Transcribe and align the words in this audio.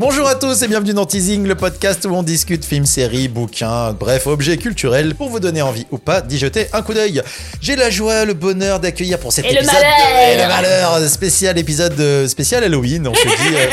Bonjour 0.00 0.26
à 0.26 0.34
tous 0.34 0.62
et 0.62 0.66
bienvenue 0.68 0.94
dans 0.94 1.04
Teasing, 1.04 1.46
le 1.46 1.54
podcast 1.54 2.06
où 2.06 2.14
on 2.14 2.22
discute 2.22 2.64
films, 2.64 2.86
séries, 2.86 3.28
bouquins, 3.28 3.92
bref, 3.92 4.26
objets 4.26 4.56
culturels 4.56 5.14
pour 5.14 5.28
vous 5.28 5.40
donner 5.40 5.60
envie 5.60 5.86
ou 5.90 5.98
pas 5.98 6.22
d'y 6.22 6.38
jeter 6.38 6.68
un 6.72 6.80
coup 6.80 6.94
d'œil. 6.94 7.20
J'ai 7.60 7.76
la 7.76 7.90
joie, 7.90 8.24
le 8.24 8.32
bonheur 8.32 8.80
d'accueillir 8.80 9.18
pour 9.18 9.30
cet 9.30 9.44
Et 9.44 9.48
le 9.50 9.56
épisode 9.58 9.74
malheur. 9.74 9.90
de- 9.92 10.32
et 10.32 10.42
le 10.42 10.48
malheur 10.48 11.06
spécial 11.10 11.58
épisode 11.58 12.00
euh, 12.00 12.26
spécial 12.28 12.64
Halloween. 12.64 13.06
On 13.08 13.12
se 13.14 13.20
dit, 13.22 13.54
euh, 13.54 13.66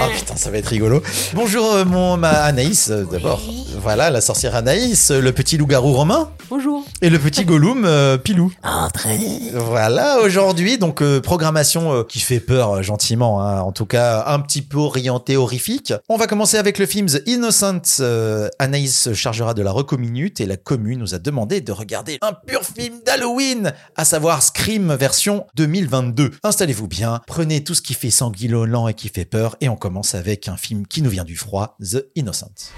oh 0.00 0.02
putain, 0.16 0.36
ça 0.36 0.48
va 0.52 0.58
être 0.58 0.68
rigolo. 0.68 1.02
Bonjour 1.32 1.72
euh, 1.74 1.84
mon 1.84 2.16
ma 2.18 2.30
Anaïs 2.30 2.90
euh, 2.90 3.04
d'abord. 3.10 3.42
Voilà 3.82 4.10
la 4.10 4.20
sorcière 4.20 4.54
Anaïs, 4.54 5.10
euh, 5.10 5.20
le 5.20 5.32
petit 5.32 5.56
loup-garou 5.56 5.92
romain 5.92 6.30
Bonjour. 6.50 6.83
Et 7.02 7.10
le 7.10 7.18
petit 7.18 7.44
Gollum 7.44 7.84
euh, 7.84 8.16
Pilou. 8.18 8.52
Entrez. 8.62 9.18
Voilà, 9.52 10.20
aujourd'hui, 10.20 10.78
donc 10.78 11.02
euh, 11.02 11.20
programmation 11.20 11.92
euh, 11.92 12.02
qui 12.04 12.20
fait 12.20 12.40
peur 12.40 12.82
gentiment, 12.82 13.42
hein, 13.42 13.60
en 13.60 13.72
tout 13.72 13.86
cas 13.86 14.24
un 14.26 14.40
petit 14.40 14.62
peu 14.62 14.78
orienté 14.78 15.36
horrifique. 15.36 15.92
On 16.08 16.16
va 16.16 16.26
commencer 16.26 16.56
avec 16.56 16.78
le 16.78 16.86
film 16.86 17.06
The 17.06 17.22
Innocent. 17.26 18.02
Anaïs 18.58 18.98
se 19.02 19.14
chargera 19.14 19.54
de 19.54 19.62
la 19.62 19.72
reco 19.72 19.98
minute 19.98 20.40
et 20.40 20.46
la 20.46 20.56
commune 20.56 21.00
nous 21.00 21.14
a 21.14 21.18
demandé 21.18 21.60
de 21.60 21.72
regarder 21.72 22.18
un 22.22 22.32
pur 22.32 22.62
film 22.62 23.00
d'Halloween, 23.04 23.72
à 23.96 24.04
savoir 24.04 24.42
Scream 24.42 24.94
version 24.94 25.46
2022. 25.56 26.32
Installez-vous 26.42 26.88
bien, 26.88 27.20
prenez 27.26 27.64
tout 27.64 27.74
ce 27.74 27.82
qui 27.82 27.94
fait 27.94 28.10
sanguinolent 28.10 28.88
et 28.88 28.94
qui 28.94 29.08
fait 29.08 29.24
peur 29.24 29.56
et 29.60 29.68
on 29.68 29.76
commence 29.76 30.14
avec 30.14 30.48
un 30.48 30.56
film 30.56 30.86
qui 30.86 31.02
nous 31.02 31.10
vient 31.10 31.24
du 31.24 31.36
froid, 31.36 31.76
The 31.80 32.06
Innocent. 32.14 32.72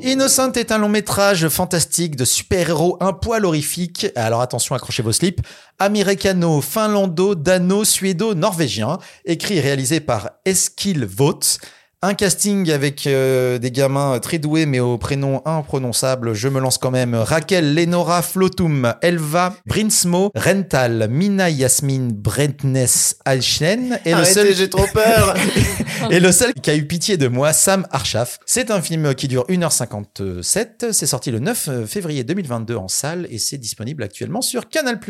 Innocent 0.00 0.52
est 0.52 0.72
un 0.72 0.78
long 0.78 0.88
métrage 0.88 1.48
fantastique 1.48 2.16
de 2.16 2.24
super-héros 2.24 2.96
un 3.00 3.12
poil 3.12 3.44
horrifique. 3.44 4.06
Alors 4.14 4.40
attention, 4.40 4.74
accrochez 4.74 5.02
vos 5.02 5.12
slips. 5.12 5.40
Americano, 5.78 6.62
finlando, 6.62 7.34
dano, 7.34 7.84
suédo, 7.84 8.34
norvégien. 8.34 8.98
Écrit 9.24 9.58
et 9.58 9.60
réalisé 9.60 10.00
par 10.00 10.30
Eskil 10.46 11.04
Vogt. 11.04 11.58
Un 12.02 12.12
casting 12.12 12.70
avec 12.70 13.06
euh, 13.06 13.56
des 13.56 13.70
gamins 13.70 14.18
très 14.18 14.38
doués 14.38 14.66
mais 14.66 14.80
au 14.80 14.98
prénom 14.98 15.40
imprononçable. 15.46 16.34
Je 16.34 16.48
me 16.48 16.60
lance 16.60 16.76
quand 16.76 16.90
même. 16.90 17.14
Raquel, 17.14 17.74
Lenora, 17.74 18.20
Flotum, 18.20 18.92
Elva, 19.00 19.56
Brinsmo, 19.64 20.30
Rental, 20.34 21.08
Mina 21.10 21.48
Yasmin, 21.48 22.10
Brentness, 22.12 23.16
Alchen. 23.24 23.98
Et 24.04 24.14
le 24.14 24.24
seul 24.24 24.54
j'ai 24.54 24.68
trop 24.68 24.86
peur. 24.92 25.34
et 26.10 26.20
le 26.20 26.32
seul 26.32 26.52
qui 26.52 26.68
a 26.68 26.76
eu 26.76 26.86
pitié 26.86 27.16
de 27.16 27.28
moi, 27.28 27.54
Sam 27.54 27.86
Arshaf. 27.90 28.40
C'est 28.44 28.70
un 28.70 28.82
film 28.82 29.14
qui 29.14 29.26
dure 29.26 29.46
1h57. 29.48 30.92
C'est 30.92 31.06
sorti 31.06 31.30
le 31.30 31.38
9 31.38 31.86
février 31.86 32.24
2022 32.24 32.76
en 32.76 32.88
salle 32.88 33.26
et 33.30 33.38
c'est 33.38 33.56
disponible 33.58 34.02
actuellement 34.02 34.42
sur 34.42 34.68
Canal+. 34.68 35.00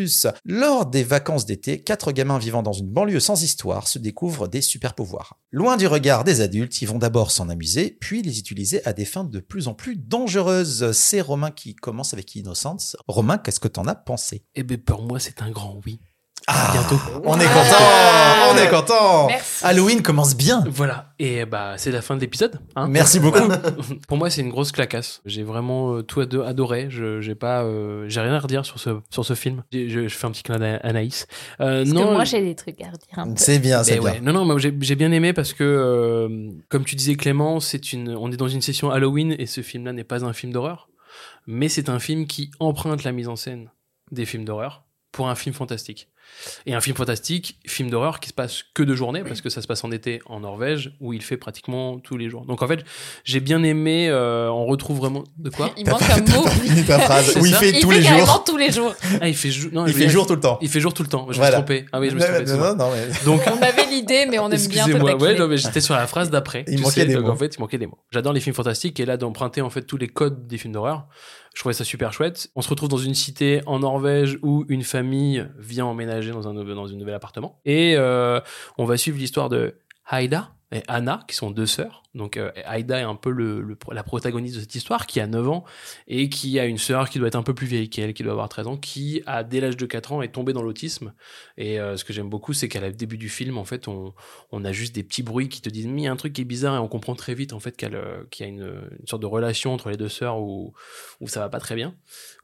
Lors 0.45 0.87
des 0.87 1.03
vacances 1.03 1.47
d'été, 1.47 1.81
quatre 1.81 2.13
gamins 2.13 2.39
vivant 2.39 2.63
dans 2.63 2.73
une 2.73 2.89
banlieue 2.89 3.19
sans 3.19 3.43
histoire 3.43 3.89
se 3.89 3.99
découvrent 3.99 4.47
des 4.47 4.61
super 4.61 4.95
pouvoirs. 4.95 5.37
Loin 5.51 5.77
du 5.77 5.89
regard 5.89 6.23
des 6.23 6.41
adultes, 6.41 6.76
ils 6.83 6.89
vont 6.89 6.99
d'abord 6.99 7.31
s'en 7.31 7.49
amuser, 7.49 7.97
puis 8.01 8.23
les 8.23 8.39
utiliser 8.39 8.85
à 8.87 8.93
des 8.93 9.05
fins 9.05 9.25
de 9.25 9.41
plus 9.41 9.69
en 9.69 9.75
plus 9.75 9.97
dangereuses. 9.97 10.93
C'est 10.93 11.21
Romain 11.21 11.51
qui 11.51 11.75
commence 11.75 12.13
avec 12.13 12.35
Innocence. 12.35 12.97
Romain, 13.07 13.39
qu'est-ce 13.39 13.61
que 13.61 13.69
t'en 13.69 13.87
as 13.87 13.95
pensé? 13.95 14.45
Eh 14.55 14.63
ben 14.63 14.79
pour 14.79 15.03
moi 15.03 15.21
c'est 15.21 15.43
un 15.43 15.51
grand 15.51 15.81
oui. 15.85 16.01
Ah, 16.49 16.71
bientôt. 16.73 17.01
On 17.25 17.41
est 17.41 17.45
content, 17.45 18.53
on 18.53 18.57
est 18.57 18.69
content. 18.71 19.27
Merci. 19.27 19.65
Halloween 19.65 20.01
commence 20.03 20.37
bien. 20.37 20.63
Voilà. 20.69 21.13
Et 21.19 21.45
bah 21.45 21.75
c'est 21.77 21.91
la 21.91 22.03
fin 22.03 22.15
de 22.15 22.21
l'épisode. 22.21 22.61
hein. 22.77 22.87
Merci 22.89 23.19
beaucoup. 23.19 23.49
pour 24.07 24.17
moi 24.17 24.31
c'est 24.31 24.43
une 24.43 24.51
grosse 24.51 24.71
clacasse. 24.71 25.23
J'ai 25.25 25.43
vraiment 25.43 25.95
euh, 25.97 26.03
tout 26.03 26.21
ado- 26.21 26.43
adoré. 26.43 26.87
Je 26.89 27.21
j'ai 27.21 27.35
pas 27.35 27.65
euh, 27.65 28.05
j'ai 28.09 28.21
rien 28.21 28.33
à 28.33 28.39
redire 28.39 28.65
sur 28.65 28.79
ce 28.79 28.91
sur 29.11 29.25
ce 29.25 29.35
film. 29.35 29.65
Je, 29.73 30.07
je 30.07 30.15
fais 30.17 30.27
un 30.27 30.31
petit 30.31 30.45
clin 30.45 30.59
d'œil 30.59 30.75
à 30.75 30.87
Anaïs. 30.87 31.27
Euh, 31.61 31.83
Parce 31.83 31.91
non. 31.95 32.07
que 32.09 32.13
moi, 32.13 32.25
j'ai 32.25 32.41
des 32.43 32.55
trucs 32.55 32.81
à 32.81 32.91
redire. 32.91 33.35
C'est 33.37 33.59
bien, 33.59 33.83
c'est 33.83 33.97
Ben 33.97 34.01
bien. 34.03 34.13
ouais. 34.13 34.21
Non, 34.21 34.33
non, 34.33 34.45
mais 34.45 34.61
j'ai 34.61 34.73
j'ai 34.81 34.95
bien 34.95 35.11
aimé 35.11 35.33
parce 35.33 35.53
que, 35.53 35.65
euh, 35.65 36.51
comme 36.69 36.85
tu 36.85 36.95
disais 36.95 37.17
Clément, 37.17 37.59
c'est 37.59 37.93
une, 37.93 38.15
on 38.17 38.31
est 38.31 38.37
dans 38.37 38.47
une 38.49 38.63
session 38.63 38.91
Halloween 38.93 39.35
et 39.37 39.47
ce 39.47 39.63
film-là 39.63 39.93
n'est 39.93 40.05
pas 40.05 40.25
un 40.25 40.33
film 40.33 40.53
d'horreur, 40.53 40.89
mais 41.49 41.69
c'est 41.69 41.89
un 41.89 41.99
film 41.99 42.29
qui 42.29 42.53
emprunte 42.61 43.03
la 43.03 43.11
mise 43.11 43.27
en 43.27 43.35
scène 43.35 43.71
des 44.13 44.27
films 44.27 44.45
d'horreur 44.45 44.85
pour 45.11 45.29
un 45.29 45.35
film 45.35 45.55
fantastique. 45.55 46.09
Et 46.67 46.75
un 46.75 46.81
film 46.81 46.97
fantastique, 46.97 47.59
film 47.67 47.91
d'horreur 47.91 48.21
qui 48.21 48.29
se 48.29 48.35
passe 48.35 48.63
que 48.75 48.83
de 48.83 48.95
journée 48.95 49.23
parce 49.25 49.41
que 49.41 49.49
ça 49.51 49.63
se 49.63 49.67
passe 49.67 49.83
en 49.85 49.91
été 49.91 50.21
en 50.27 50.41
Norvège 50.41 50.93
où 51.01 51.13
il 51.13 51.23
fait 51.23 51.37
pratiquement 51.37 51.99
tous 51.99 52.17
les 52.17 52.29
jours. 52.31 52.45
Donc 52.47 52.63
en 52.63 52.69
fait, 52.69 52.85
j'ai 53.25 53.41
bien 53.41 53.63
aimé, 53.63 54.09
euh, 54.09 54.49
on 54.51 54.67
retrouve 54.67 54.99
vraiment 54.99 55.25
de 55.39 55.51
quoi 55.51 55.73
Il 55.77 55.89
manque 55.89 56.03
un 56.03 56.21
mot. 56.21 56.47
Fini 56.47 56.85
ta 56.85 56.99
phrase. 56.99 57.37
Où 57.41 57.47
il 57.47 57.55
fait 57.55 57.71
Il 57.71 57.81
tous 57.81 57.91
fait 57.91 57.99
les 58.01 58.05
jours. 58.05 58.45
tous 58.45 58.57
les 58.57 58.71
jours. 58.71 58.95
Ah, 59.21 59.29
il 59.29 59.35
fait, 59.37 59.51
jou- 59.51 59.71
non, 59.73 59.87
Il 59.87 59.93
je- 59.93 59.99
fait 59.99 60.09
jour 60.09 60.27
tout 60.27 60.35
le 60.35 60.41
temps. 60.41 60.59
Il 60.61 60.69
fait 60.69 60.81
jour 60.81 60.95
tout 60.95 61.03
le 61.03 61.09
temps. 61.09 61.27
Je 61.31 61.37
Voilà. 61.37 61.59
me 61.61 61.67
suis 61.67 61.75
trompé. 61.77 61.87
Ah 61.93 62.01
oui, 62.01 62.11
je 62.11 62.15
me 62.15 62.21
suis 62.21 62.29
trompé. 62.33 62.51
Non, 62.53 62.59
non, 62.59 62.77
non, 62.77 62.91
mais- 62.93 63.07
Donc 63.25 63.41
On 63.47 63.63
avait 63.63 63.87
l'idée, 63.87 64.27
mais 64.31 64.39
on 64.39 64.45
aime 64.45 64.51
bien 64.51 64.57
Excusez-moi, 64.87 65.15
ouais, 65.17 65.37
non, 65.39 65.49
mais 65.49 65.57
j'étais 65.57 65.81
sur 65.81 65.95
la 65.95 66.07
phrase 66.07 66.31
d'après. 66.31 66.65
Il 66.69 66.81
manquait 66.81 67.01
sais, 67.01 67.07
des 67.07 67.15
donc 67.15 67.25
mots. 67.25 67.31
En 67.33 67.37
fait, 67.37 67.55
il 67.57 67.61
manquait 67.61 67.79
des 67.79 67.87
mots. 67.87 67.99
J'adore 68.13 68.33
les 68.33 68.41
films 68.41 68.55
fantastiques 68.55 69.01
et 69.01 69.05
là, 69.07 69.17
d'emprunter 69.17 69.61
en 69.63 69.71
fait 69.71 69.83
tous 69.83 69.97
les 69.97 70.09
codes 70.09 70.47
des 70.47 70.59
films 70.59 70.73
d'horreur, 70.75 71.07
je 71.55 71.61
trouvais 71.61 71.73
ça 71.73 71.85
super 71.85 72.13
chouette. 72.13 72.49
On 72.55 72.61
se 72.63 72.69
retrouve 72.69 72.89
dans 72.91 72.99
une 72.99 73.15
cité 73.15 73.63
en 73.67 73.79
Norvège 73.79 74.39
où 74.43 74.65
une 74.69 74.83
famille 74.83 75.47
vient 75.59 75.87
emménager 75.87 76.16
dans 76.33 76.49
un, 76.49 76.53
nouvel- 76.55 76.75
dans 76.75 76.89
un 76.93 76.97
nouvel 76.97 77.15
appartement 77.15 77.61
et 77.65 77.95
euh, 77.97 78.41
on 78.79 78.85
va 78.85 78.97
suivre 78.97 79.19
l'histoire 79.19 79.49
de 79.49 79.79
Haida 80.11 80.51
et 80.73 80.83
Anna, 80.89 81.21
qui 81.29 81.37
sont 81.37 81.51
deux 81.51 81.67
sœurs. 81.67 82.03
Donc 82.17 82.37
euh, 82.39 82.51
Haida 82.69 82.99
est 82.99 83.03
un 83.03 83.15
peu 83.15 83.31
le, 83.31 83.61
le- 83.61 83.77
la 83.93 84.03
protagoniste 84.03 84.57
de 84.57 84.61
cette 84.61 84.75
histoire, 84.75 85.07
qui 85.07 85.21
a 85.21 85.27
9 85.27 85.49
ans, 85.49 85.65
et 86.09 86.29
qui 86.29 86.59
a 86.59 86.65
une 86.65 86.79
sœur 86.79 87.09
qui 87.11 87.19
doit 87.19 87.29
être 87.29 87.37
un 87.37 87.43
peu 87.43 87.55
plus 87.55 87.67
vieille 87.67 87.89
qu'elle, 87.91 88.15
qui 88.15 88.23
doit 88.23 88.33
avoir 88.33 88.49
13 88.49 88.67
ans, 88.67 88.77
qui, 88.77 89.23
à, 89.27 89.45
dès 89.45 89.61
l'âge 89.61 89.77
de 89.77 89.87
4 89.87 90.13
ans, 90.13 90.23
est 90.23 90.29
tombée 90.33 90.53
dans 90.53 90.63
l'autisme. 90.63 91.13
Et 91.59 91.79
euh, 91.79 91.97
ce 91.97 92.05
que 92.05 92.13
j'aime 92.13 92.29
beaucoup, 92.29 92.53
c'est 92.55 92.69
qu'à 92.69 92.81
la 92.81 92.91
début 92.91 93.19
du 93.19 93.29
film, 93.29 93.59
en 93.59 93.65
fait, 93.65 93.87
on, 93.87 94.15
on 94.51 94.65
a 94.65 94.73
juste 94.73 94.95
des 94.95 95.03
petits 95.03 95.23
bruits 95.23 95.49
qui 95.49 95.61
te 95.61 95.69
disent, 95.69 95.87
mais 95.87 96.03
il 96.03 96.05
y 96.05 96.09
a 96.09 96.13
un 96.13 96.17
truc 96.17 96.33
qui 96.33 96.41
est 96.41 96.45
bizarre, 96.45 96.75
et 96.77 96.79
on 96.79 96.89
comprend 96.89 97.15
très 97.15 97.35
vite, 97.35 97.53
en 97.53 97.61
fait, 97.61 97.81
euh, 97.85 98.25
qu'il 98.31 98.47
y 98.47 98.49
a 98.49 98.53
une, 98.53 98.89
une 99.01 99.07
sorte 99.07 99.23
de 99.23 99.27
relation 99.27 99.73
entre 99.75 99.91
les 99.91 99.97
deux 99.97 100.09
sœurs 100.09 100.41
où, 100.41 100.73
où 101.21 101.29
ça 101.29 101.41
va 101.41 101.49
pas 101.49 101.61
très 101.61 101.75
bien. 101.75 101.95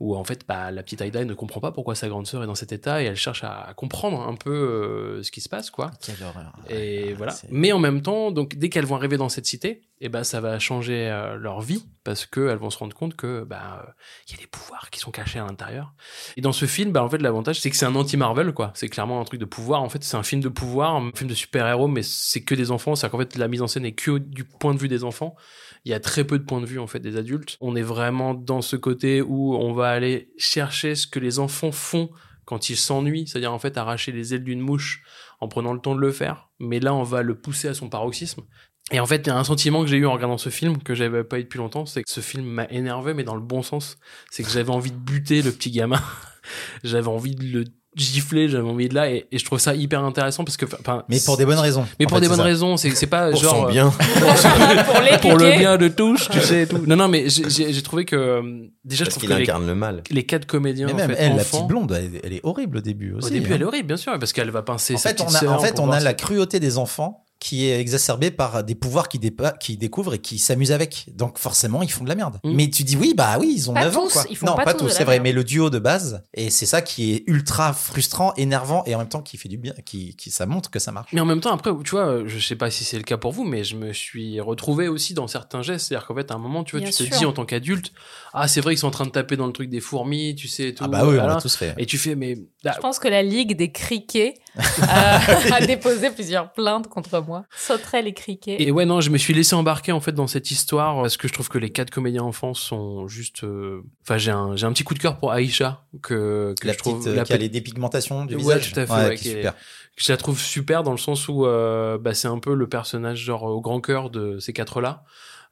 Où, 0.00 0.14
en 0.16 0.24
fait, 0.24 0.46
bah, 0.46 0.70
la 0.70 0.82
petite 0.82 1.00
elle 1.00 1.26
ne 1.26 1.34
comprend 1.34 1.60
pas 1.60 1.72
pourquoi 1.72 1.94
sa 1.94 2.08
grande 2.08 2.26
sœur 2.26 2.42
est 2.42 2.46
dans 2.46 2.54
cet 2.54 2.72
état, 2.72 3.02
et 3.02 3.06
elle 3.06 3.16
cherche 3.16 3.42
à, 3.44 3.62
à 3.62 3.74
comprendre 3.74 4.20
un 4.20 4.34
peu 4.34 4.50
euh, 4.52 5.22
ce 5.22 5.30
qui 5.30 5.40
se 5.40 5.48
passe, 5.48 5.70
quoi. 5.70 5.90
Quelle 6.04 6.22
horreur. 6.22 6.52
Et 6.68 7.04
Ouais, 7.04 7.14
voilà. 7.14 7.32
Mais 7.50 7.72
en 7.72 7.78
même 7.78 8.02
temps, 8.02 8.30
donc 8.30 8.56
dès 8.56 8.68
qu'elles 8.68 8.84
vont 8.86 8.96
arriver 8.96 9.16
dans 9.16 9.28
cette 9.28 9.46
cité, 9.46 9.61
eh 9.64 10.08
ben 10.08 10.24
ça 10.24 10.40
va 10.40 10.58
changer 10.58 11.08
euh, 11.08 11.36
leur 11.36 11.60
vie 11.60 11.84
parce 12.02 12.26
que 12.26 12.48
elles 12.48 12.58
vont 12.58 12.70
se 12.70 12.78
rendre 12.78 12.94
compte 12.94 13.14
que 13.14 13.44
bah 13.44 13.84
euh, 13.86 13.90
il 14.26 14.32
y 14.32 14.34
a 14.34 14.40
des 14.40 14.48
pouvoirs 14.48 14.90
qui 14.90 14.98
sont 14.98 15.12
cachés 15.12 15.38
à 15.38 15.46
l'intérieur. 15.46 15.94
Et 16.36 16.40
dans 16.40 16.52
ce 16.52 16.66
film, 16.66 16.90
bah 16.90 17.04
en 17.04 17.08
fait 17.08 17.18
l'avantage 17.18 17.60
c'est 17.60 17.70
que 17.70 17.76
c'est 17.76 17.86
un 17.86 17.94
anti-Marvel 17.94 18.52
quoi. 18.52 18.72
C'est 18.74 18.88
clairement 18.88 19.20
un 19.20 19.24
truc 19.24 19.40
de 19.40 19.44
pouvoir. 19.44 19.82
En 19.82 19.88
fait, 19.88 20.02
c'est 20.02 20.16
un 20.16 20.22
film 20.22 20.40
de 20.40 20.48
pouvoir, 20.48 20.96
un 20.96 21.12
film 21.14 21.30
de 21.30 21.34
super-héros, 21.34 21.86
mais 21.86 22.02
c'est 22.02 22.42
que 22.42 22.54
des 22.54 22.70
enfants. 22.72 22.96
C'est 22.96 23.08
qu'en 23.10 23.18
fait 23.18 23.36
la 23.36 23.48
mise 23.48 23.62
en 23.62 23.68
scène 23.68 23.84
est 23.84 23.92
que 23.92 24.18
du 24.18 24.44
point 24.44 24.74
de 24.74 24.78
vue 24.80 24.88
des 24.88 25.04
enfants. 25.04 25.36
Il 25.84 25.90
y 25.90 25.94
a 25.94 26.00
très 26.00 26.24
peu 26.24 26.38
de 26.38 26.44
points 26.44 26.60
de 26.60 26.66
vue 26.66 26.78
en 26.78 26.86
fait 26.86 27.00
des 27.00 27.16
adultes. 27.16 27.56
On 27.60 27.76
est 27.76 27.82
vraiment 27.82 28.34
dans 28.34 28.62
ce 28.62 28.76
côté 28.76 29.22
où 29.22 29.54
on 29.54 29.72
va 29.72 29.90
aller 29.90 30.32
chercher 30.36 30.94
ce 30.94 31.06
que 31.06 31.20
les 31.20 31.38
enfants 31.38 31.72
font 31.72 32.10
quand 32.44 32.70
ils 32.70 32.76
s'ennuient, 32.76 33.26
c'est-à-dire 33.26 33.52
en 33.52 33.58
fait 33.58 33.76
arracher 33.76 34.12
les 34.12 34.34
ailes 34.34 34.44
d'une 34.44 34.60
mouche 34.60 35.02
en 35.40 35.48
prenant 35.48 35.72
le 35.72 35.80
temps 35.80 35.94
de 35.94 36.00
le 36.00 36.12
faire. 36.12 36.50
Mais 36.58 36.80
là, 36.80 36.94
on 36.94 37.02
va 37.02 37.22
le 37.22 37.36
pousser 37.36 37.68
à 37.68 37.74
son 37.74 37.88
paroxysme. 37.88 38.42
Et 38.90 39.00
en 39.00 39.06
fait, 39.06 39.22
il 39.24 39.28
y 39.28 39.30
a 39.30 39.38
un 39.38 39.44
sentiment 39.44 39.82
que 39.82 39.86
j'ai 39.88 39.96
eu 39.96 40.06
en 40.06 40.12
regardant 40.12 40.38
ce 40.38 40.50
film 40.50 40.82
que 40.82 40.94
j'avais 40.94 41.24
pas 41.24 41.38
eu 41.38 41.44
depuis 41.44 41.58
longtemps, 41.58 41.86
c'est 41.86 42.02
que 42.02 42.10
ce 42.10 42.20
film 42.20 42.44
m'a 42.44 42.66
énervé, 42.70 43.14
mais 43.14 43.22
dans 43.24 43.34
le 43.36 43.40
bon 43.40 43.62
sens. 43.62 43.96
C'est 44.30 44.42
que 44.42 44.50
j'avais 44.50 44.70
envie 44.70 44.90
de 44.90 44.96
buter 44.98 45.40
le 45.40 45.52
petit 45.52 45.70
gamin. 45.70 46.00
j'avais 46.84 47.06
envie 47.08 47.34
de 47.34 47.44
le 47.44 47.64
gifler, 47.94 48.48
j'avais 48.48 48.66
envie 48.68 48.88
de 48.88 48.94
là, 48.94 49.10
et, 49.10 49.26
et 49.30 49.38
je 49.38 49.44
trouve 49.44 49.58
ça 49.60 49.74
hyper 49.74 50.02
intéressant 50.02 50.44
parce 50.44 50.56
que, 50.56 50.64
enfin, 50.80 51.04
Mais 51.10 51.20
pour 51.24 51.36
des 51.36 51.44
bonnes 51.44 51.58
raisons. 51.58 51.86
mais 52.00 52.06
pour 52.06 52.16
fait, 52.16 52.22
des 52.22 52.28
bonnes 52.28 52.38
ça. 52.38 52.42
raisons, 52.44 52.76
c'est 52.78 52.90
c'est 52.90 53.06
pas 53.06 53.30
Pour 53.30 53.40
genre 53.42 53.54
son 53.54 53.66
euh, 53.66 53.70
bien. 53.70 53.90
pour 54.86 55.00
les 55.02 55.18
pour 55.20 55.36
le 55.36 55.58
bien 55.58 55.76
de 55.76 55.88
tous, 55.88 56.28
tu 56.30 56.40
sais 56.40 56.62
et 56.62 56.66
tout. 56.66 56.78
Non 56.86 56.96
non, 56.96 57.08
mais 57.08 57.28
j'ai- 57.28 57.50
j'ai 57.50 57.72
j'ai 57.72 57.82
trouvé 57.82 58.06
que 58.06 58.16
euh, 58.16 58.42
déjà 58.84 59.04
je 59.04 59.10
Parce 59.10 59.18
trouve 59.18 59.20
qu'il 59.28 59.30
que 59.30 59.34
les, 59.36 59.42
incarne 59.42 59.66
le 59.66 59.74
mal. 59.74 60.02
les 60.10 60.24
quatre 60.24 60.46
comédiens 60.46 60.86
Mais 60.86 60.94
en 60.94 60.96
même 60.96 61.10
fait, 61.10 61.16
elle, 61.18 61.36
la 61.36 61.42
enfants, 61.42 61.58
petite 61.58 61.68
blonde, 61.68 61.92
elle, 61.92 62.18
elle 62.24 62.32
est 62.32 62.40
horrible 62.44 62.78
au 62.78 62.80
début 62.80 63.12
aussi. 63.12 63.26
au 63.26 63.30
début 63.30 63.50
hein. 63.50 63.56
elle 63.56 63.62
est 63.62 63.66
horrible 63.66 63.88
bien 63.88 63.96
sûr 63.98 64.18
parce 64.18 64.32
qu'elle 64.32 64.50
va 64.50 64.62
pincer 64.62 64.94
En 64.94 64.98
sa 64.98 65.10
fait, 65.10 65.20
on 65.20 65.34
a, 65.34 65.46
en 65.50 65.58
fait, 65.58 65.78
on 65.78 65.92
a 65.92 66.00
la 66.00 66.14
cruauté 66.14 66.60
des 66.60 66.78
enfants 66.78 67.24
qui 67.42 67.66
est 67.66 67.80
exacerbée 67.80 68.30
par 68.30 68.62
des 68.62 68.76
pouvoirs 68.76 69.08
dépa- 69.14 69.58
qu'ils 69.58 69.76
découvrent 69.76 70.14
et 70.14 70.20
qui 70.20 70.38
s'amusent 70.38 70.70
avec. 70.70 71.06
Donc 71.12 71.38
forcément, 71.38 71.82
ils 71.82 71.90
font 71.90 72.04
de 72.04 72.08
la 72.08 72.14
merde. 72.14 72.38
Mm. 72.44 72.52
Mais 72.54 72.70
tu 72.70 72.84
dis 72.84 72.96
oui, 72.96 73.14
bah 73.16 73.36
oui, 73.40 73.52
ils 73.56 73.68
ont 73.68 73.74
Pas 73.74 73.82
9 73.86 73.96
ans. 73.96 74.08
Quoi. 74.08 74.24
ils 74.30 74.36
font 74.36 74.46
non, 74.46 74.54
pas 74.54 74.62
pas 74.64 74.74
tous 74.74 74.88
c'est 74.90 75.02
vrai. 75.02 75.14
merde. 75.14 75.24
Mais 75.24 75.32
le 75.32 75.42
duo 75.42 75.68
de 75.68 75.80
base, 75.80 76.22
et 76.34 76.50
c'est 76.50 76.66
ça 76.66 76.82
qui 76.82 77.14
est 77.14 77.24
ultra 77.26 77.72
frustrant, 77.72 78.32
énervant 78.36 78.84
et 78.86 78.94
en 78.94 78.98
même 78.98 79.08
temps 79.08 79.22
qui 79.22 79.38
fait 79.38 79.48
du 79.48 79.58
bien, 79.58 79.74
qui, 79.84 80.14
qui 80.14 80.30
ça 80.30 80.46
montre 80.46 80.70
que 80.70 80.78
ça 80.78 80.92
marche. 80.92 81.12
Mais 81.12 81.20
en 81.20 81.24
même 81.24 81.40
temps, 81.40 81.52
après, 81.52 81.72
tu 81.84 81.90
vois, 81.90 82.22
je 82.24 82.38
sais 82.38 82.54
pas 82.54 82.70
si 82.70 82.84
c'est 82.84 82.96
le 82.96 83.02
cas 83.02 83.16
pour 83.16 83.32
vous, 83.32 83.42
mais 83.42 83.64
je 83.64 83.74
me 83.74 83.92
suis 83.92 84.40
retrouvé 84.40 84.86
aussi 84.86 85.12
dans 85.12 85.26
certains 85.26 85.62
gestes. 85.62 85.88
C'est-à-dire 85.88 86.06
qu'en 86.06 86.14
fait, 86.14 86.30
à 86.30 86.34
un 86.34 86.38
moment, 86.38 86.62
tu 86.62 86.76
vois, 86.76 86.80
Bien 86.80 86.90
tu 86.90 87.08
te 87.08 87.18
dis 87.18 87.24
en 87.24 87.32
tant 87.32 87.44
qu'adulte, 87.44 87.92
ah, 88.34 88.46
c'est 88.46 88.60
vrai 88.60 88.74
qu'ils 88.74 88.78
sont 88.80 88.86
en 88.86 88.92
train 88.92 89.06
de 89.06 89.10
taper 89.10 89.36
dans 89.36 89.48
le 89.48 89.52
truc 89.52 89.68
des 89.68 89.80
fourmis, 89.80 90.36
tu 90.36 90.46
sais, 90.46 90.68
et 90.68 90.74
tout. 90.74 90.84
Ah 90.84 90.88
bah 90.88 91.04
oui, 91.04 91.18
on 91.20 91.26
l'a 91.26 91.40
tous 91.40 91.56
fait. 91.56 91.74
Et 91.76 91.86
tu 91.86 91.98
fais, 91.98 92.14
mais. 92.14 92.38
Je 92.64 92.78
pense 92.80 92.98
que 92.98 93.08
la 93.08 93.22
Ligue 93.22 93.56
des 93.56 93.72
criquets 93.72 94.34
a, 94.82 95.16
a 95.54 95.66
déposé 95.66 96.10
plusieurs 96.10 96.52
plaintes 96.52 96.88
contre 96.88 97.20
moi. 97.20 97.44
Sauterait 97.56 98.02
les 98.02 98.12
criquets. 98.12 98.56
Et 98.62 98.70
ouais, 98.70 98.84
non, 98.84 99.00
je 99.00 99.10
me 99.10 99.18
suis 99.18 99.34
laissé 99.34 99.54
embarquer 99.54 99.92
en 99.92 100.00
fait 100.00 100.12
dans 100.12 100.26
cette 100.28 100.50
histoire 100.50 101.00
parce 101.02 101.16
que 101.16 101.26
je 101.26 101.32
trouve 101.32 101.48
que 101.48 101.58
les 101.58 101.70
quatre 101.70 101.90
comédiens 101.90 102.22
enfants 102.22 102.54
sont 102.54 103.08
juste. 103.08 103.44
euh, 103.44 103.82
Enfin, 104.02 104.18
j'ai 104.18 104.30
un, 104.30 104.54
j'ai 104.56 104.66
un 104.66 104.72
petit 104.72 104.84
coup 104.84 104.94
de 104.94 104.98
cœur 105.00 105.16
pour 105.18 105.32
Aïcha 105.32 105.82
que, 106.02 106.54
que 106.60 106.66
la 106.66 106.72
je 106.74 106.78
trouve. 106.78 106.98
petite 106.98 107.08
euh, 107.12 107.16
la 107.16 107.24
qui 107.24 107.32
a 107.32 107.36
les 107.36 107.48
dépigmentations 107.48 108.24
du 108.26 108.34
Ouais, 108.36 108.40
visage. 108.40 108.72
tout 108.72 108.80
à 108.80 108.86
fait, 108.86 108.92
ouais, 109.08 109.14
qui 109.16 109.22
qui 109.24 109.28
est 109.30 109.32
est- 109.32 109.36
super. 109.38 109.54
je 109.96 110.12
la 110.12 110.16
trouve 110.16 110.38
super 110.40 110.82
dans 110.84 110.92
le 110.92 110.98
sens 110.98 111.28
où 111.28 111.46
euh, 111.46 111.98
bah, 111.98 112.14
c'est 112.14 112.28
un 112.28 112.38
peu 112.38 112.54
le 112.54 112.68
personnage 112.68 113.18
genre 113.18 113.42
au 113.44 113.60
grand 113.60 113.80
cœur 113.80 114.10
de 114.10 114.38
ces 114.38 114.52
quatre-là, 114.52 115.02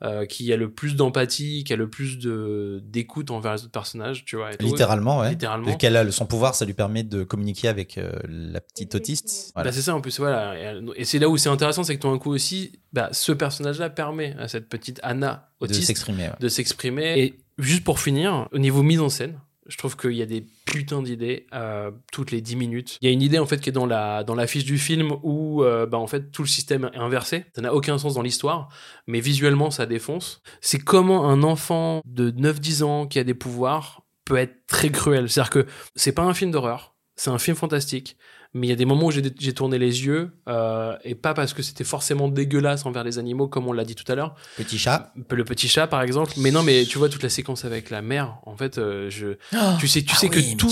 euh, 0.02 0.24
qui 0.24 0.52
a 0.52 0.56
le 0.56 0.70
plus 0.72 0.96
d'empathie, 0.96 1.62
qui 1.64 1.72
a 1.72 1.76
le 1.76 1.90
plus 1.90 2.18
de 2.18 2.80
d'écoute 2.84 3.30
envers 3.30 3.52
les 3.54 3.62
autres 3.62 3.70
personnages, 3.70 4.24
tu 4.24 4.36
vois. 4.36 4.52
et 4.52 4.56
tout. 4.56 4.64
Littéralement, 4.66 5.20
ouais. 5.20 5.30
Littéralement. 5.30 5.68
Et 5.68 5.76
qu'elle 5.76 5.96
a 5.96 6.04
le- 6.04 6.10
son 6.10 6.24
pouvoir, 6.26 6.54
ça 6.54 6.64
lui 6.64 6.72
permet 6.72 7.02
de 7.02 7.22
communiquer 7.22 7.68
avec 7.68 7.98
euh, 7.98 8.12
la 8.26 8.60
petite 8.60 8.94
autiste. 8.94 9.52
Voilà. 9.54 9.70
Bah, 9.70 9.74
c'est 9.76 9.82
ça 9.82 9.94
en 9.94 10.00
plus, 10.00 10.18
voilà. 10.18 10.54
Et, 10.96 11.04
c'est 11.04 11.18
là 11.18 11.28
où 11.28 11.36
c'est 11.36 11.50
intéressant, 11.50 11.84
c'est 11.84 11.96
que 11.96 12.00
tout 12.00 12.10
d'un 12.10 12.18
coup 12.18 12.30
aussi, 12.32 12.72
bah, 12.92 13.10
ce 13.12 13.32
personnage-là 13.32 13.90
permet 13.90 14.34
à 14.38 14.48
cette 14.48 14.68
petite 14.68 15.00
Anna 15.02 15.50
de 15.60 15.66
autiste 15.66 15.86
s'exprimer. 15.86 16.24
ouais. 16.24 16.34
de 16.40 16.48
s'exprimer. 16.48 17.20
Et 17.20 17.34
juste 17.58 17.84
pour 17.84 18.00
finir, 18.00 18.48
au 18.52 18.58
niveau 18.58 18.82
mise 18.82 19.00
en 19.00 19.08
scène, 19.10 19.38
je 19.70 19.78
trouve 19.78 19.96
qu'il 19.96 20.12
y 20.12 20.22
a 20.22 20.26
des 20.26 20.44
putains 20.66 21.00
d'idées 21.02 21.46
euh, 21.54 21.90
toutes 22.12 22.32
les 22.32 22.40
10 22.40 22.56
minutes. 22.56 22.98
Il 23.00 23.06
y 23.06 23.08
a 23.08 23.12
une 23.12 23.22
idée 23.22 23.38
en 23.38 23.46
fait 23.46 23.60
qui 23.60 23.68
est 23.70 23.72
dans 23.72 23.86
la 23.86 24.24
dans 24.24 24.34
l'affiche 24.34 24.64
du 24.64 24.78
film 24.78 25.12
où 25.22 25.62
euh, 25.62 25.86
bah, 25.86 25.98
en 25.98 26.06
fait 26.06 26.30
tout 26.32 26.42
le 26.42 26.48
système 26.48 26.90
est 26.92 26.98
inversé. 26.98 27.46
Ça 27.54 27.62
n'a 27.62 27.72
aucun 27.72 27.96
sens 27.96 28.14
dans 28.14 28.22
l'histoire, 28.22 28.68
mais 29.06 29.20
visuellement 29.20 29.70
ça 29.70 29.86
défonce. 29.86 30.42
C'est 30.60 30.80
comment 30.80 31.28
un 31.28 31.42
enfant 31.42 32.02
de 32.04 32.30
9-10 32.30 32.82
ans 32.82 33.06
qui 33.06 33.18
a 33.18 33.24
des 33.24 33.34
pouvoirs 33.34 34.02
peut 34.24 34.36
être 34.36 34.66
très 34.66 34.90
cruel. 34.90 35.30
C'est-à-dire 35.30 35.50
que 35.50 35.66
c'est 35.94 36.12
pas 36.12 36.22
un 36.22 36.34
film 36.34 36.50
d'horreur, 36.50 36.96
c'est 37.16 37.30
un 37.30 37.38
film 37.38 37.56
fantastique. 37.56 38.16
Mais 38.52 38.66
il 38.66 38.70
y 38.70 38.72
a 38.72 38.76
des 38.76 38.84
moments 38.84 39.06
où 39.06 39.10
j'ai 39.12 39.54
tourné 39.54 39.78
les 39.78 40.04
yeux, 40.06 40.32
euh, 40.48 40.96
et 41.04 41.14
pas 41.14 41.34
parce 41.34 41.54
que 41.54 41.62
c'était 41.62 41.84
forcément 41.84 42.26
dégueulasse 42.28 42.84
envers 42.84 43.04
les 43.04 43.18
animaux, 43.20 43.46
comme 43.46 43.68
on 43.68 43.72
l'a 43.72 43.84
dit 43.84 43.94
tout 43.94 44.10
à 44.10 44.16
l'heure, 44.16 44.34
Petit 44.56 44.76
chat. 44.76 45.12
le 45.30 45.44
petit 45.44 45.68
chat 45.68 45.86
par 45.86 46.02
exemple. 46.02 46.32
Mais 46.38 46.50
non 46.50 46.64
mais 46.64 46.84
tu 46.84 46.98
vois 46.98 47.08
toute 47.08 47.22
la 47.22 47.28
séquence 47.28 47.64
avec 47.64 47.90
la 47.90 48.02
mère 48.02 48.38
en 48.46 48.56
fait 48.56 48.78
euh, 48.78 49.08
je 49.08 49.34
tu 49.78 49.86
sais 49.86 50.02
tu 50.02 50.10
Ah 50.14 50.18
sais 50.18 50.28
oui, 50.28 50.52
que 50.52 50.56
tout 50.56 50.66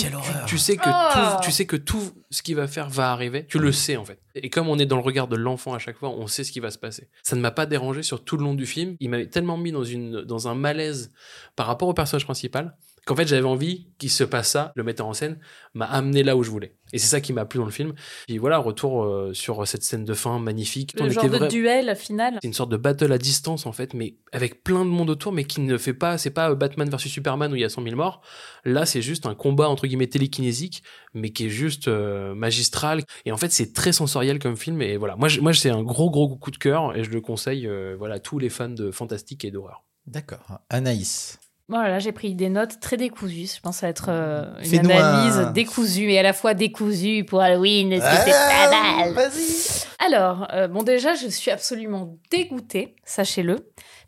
tu, 0.46 0.58
sais 0.58 0.76
que 0.76 0.82
tout 0.82 1.42
tu 1.42 1.52
sais 1.52 1.66
que 1.66 1.76
tout 1.76 2.02
ce 2.30 2.42
qu'il 2.42 2.56
va 2.56 2.66
faire 2.66 2.88
va 2.88 3.12
arriver. 3.12 3.46
Tu 3.48 3.58
le 3.60 3.70
sais 3.70 3.96
en 3.96 4.04
fait. 4.04 4.18
Et 4.34 4.50
comme 4.50 4.68
on 4.68 4.78
est 4.78 4.86
dans 4.86 4.96
le 4.96 5.02
regard 5.02 5.28
de 5.28 5.36
l'enfant 5.36 5.72
à 5.74 5.78
chaque 5.78 5.98
fois 5.98 6.08
on 6.10 6.26
sait 6.26 6.42
ce 6.44 6.50
qui 6.50 6.58
va 6.60 6.70
se 6.72 6.78
passer. 6.78 7.08
Ça 7.22 7.36
ne 7.36 7.40
m'a 7.40 7.50
pas 7.52 7.66
dérangé 7.66 8.02
sur 8.02 8.24
tout 8.24 8.36
le 8.36 8.42
long 8.42 8.54
du 8.54 8.66
film. 8.66 8.96
Il 8.98 9.08
m'avait 9.10 9.28
tellement 9.28 9.56
mis 9.56 9.70
dans 9.70 9.84
une 9.84 10.22
dans 10.22 10.48
un 10.48 10.54
malaise 10.54 11.12
par 11.54 11.66
rapport 11.66 11.88
au 11.88 11.94
personnage 11.94 12.24
principal 12.24 12.76
qu'en 13.08 13.16
fait 13.16 13.26
j'avais 13.26 13.46
envie 13.46 13.88
qu'il 13.98 14.10
se 14.10 14.22
passe 14.24 14.50
ça 14.50 14.72
le 14.76 14.84
metteur 14.84 15.06
en 15.06 15.12
scène 15.14 15.38
m'a 15.74 15.86
amené 15.86 16.22
là 16.22 16.36
où 16.36 16.42
je 16.42 16.50
voulais 16.50 16.76
et 16.92 16.98
c'est 16.98 17.06
ça 17.08 17.20
qui 17.20 17.32
m'a 17.32 17.44
plu 17.44 17.58
dans 17.58 17.64
le 17.66 17.70
film 17.70 17.92
et 18.28 18.38
voilà 18.38 18.58
retour 18.58 19.02
euh, 19.04 19.32
sur 19.34 19.66
cette 19.66 19.82
scène 19.82 20.04
de 20.04 20.14
fin 20.14 20.38
magnifique 20.38 20.94
On 21.00 21.04
Le 21.04 21.10
genre 21.10 21.24
était 21.24 21.38
de 21.38 21.46
duel 21.48 21.94
final. 21.96 22.38
c'est 22.40 22.46
une 22.48 22.54
sorte 22.54 22.70
de 22.70 22.76
battle 22.76 23.12
à 23.12 23.18
distance 23.18 23.66
en 23.66 23.72
fait, 23.72 23.92
mais 23.94 24.16
avec 24.32 24.62
plein 24.62 24.84
de 24.84 24.90
monde 24.90 25.10
autour, 25.10 25.32
mais 25.32 25.44
qui 25.44 25.60
ne 25.60 25.76
fait 25.78 25.92
pas, 25.94 26.16
c'est 26.18 26.30
pas 26.30 26.50
euh, 26.50 26.54
Batman 26.54 26.88
versus 26.88 27.10
Superman 27.10 27.52
où 27.52 27.56
il 27.56 27.60
y 27.62 27.64
a 27.64 27.68
100 27.68 27.82
000 27.82 27.96
morts. 27.96 28.20
Là, 28.64 28.86
c'est 28.86 29.02
juste 29.02 29.26
un 29.26 29.34
combat 29.34 29.68
entre 29.68 29.86
guillemets 29.86 30.06
télékinésique, 30.06 30.82
mais 31.14 31.30
qui 31.30 31.46
est 31.46 31.50
juste 31.50 31.88
euh, 31.88 32.34
magistral. 32.34 33.02
Et 33.24 33.32
en 33.32 33.36
fait, 33.36 33.50
c'est 33.52 33.72
très 33.72 33.92
sensoriel 33.92 34.38
comme 34.38 34.56
film. 34.56 34.80
Et 34.82 34.96
voilà, 34.96 35.16
moi, 35.16 35.28
je- 35.28 35.40
moi, 35.40 35.52
c'est 35.54 35.70
un 35.70 35.82
gros 35.82 36.10
gros 36.10 36.36
coup 36.36 36.50
de 36.50 36.58
cœur 36.58 36.96
et 36.96 37.04
je 37.04 37.10
le 37.10 37.20
conseille, 37.20 37.66
euh, 37.66 37.94
voilà, 37.98 38.16
à 38.16 38.18
tous 38.18 38.38
les 38.38 38.48
fans 38.50 38.68
de 38.68 38.90
fantastique 38.90 39.44
et 39.44 39.50
d'horreur. 39.50 39.84
D'accord. 40.06 40.60
Anaïs. 40.70 41.38
Voilà, 41.68 41.98
j'ai 41.98 42.12
pris 42.12 42.34
des 42.34 42.48
notes 42.48 42.80
très 42.80 42.96
décousues. 42.96 43.46
Je 43.56 43.60
pense 43.60 43.76
que 43.76 43.82
va 43.82 43.88
être 43.90 44.06
euh, 44.08 44.44
une 44.72 44.90
analyse 44.90 45.36
un- 45.38 45.50
décousue 45.52 46.10
et 46.10 46.18
à 46.18 46.22
la 46.22 46.32
fois 46.32 46.54
décousue 46.54 47.24
pour 47.24 47.40
Halloween. 47.42 47.90
C'était 47.92 48.30
pas 48.30 48.70
mal. 48.70 49.12
Vas-y. 49.12 49.84
Alors, 49.98 50.46
euh, 50.54 50.66
bon, 50.68 50.82
déjà, 50.82 51.14
je 51.14 51.26
suis 51.28 51.50
absolument 51.50 52.16
dégoûtée, 52.30 52.96
sachez-le, 53.04 53.56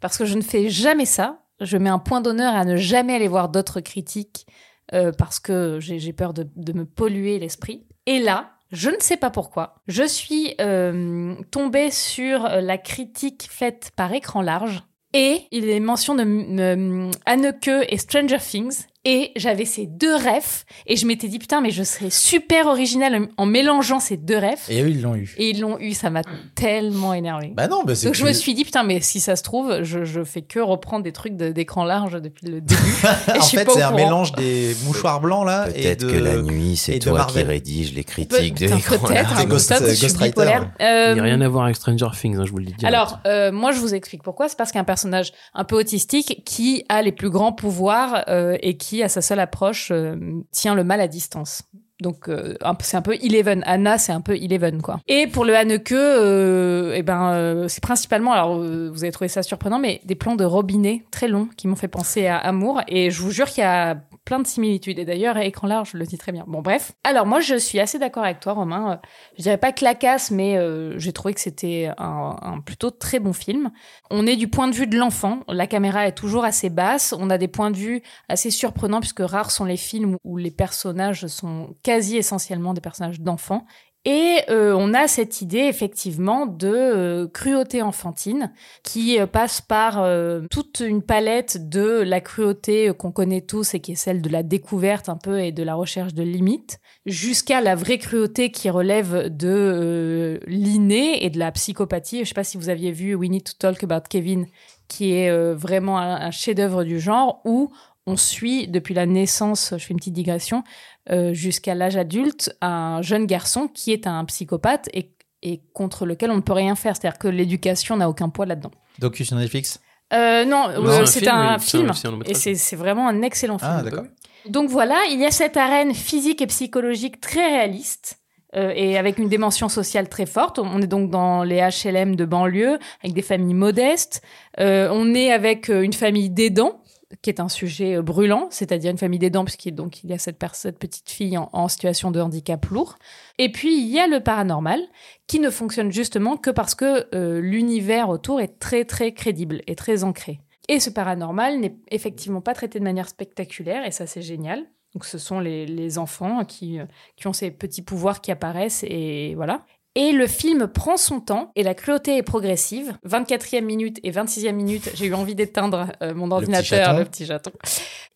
parce 0.00 0.16
que 0.16 0.24
je 0.24 0.36
ne 0.36 0.40
fais 0.42 0.70
jamais 0.70 1.04
ça. 1.04 1.40
Je 1.60 1.76
mets 1.76 1.90
un 1.90 1.98
point 1.98 2.22
d'honneur 2.22 2.54
à 2.54 2.64
ne 2.64 2.76
jamais 2.76 3.14
aller 3.14 3.28
voir 3.28 3.50
d'autres 3.50 3.80
critiques 3.80 4.46
euh, 4.94 5.12
parce 5.12 5.38
que 5.38 5.78
j'ai 5.80 6.12
peur 6.14 6.32
de, 6.32 6.48
de 6.56 6.72
me 6.72 6.86
polluer 6.86 7.38
l'esprit. 7.38 7.86
Et 8.06 8.20
là, 8.20 8.52
je 8.72 8.88
ne 8.88 8.96
sais 9.00 9.18
pas 9.18 9.28
pourquoi, 9.30 9.74
je 9.88 10.04
suis 10.04 10.54
euh, 10.60 11.34
tombée 11.50 11.90
sur 11.90 12.44
la 12.48 12.78
critique 12.78 13.48
faite 13.50 13.90
par 13.96 14.14
écran 14.14 14.40
large. 14.40 14.82
Et 15.12 15.42
il 15.50 15.68
est 15.68 15.80
mention 15.80 16.14
de 16.14 17.10
Anneke 17.26 17.70
et 17.88 17.98
Stranger 17.98 18.38
Things. 18.38 18.86
Et 19.06 19.32
j'avais 19.36 19.64
ces 19.64 19.86
deux 19.86 20.14
refs. 20.14 20.66
Et 20.86 20.96
je 20.96 21.06
m'étais 21.06 21.26
dit, 21.28 21.38
putain, 21.38 21.62
mais 21.62 21.70
je 21.70 21.82
serais 21.82 22.10
super 22.10 22.66
originale 22.66 23.28
en 23.38 23.46
mélangeant 23.46 23.98
ces 23.98 24.18
deux 24.18 24.36
refs. 24.36 24.68
Et 24.68 24.82
eux, 24.82 24.90
ils 24.90 25.00
l'ont 25.00 25.14
eu. 25.14 25.34
Et 25.38 25.50
ils 25.50 25.60
l'ont 25.60 25.78
eu, 25.80 25.92
ça 25.94 26.10
m'a 26.10 26.20
tellement 26.54 27.14
énervé. 27.14 27.52
Bah 27.56 27.66
non, 27.66 27.82
bah 27.84 27.94
c'est 27.94 28.06
Donc 28.06 28.12
que 28.14 28.18
je 28.20 28.26
me 28.26 28.32
suis 28.34 28.52
dit, 28.52 28.64
putain, 28.64 28.82
mais 28.82 29.00
si 29.00 29.18
ça 29.20 29.36
se 29.36 29.42
trouve, 29.42 29.82
je, 29.84 30.04
je 30.04 30.22
fais 30.22 30.42
que 30.42 30.60
reprendre 30.60 31.02
des 31.02 31.12
trucs 31.12 31.34
de- 31.36 31.50
d'écran 31.50 31.84
large 31.84 32.20
depuis 32.20 32.46
le 32.48 32.60
début. 32.60 32.80
Et 33.28 33.32
je 33.36 33.38
en 33.38 33.42
suis 33.42 33.56
fait, 33.56 33.70
c'est 33.70 33.80
un 33.82 33.92
mélange 33.92 34.32
des 34.32 34.76
mouchoirs 34.84 35.20
blancs 35.22 35.46
là 35.46 35.68
et 35.74 35.82
Peut-être 35.82 36.06
que 36.06 36.18
la 36.18 36.36
nuit, 36.42 36.76
c'est 36.76 36.98
toi 36.98 37.12
Marvel. 37.14 37.44
qui 37.44 37.48
rédige 37.48 37.94
les 37.94 38.02
Pe- 38.02 38.10
critiques 38.10 38.54
de 38.58 38.66
l'écran 38.66 38.98
Peut-être, 38.98 39.30
large. 39.30 39.40
hein, 39.40 39.44
Ghost- 39.46 39.74
suis 39.74 40.00
Ghostwriter. 40.02 40.28
bipolaire. 40.28 40.70
Euh, 40.82 41.06
Il 41.10 41.14
n'y 41.14 41.20
a 41.20 41.22
rien 41.22 41.40
à 41.40 41.48
voir 41.48 41.64
avec 41.64 41.76
Stranger 41.76 42.08
Things, 42.20 42.36
hein, 42.36 42.44
je 42.44 42.50
vous 42.50 42.58
le 42.58 42.66
dis. 42.66 42.74
direct. 42.74 42.94
Alors, 42.94 43.20
euh, 43.26 43.50
moi, 43.50 43.72
je 43.72 43.78
vous 43.80 43.94
explique 43.94 44.22
pourquoi. 44.22 44.48
C'est 44.50 44.58
parce 44.58 44.72
qu'un 44.72 44.84
personnage 44.84 45.32
un 45.54 45.64
peu 45.64 45.76
autistique 45.76 46.42
qui 46.44 46.84
a 46.90 47.00
les 47.00 47.12
plus 47.12 47.30
grands 47.30 47.52
pouvoirs 47.52 48.24
euh, 48.28 48.58
et 48.60 48.76
qui, 48.76 48.89
à 49.02 49.08
sa 49.08 49.20
seule 49.20 49.40
approche, 49.40 49.90
euh, 49.90 50.16
tient 50.52 50.74
le 50.74 50.84
mal 50.84 51.00
à 51.00 51.08
distance. 51.08 51.62
Donc, 52.00 52.28
euh, 52.28 52.54
c'est 52.80 52.96
un 52.96 53.02
peu 53.02 53.14
Eleven. 53.14 53.62
Anna, 53.66 53.98
c'est 53.98 54.12
un 54.12 54.20
peu 54.20 54.34
Eleven, 54.34 54.80
quoi. 54.82 55.00
Et 55.06 55.26
pour 55.26 55.44
le 55.44 55.54
Hanneke, 55.54 55.92
euh, 55.92 56.94
eh 56.96 57.02
ben, 57.02 57.32
euh, 57.32 57.68
c'est 57.68 57.82
principalement, 57.82 58.32
alors, 58.32 58.58
vous 58.58 59.04
avez 59.04 59.12
trouvé 59.12 59.28
ça 59.28 59.42
surprenant, 59.42 59.78
mais 59.78 60.00
des 60.04 60.14
plans 60.14 60.36
de 60.36 60.44
robinet 60.44 61.04
très 61.10 61.28
longs 61.28 61.48
qui 61.56 61.68
m'ont 61.68 61.76
fait 61.76 61.88
penser 61.88 62.26
à 62.26 62.38
Amour. 62.38 62.80
Et 62.88 63.10
je 63.10 63.20
vous 63.20 63.30
jure 63.30 63.46
qu'il 63.46 63.62
y 63.62 63.66
a 63.66 63.98
plein 64.30 64.38
de 64.38 64.46
similitudes. 64.46 65.00
Et 65.00 65.04
d'ailleurs, 65.04 65.36
à 65.36 65.44
écran 65.44 65.66
large, 65.66 65.90
je 65.90 65.96
le 65.96 66.06
dis 66.06 66.16
très 66.16 66.30
bien. 66.30 66.44
Bon, 66.46 66.62
bref. 66.62 66.92
Alors, 67.02 67.26
moi, 67.26 67.40
je 67.40 67.56
suis 67.56 67.80
assez 67.80 67.98
d'accord 67.98 68.22
avec 68.22 68.38
toi, 68.38 68.52
Romain. 68.52 68.92
Euh, 68.92 68.96
Je 69.36 69.42
dirais 69.42 69.58
pas 69.58 69.72
clacasse, 69.72 70.30
mais 70.30 70.56
euh, 70.56 70.96
j'ai 71.00 71.12
trouvé 71.12 71.34
que 71.34 71.40
c'était 71.40 71.90
un, 71.98 72.36
un 72.40 72.60
plutôt 72.60 72.92
très 72.92 73.18
bon 73.18 73.32
film. 73.32 73.72
On 74.08 74.28
est 74.28 74.36
du 74.36 74.46
point 74.46 74.68
de 74.68 74.72
vue 74.72 74.86
de 74.86 74.96
l'enfant. 74.96 75.40
La 75.48 75.66
caméra 75.66 76.06
est 76.06 76.12
toujours 76.12 76.44
assez 76.44 76.70
basse. 76.70 77.12
On 77.18 77.28
a 77.28 77.38
des 77.38 77.48
points 77.48 77.72
de 77.72 77.76
vue 77.76 78.02
assez 78.28 78.52
surprenants 78.52 79.00
puisque 79.00 79.18
rares 79.18 79.50
sont 79.50 79.64
les 79.64 79.76
films 79.76 80.16
où 80.22 80.36
les 80.36 80.52
personnages 80.52 81.26
sont 81.26 81.74
quasi 81.82 82.16
essentiellement 82.16 82.72
des 82.72 82.80
personnages 82.80 83.20
d'enfants. 83.20 83.66
Et 84.06 84.38
euh, 84.48 84.74
on 84.78 84.94
a 84.94 85.08
cette 85.08 85.42
idée 85.42 85.58
effectivement 85.58 86.46
de 86.46 86.68
euh, 86.72 87.28
cruauté 87.28 87.82
enfantine 87.82 88.50
qui 88.82 89.20
euh, 89.20 89.26
passe 89.26 89.60
par 89.60 90.08
toute 90.50 90.80
une 90.80 91.02
palette 91.02 91.68
de 91.68 92.00
la 92.00 92.22
cruauté 92.22 92.92
qu'on 92.96 93.12
connaît 93.12 93.42
tous 93.42 93.74
et 93.74 93.80
qui 93.80 93.92
est 93.92 93.96
celle 93.96 94.22
de 94.22 94.30
la 94.30 94.42
découverte 94.42 95.10
un 95.10 95.16
peu 95.16 95.40
et 95.40 95.52
de 95.52 95.62
la 95.62 95.74
recherche 95.74 96.14
de 96.14 96.22
limites, 96.22 96.78
jusqu'à 97.04 97.60
la 97.60 97.74
vraie 97.74 97.98
cruauté 97.98 98.50
qui 98.50 98.70
relève 98.70 99.28
de 99.28 100.40
l'inné 100.46 101.22
et 101.24 101.28
de 101.28 101.38
la 101.38 101.52
psychopathie. 101.52 102.20
Je 102.20 102.24
sais 102.24 102.34
pas 102.34 102.44
si 102.44 102.56
vous 102.56 102.70
aviez 102.70 102.92
vu 102.92 103.14
We 103.14 103.28
Need 103.28 103.44
to 103.44 103.52
Talk 103.58 103.84
About 103.84 104.08
Kevin, 104.08 104.46
qui 104.88 105.12
est 105.12 105.30
vraiment 105.54 105.98
un 105.98 106.30
chef-d'œuvre 106.30 106.84
du 106.84 106.98
genre 106.98 107.42
où 107.44 107.70
on 108.06 108.16
suit 108.16 108.66
depuis 108.66 108.94
la 108.94 109.06
naissance, 109.06 109.74
je 109.76 109.84
fais 109.84 109.92
une 109.92 109.98
petite 109.98 110.14
digression, 110.14 110.64
euh, 111.10 111.32
jusqu'à 111.34 111.74
l'âge 111.74 111.96
adulte, 111.96 112.56
un 112.60 113.02
jeune 113.02 113.26
garçon 113.26 113.68
qui 113.68 113.92
est 113.92 114.06
un 114.06 114.24
psychopathe 114.24 114.88
et, 114.94 115.12
et 115.42 115.60
contre 115.72 116.06
lequel 116.06 116.30
on 116.30 116.36
ne 116.36 116.40
peut 116.40 116.52
rien 116.52 116.74
faire. 116.74 116.96
C'est-à-dire 116.96 117.18
que 117.18 117.28
l'éducation 117.28 117.96
n'a 117.96 118.08
aucun 118.08 118.28
poids 118.28 118.46
là-dedans. 118.46 118.70
Docu 118.98 119.24
sur 119.24 119.36
Netflix? 119.36 119.80
Euh, 120.12 120.44
non, 120.44 120.68
Non, 120.68 120.88
euh, 120.88 121.06
c'est 121.06 121.28
un 121.28 121.58
film, 121.58 121.90
un 121.90 122.20
et 122.26 122.34
c'est 122.34 122.76
vraiment 122.76 123.08
un 123.08 123.22
excellent 123.22 123.58
film. 123.58 123.70
Ah, 123.78 123.82
d'accord. 123.82 124.04
Donc 124.48 124.68
voilà, 124.70 124.96
il 125.10 125.20
y 125.20 125.24
a 125.26 125.30
cette 125.30 125.56
arène 125.56 125.94
physique 125.94 126.42
et 126.42 126.46
psychologique 126.46 127.20
très 127.20 127.46
réaliste. 127.58 128.16
euh, 128.56 128.72
et 128.74 128.98
avec 128.98 129.18
une 129.18 129.28
dimension 129.28 129.68
sociale 129.68 130.08
très 130.08 130.26
forte. 130.26 130.58
On 130.58 130.82
est 130.82 130.88
donc 130.88 131.10
dans 131.10 131.44
les 131.44 131.60
HLM 131.60 132.16
de 132.16 132.24
banlieue, 132.24 132.78
avec 133.04 133.14
des 133.14 133.22
familles 133.22 133.54
modestes. 133.54 134.22
Euh, 134.58 134.88
on 134.90 135.14
est 135.14 135.30
avec 135.32 135.68
une 135.68 135.92
famille 135.92 136.30
d'aidants, 136.30 136.80
qui 137.22 137.30
est 137.30 137.40
un 137.40 137.48
sujet 137.48 137.96
euh, 137.96 138.02
brûlant, 138.02 138.48
c'est-à-dire 138.50 138.90
une 138.90 138.98
famille 138.98 139.18
d'aidants, 139.18 139.44
puisqu'il 139.44 139.74
y 140.04 140.12
a 140.12 140.18
cette, 140.18 140.42
cette 140.52 140.78
petite 140.78 141.10
fille 141.10 141.36
en, 141.36 141.68
situation 141.68 142.10
de 142.10 142.20
handicap 142.20 142.64
lourd. 142.66 142.96
Et 143.38 143.50
puis 143.50 143.76
il 143.76 143.88
y 143.88 143.98
a 143.98 144.06
le 144.06 144.20
paranormal, 144.20 144.80
qui 145.26 145.40
ne 145.40 145.50
fonctionne 145.50 145.92
justement 145.92 146.36
que 146.36 146.50
parce 146.50 146.74
que 146.74 147.06
euh, 147.14 147.40
l'univers 147.40 148.08
autour 148.08 148.40
est 148.40 148.58
très 148.58 148.84
très 148.84 149.12
crédible 149.12 149.62
et 149.66 149.74
très 149.74 150.04
ancré. 150.04 150.40
Et 150.68 150.80
ce 150.80 150.90
paranormal 150.90 151.58
n'est 151.58 151.76
effectivement 151.90 152.40
pas 152.40 152.54
traité 152.54 152.78
de 152.78 152.84
manière 152.84 153.08
spectaculaire, 153.08 153.84
et 153.84 153.90
ça 153.90 154.06
c'est 154.06 154.22
génial. 154.22 154.64
Donc 154.94 155.04
ce 155.04 155.18
sont 155.18 155.38
les, 155.38 155.66
les 155.66 155.98
enfants 155.98 156.44
qui, 156.44 156.80
euh, 156.80 156.86
qui 157.16 157.26
ont 157.26 157.32
ces 157.32 157.50
petits 157.50 157.82
pouvoirs 157.82 158.20
qui 158.20 158.30
apparaissent, 158.32 158.84
et 158.84 159.34
voilà. 159.34 159.64
Et 159.96 160.12
le 160.12 160.28
film 160.28 160.68
prend 160.68 160.96
son 160.96 161.20
temps 161.20 161.50
et 161.56 161.64
la 161.64 161.74
cruauté 161.74 162.16
est 162.16 162.22
progressive. 162.22 162.96
24e 163.04 163.62
minute 163.62 163.98
et 164.04 164.12
26e 164.12 164.52
minute, 164.52 164.88
j'ai 164.94 165.06
eu 165.06 165.14
envie 165.14 165.34
d'éteindre 165.34 165.86
euh, 166.00 166.14
mon 166.14 166.30
ordinateur, 166.30 166.96
le 166.96 167.04
petit 167.04 167.26
chaton. 167.26 167.50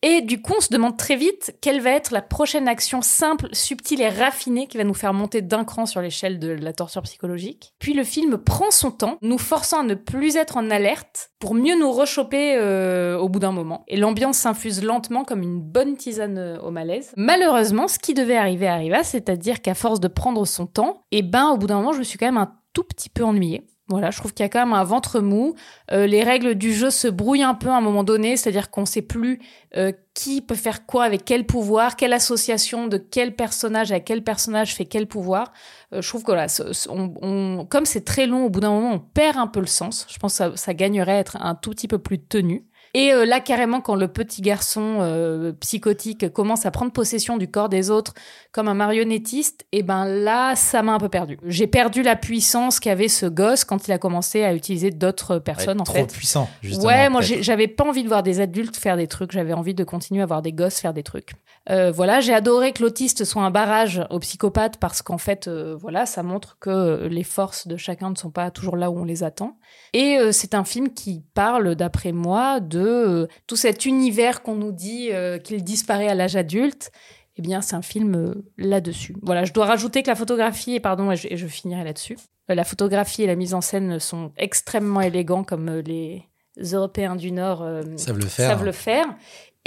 Et 0.01 0.21
du 0.21 0.41
coup, 0.41 0.53
on 0.57 0.61
se 0.61 0.71
demande 0.71 0.97
très 0.97 1.15
vite 1.15 1.57
quelle 1.61 1.81
va 1.81 1.89
être 1.89 2.11
la 2.11 2.21
prochaine 2.21 2.67
action 2.67 3.01
simple, 3.01 3.47
subtile 3.51 4.01
et 4.01 4.07
raffinée 4.07 4.67
qui 4.67 4.77
va 4.77 4.83
nous 4.83 4.93
faire 4.93 5.13
monter 5.13 5.41
d'un 5.41 5.65
cran 5.65 5.85
sur 5.85 5.99
l'échelle 5.99 6.39
de 6.39 6.49
la 6.49 6.73
torture 6.73 7.01
psychologique. 7.01 7.73
Puis 7.79 7.93
le 7.93 8.03
film 8.03 8.37
prend 8.37 8.71
son 8.71 8.91
temps, 8.91 9.17
nous 9.21 9.37
forçant 9.37 9.79
à 9.81 9.83
ne 9.83 9.95
plus 9.95 10.37
être 10.37 10.57
en 10.57 10.69
alerte 10.69 11.31
pour 11.39 11.55
mieux 11.55 11.77
nous 11.77 11.91
rechoper 11.91 12.55
euh, 12.57 13.17
au 13.17 13.29
bout 13.29 13.39
d'un 13.39 13.51
moment. 13.51 13.83
Et 13.87 13.97
l'ambiance 13.97 14.37
s'infuse 14.37 14.83
lentement 14.83 15.23
comme 15.23 15.41
une 15.41 15.59
bonne 15.59 15.97
tisane 15.97 16.37
euh, 16.37 16.59
au 16.59 16.71
malaise. 16.71 17.11
Malheureusement, 17.17 17.87
ce 17.87 17.99
qui 17.99 18.13
devait 18.13 18.37
arriver 18.37 18.67
arriva, 18.67 19.03
c'est-à-dire 19.03 19.61
qu'à 19.61 19.73
force 19.73 19.99
de 19.99 20.07
prendre 20.07 20.45
son 20.45 20.65
temps, 20.67 21.03
et 21.11 21.21
ben 21.21 21.49
au 21.49 21.57
bout 21.57 21.64
d'un 21.67 21.77
moment, 21.77 21.93
je 21.93 21.99
me 21.99 22.03
suis 22.03 22.17
quand 22.17 22.27
même 22.27 22.37
un 22.37 22.53
tout 22.73 22.83
petit 22.83 23.09
peu 23.09 23.23
ennuyée. 23.23 23.65
Voilà, 23.87 24.09
je 24.09 24.17
trouve 24.17 24.33
qu'il 24.33 24.43
y 24.43 24.47
a 24.47 24.49
quand 24.49 24.65
même 24.65 24.73
un 24.73 24.83
ventre 24.83 25.19
mou. 25.19 25.53
Euh, 25.91 26.07
les 26.07 26.23
règles 26.23 26.55
du 26.55 26.73
jeu 26.73 26.89
se 26.89 27.07
brouillent 27.07 27.43
un 27.43 27.53
peu 27.53 27.69
à 27.69 27.75
un 27.75 27.81
moment 27.81 28.03
donné, 28.03 28.35
c'est-à-dire 28.35 28.71
qu'on 28.71 28.87
sait 28.87 29.03
plus 29.03 29.39
euh, 29.77 29.91
qui 30.15 30.41
peut 30.41 30.55
faire 30.55 30.87
quoi 30.87 31.03
avec 31.03 31.23
quel 31.23 31.45
pouvoir, 31.45 31.95
quelle 31.95 32.13
association 32.13 32.87
de 32.87 32.97
quel 32.97 33.35
personnage 33.35 33.91
à 33.91 33.99
quel 33.99 34.23
personnage 34.23 34.73
fait 34.73 34.85
quel 34.85 35.05
pouvoir. 35.05 35.53
Euh, 35.93 36.01
je 36.01 36.09
trouve 36.09 36.23
que 36.23 37.63
comme 37.65 37.85
c'est 37.85 38.05
très 38.05 38.25
long, 38.25 38.45
au 38.45 38.49
bout 38.49 38.59
d'un 38.59 38.71
moment, 38.71 38.93
on 38.93 38.99
perd 38.99 39.37
un 39.37 39.47
peu 39.47 39.59
le 39.59 39.67
sens. 39.67 40.07
Je 40.09 40.17
pense 40.17 40.33
que 40.33 40.37
ça, 40.37 40.57
ça 40.57 40.73
gagnerait 40.73 41.17
à 41.17 41.19
être 41.19 41.37
un 41.39 41.53
tout 41.53 41.69
petit 41.69 41.87
peu 41.87 41.99
plus 41.99 42.19
tenu. 42.19 42.65
Et 42.95 43.11
euh, 43.11 43.25
là, 43.25 43.41
carrément, 43.41 43.81
quand 43.81 43.95
le 43.95 44.07
petit 44.07 44.41
garçon 44.41 44.99
euh, 45.01 45.51
psychotique 45.59 46.31
commence 46.31 46.65
à 46.65 46.71
prendre 46.71 46.93
possession 46.93 47.35
du 47.35 47.49
corps 47.49 47.67
des 47.67 47.91
autres 47.91 48.13
comme 48.53 48.69
un 48.69 48.73
marionnettiste, 48.73 49.65
et 49.73 49.83
ben 49.83 50.05
là, 50.05 50.55
ça 50.55 50.81
m'a 50.81 50.93
un 50.93 50.97
peu 50.97 51.09
perdu. 51.09 51.37
J'ai 51.45 51.67
perdu 51.67 52.03
la 52.03 52.15
puissance 52.15 52.79
qu'avait 52.79 53.09
ce 53.09 53.25
gosse 53.25 53.65
quand 53.65 53.89
il 53.89 53.91
a 53.91 53.97
commencé 53.97 54.45
à 54.45 54.53
utiliser 54.53 54.91
d'autres 54.91 55.39
personnes, 55.39 55.81
en 55.81 55.83
trop 55.83 55.95
fait. 55.95 56.13
puissant, 56.13 56.49
justement. 56.61 56.87
Ouais, 56.87 57.09
moi 57.09 57.19
j'avais 57.19 57.67
pas 57.67 57.83
envie 57.83 58.03
de 58.03 58.07
voir 58.07 58.23
des 58.23 58.39
adultes 58.39 58.77
faire 58.77 58.95
des 58.95 59.07
trucs, 59.07 59.33
j'avais 59.33 59.51
envie 59.51 59.73
de 59.73 59.83
continuer 59.83 60.21
à 60.21 60.25
voir 60.25 60.41
des 60.41 60.53
gosses 60.53 60.79
faire 60.79 60.93
des 60.93 61.03
trucs. 61.03 61.33
Euh, 61.69 61.91
voilà, 61.91 62.19
j'ai 62.19 62.33
adoré 62.33 62.73
que 62.73 62.83
l'autiste 62.83 63.23
soit 63.25 63.41
un 63.43 63.49
barrage 63.51 64.05
aux 64.09 64.19
psychopathes 64.19 64.77
parce 64.77 65.01
qu'en 65.01 65.17
fait, 65.17 65.47
euh, 65.47 65.75
voilà, 65.79 66.05
ça 66.05 66.21
montre 66.21 66.57
que 66.59 67.07
les 67.09 67.23
forces 67.23 67.67
de 67.67 67.75
chacun 67.77 68.11
ne 68.11 68.15
sont 68.15 68.29
pas 68.31 68.51
toujours 68.51 68.77
là 68.77 68.91
où 68.91 68.99
on 68.99 69.03
les 69.03 69.23
attend. 69.23 69.57
Et 69.93 70.17
euh, 70.19 70.31
c'est 70.31 70.53
un 70.53 70.63
film 70.63 70.93
qui 70.93 71.23
parle, 71.33 71.75
d'après 71.75 72.11
moi, 72.11 72.59
de 72.59 72.79
euh, 72.79 73.27
tout 73.47 73.55
cet 73.55 73.85
univers 73.85 74.43
qu'on 74.43 74.55
nous 74.55 74.71
dit 74.71 75.09
euh, 75.11 75.39
qu'il 75.39 75.63
disparaît 75.63 76.07
à 76.07 76.13
l'âge 76.15 76.35
adulte. 76.35 76.91
Eh 77.37 77.41
bien, 77.41 77.61
c'est 77.61 77.75
un 77.75 77.81
film 77.81 78.15
euh, 78.15 78.45
là-dessus. 78.57 79.15
Voilà, 79.21 79.43
je 79.43 79.51
dois 79.51 79.65
rajouter 79.65 80.03
que 80.03 80.07
la 80.07 80.15
photographie, 80.15 80.75
et 80.75 80.79
pardon, 80.79 81.11
et 81.11 81.15
je, 81.15 81.27
et 81.29 81.35
je 81.35 81.47
finirai 81.47 81.83
là-dessus. 81.83 82.17
Euh, 82.49 82.55
La 82.55 82.63
photographie 82.63 83.23
et 83.23 83.27
la 83.27 83.35
mise 83.35 83.53
en 83.53 83.61
scène 83.61 83.99
sont 83.99 84.31
extrêmement 84.37 85.01
élégants 85.01 85.43
comme 85.43 85.67
euh, 85.67 85.81
les 85.81 86.23
Européens 86.71 87.17
du 87.17 87.33
Nord 87.33 87.61
euh, 87.61 87.81
Savent 87.97 88.19
le 88.19 88.27
faire. 88.27 88.49
savent 88.51 88.63
le 88.63 88.71
faire. 88.71 89.05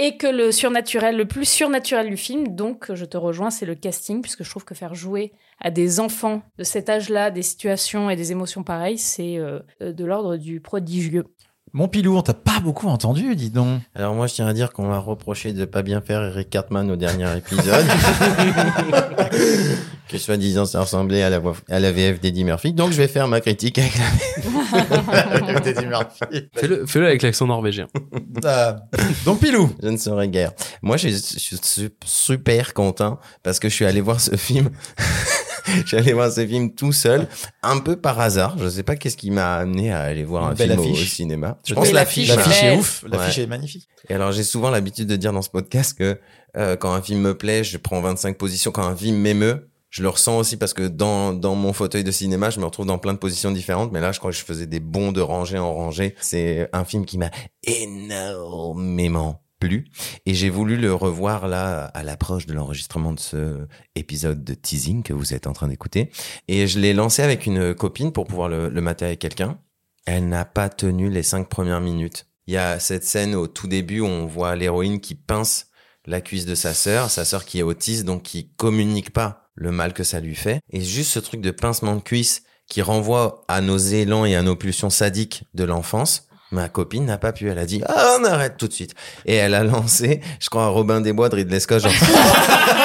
Et 0.01 0.15
que 0.15 0.27
le 0.27 0.53
surnaturel, 0.53 1.17
le 1.17 1.25
plus 1.25 1.43
surnaturel 1.43 2.09
du 2.09 2.15
film, 2.15 2.55
donc 2.55 2.93
je 2.93 3.03
te 3.03 3.17
rejoins, 3.17 3.49
c'est 3.49 3.65
le 3.65 3.75
casting, 3.75 4.21
puisque 4.21 4.43
je 4.43 4.49
trouve 4.49 4.63
que 4.63 4.73
faire 4.73 4.95
jouer 4.95 5.33
à 5.59 5.71
des 5.71 5.99
enfants 5.99 6.41
de 6.57 6.63
cet 6.63 6.89
âge-là 6.89 7.31
des 7.31 7.41
situations 7.41 8.09
et 8.09 8.15
des 8.15 8.31
émotions 8.31 8.63
pareilles, 8.63 8.97
c'est 8.97 9.37
euh, 9.37 9.59
euh, 9.81 9.91
de 9.91 10.05
l'ordre 10.05 10.37
du 10.37 10.61
prodigieux. 10.61 11.25
Mon 11.73 11.87
pilou, 11.87 12.17
on 12.17 12.21
t'a 12.21 12.33
pas 12.33 12.59
beaucoup 12.61 12.87
entendu, 12.87 13.35
dis 13.35 13.51
donc. 13.51 13.81
Alors 13.95 14.15
moi, 14.15 14.27
je 14.27 14.33
tiens 14.33 14.47
à 14.47 14.53
dire 14.53 14.73
qu'on 14.73 14.87
m'a 14.87 14.97
reproché 14.97 15.53
de 15.53 15.65
pas 15.65 15.81
bien 15.83 16.01
faire 16.01 16.23
Eric 16.23 16.49
Cartman 16.49 16.89
au 16.89 16.95
dernier 16.95 17.27
épisode. 17.37 17.85
que 20.09 20.17
soi-disant 20.17 20.65
ça 20.65 20.81
ressemblait 20.81 21.21
à 21.21 21.29
la, 21.29 21.37
voix, 21.37 21.53
à 21.69 21.79
la 21.79 21.91
VF 21.91 22.19
d'Eddie 22.19 22.43
Murphy. 22.43 22.73
Donc 22.73 22.91
je 22.91 22.97
vais 22.97 23.07
faire 23.07 23.27
ma 23.27 23.39
critique 23.41 23.77
avec 23.77 23.93
la... 23.97 25.59
T'es 25.61 25.73
dit 25.79 25.85
Murphy. 25.85 26.49
Fais-le 26.87 27.05
avec 27.05 27.21
l'accent 27.21 27.45
norvégien. 27.45 27.87
Euh, 28.43 28.73
donc 29.25 29.39
pilou. 29.39 29.69
Je 29.83 29.89
ne 29.89 29.97
saurais 29.97 30.27
guère. 30.27 30.51
Moi, 30.81 30.97
je, 30.97 31.09
je 31.09 31.15
suis 31.15 31.57
su- 31.61 31.89
super 32.03 32.73
content 32.73 33.19
parce 33.43 33.59
que 33.59 33.69
je 33.69 33.75
suis 33.75 33.85
allé 33.85 34.01
voir 34.01 34.19
ce 34.19 34.35
film. 34.35 34.71
allé 35.93 36.13
voir 36.13 36.31
ce 36.31 36.45
film 36.45 36.73
tout 36.73 36.91
seul, 36.91 37.27
un 37.63 37.79
peu 37.79 37.95
par 37.95 38.19
hasard. 38.19 38.57
Je 38.57 38.67
sais 38.69 38.83
pas 38.83 38.95
qu'est-ce 38.95 39.17
qui 39.17 39.31
m'a 39.31 39.55
amené 39.57 39.91
à 39.91 40.01
aller 40.01 40.23
voir 40.23 40.45
un 40.47 40.55
film 40.55 40.79
au, 40.79 40.83
au 40.83 40.95
cinéma. 40.95 41.57
Je 41.65 41.69
Je 41.69 41.73
pense 41.75 41.91
l'affiche. 41.91 42.29
l'affiche, 42.29 42.63
est 42.63 42.75
ouf. 42.77 43.03
L'affiche 43.07 43.37
Ouais. 43.37 43.43
est 43.43 43.47
magnifique. 43.47 43.87
Et 44.09 44.13
alors, 44.13 44.31
j'ai 44.31 44.43
souvent 44.43 44.69
l'habitude 44.69 45.07
de 45.07 45.15
dire 45.15 45.33
dans 45.33 45.41
ce 45.41 45.49
podcast 45.49 45.97
que 45.97 46.19
euh, 46.57 46.75
quand 46.75 46.93
un 46.93 47.01
film 47.01 47.21
me 47.21 47.37
plaît, 47.37 47.63
je 47.63 47.77
prends 47.77 48.01
25 48.01 48.37
positions. 48.37 48.71
Quand 48.71 48.83
un 48.87 48.95
film 48.95 49.17
m'émeut, 49.17 49.69
je 49.91 50.01
le 50.03 50.09
ressens 50.09 50.37
aussi 50.37 50.57
parce 50.57 50.73
que 50.73 50.87
dans, 50.87 51.33
dans 51.33 51.55
mon 51.55 51.73
fauteuil 51.73 52.03
de 52.03 52.11
cinéma, 52.11 52.49
je 52.51 52.59
me 52.59 52.65
retrouve 52.65 52.85
dans 52.85 52.97
plein 52.99 53.13
de 53.13 53.17
positions 53.19 53.51
différentes. 53.51 53.91
Mais 53.91 53.99
là, 54.01 54.11
je 54.11 54.19
crois 54.19 54.31
que 54.31 54.37
je 54.37 54.43
faisais 54.43 54.65
des 54.67 54.79
bonds 54.79 55.11
de 55.11 55.21
rangée 55.21 55.57
en 55.57 55.73
rangée. 55.73 56.15
C'est 56.21 56.69
un 56.73 56.85
film 56.85 57.05
qui 57.05 57.17
m'a 57.17 57.29
énormément 57.63 59.41
Et 60.25 60.33
j'ai 60.33 60.49
voulu 60.49 60.77
le 60.77 60.93
revoir 60.93 61.47
là, 61.47 61.85
à 61.85 62.03
l'approche 62.03 62.45
de 62.45 62.53
l'enregistrement 62.53 63.13
de 63.13 63.19
ce 63.19 63.67
épisode 63.95 64.43
de 64.43 64.53
teasing 64.53 65.03
que 65.03 65.13
vous 65.13 65.33
êtes 65.33 65.47
en 65.47 65.53
train 65.53 65.67
d'écouter. 65.67 66.11
Et 66.47 66.67
je 66.67 66.79
l'ai 66.79 66.93
lancé 66.93 67.21
avec 67.21 67.45
une 67.45 67.73
copine 67.73 68.11
pour 68.11 68.25
pouvoir 68.25 68.47
le, 68.47 68.69
le 68.69 68.81
mater 68.81 69.05
avec 69.05 69.19
quelqu'un. 69.19 69.59
Elle 70.05 70.29
n'a 70.29 70.45
pas 70.45 70.69
tenu 70.69 71.09
les 71.09 71.23
cinq 71.23 71.49
premières 71.49 71.81
minutes. 71.81 72.27
Il 72.47 72.53
y 72.53 72.57
a 72.57 72.79
cette 72.79 73.03
scène 73.03 73.35
au 73.35 73.47
tout 73.47 73.67
début 73.67 73.99
où 73.99 74.07
on 74.07 74.25
voit 74.25 74.55
l'héroïne 74.55 75.01
qui 75.01 75.15
pince 75.15 75.67
la 76.05 76.21
cuisse 76.21 76.45
de 76.45 76.55
sa 76.55 76.73
sœur, 76.73 77.11
sa 77.11 77.25
sœur 77.25 77.45
qui 77.45 77.59
est 77.59 77.63
autiste, 77.63 78.05
donc 78.05 78.23
qui 78.23 78.49
communique 78.55 79.11
pas 79.11 79.49
le 79.55 79.71
mal 79.71 79.93
que 79.93 80.03
ça 80.03 80.19
lui 80.19 80.35
fait. 80.35 80.61
Et 80.71 80.81
juste 80.81 81.11
ce 81.11 81.19
truc 81.19 81.41
de 81.41 81.51
pincement 81.51 81.95
de 81.95 82.01
cuisse 82.01 82.43
qui 82.67 82.81
renvoie 82.81 83.43
à 83.47 83.61
nos 83.61 83.77
élans 83.77 84.25
et 84.25 84.35
à 84.35 84.41
nos 84.41 84.55
pulsions 84.55 84.89
sadiques 84.89 85.43
de 85.53 85.65
l'enfance. 85.65 86.28
Ma 86.51 86.67
copine 86.67 87.05
n'a 87.05 87.17
pas 87.19 87.31
pu. 87.31 87.49
Elle 87.49 87.59
a 87.59 87.65
dit, 87.65 87.81
ah, 87.87 88.17
on 88.19 88.23
arrête 88.25 88.57
tout 88.57 88.67
de 88.67 88.73
suite. 88.73 88.95
Et 89.25 89.35
elle 89.35 89.53
a 89.53 89.63
lancé, 89.63 90.19
je 90.39 90.49
crois, 90.49 90.67
Robin 90.69 90.99
des 90.99 91.13
Bois 91.13 91.29
de 91.29 91.35
Ridley 91.35 91.59
Scott, 91.59 91.79
genre, 91.81 91.91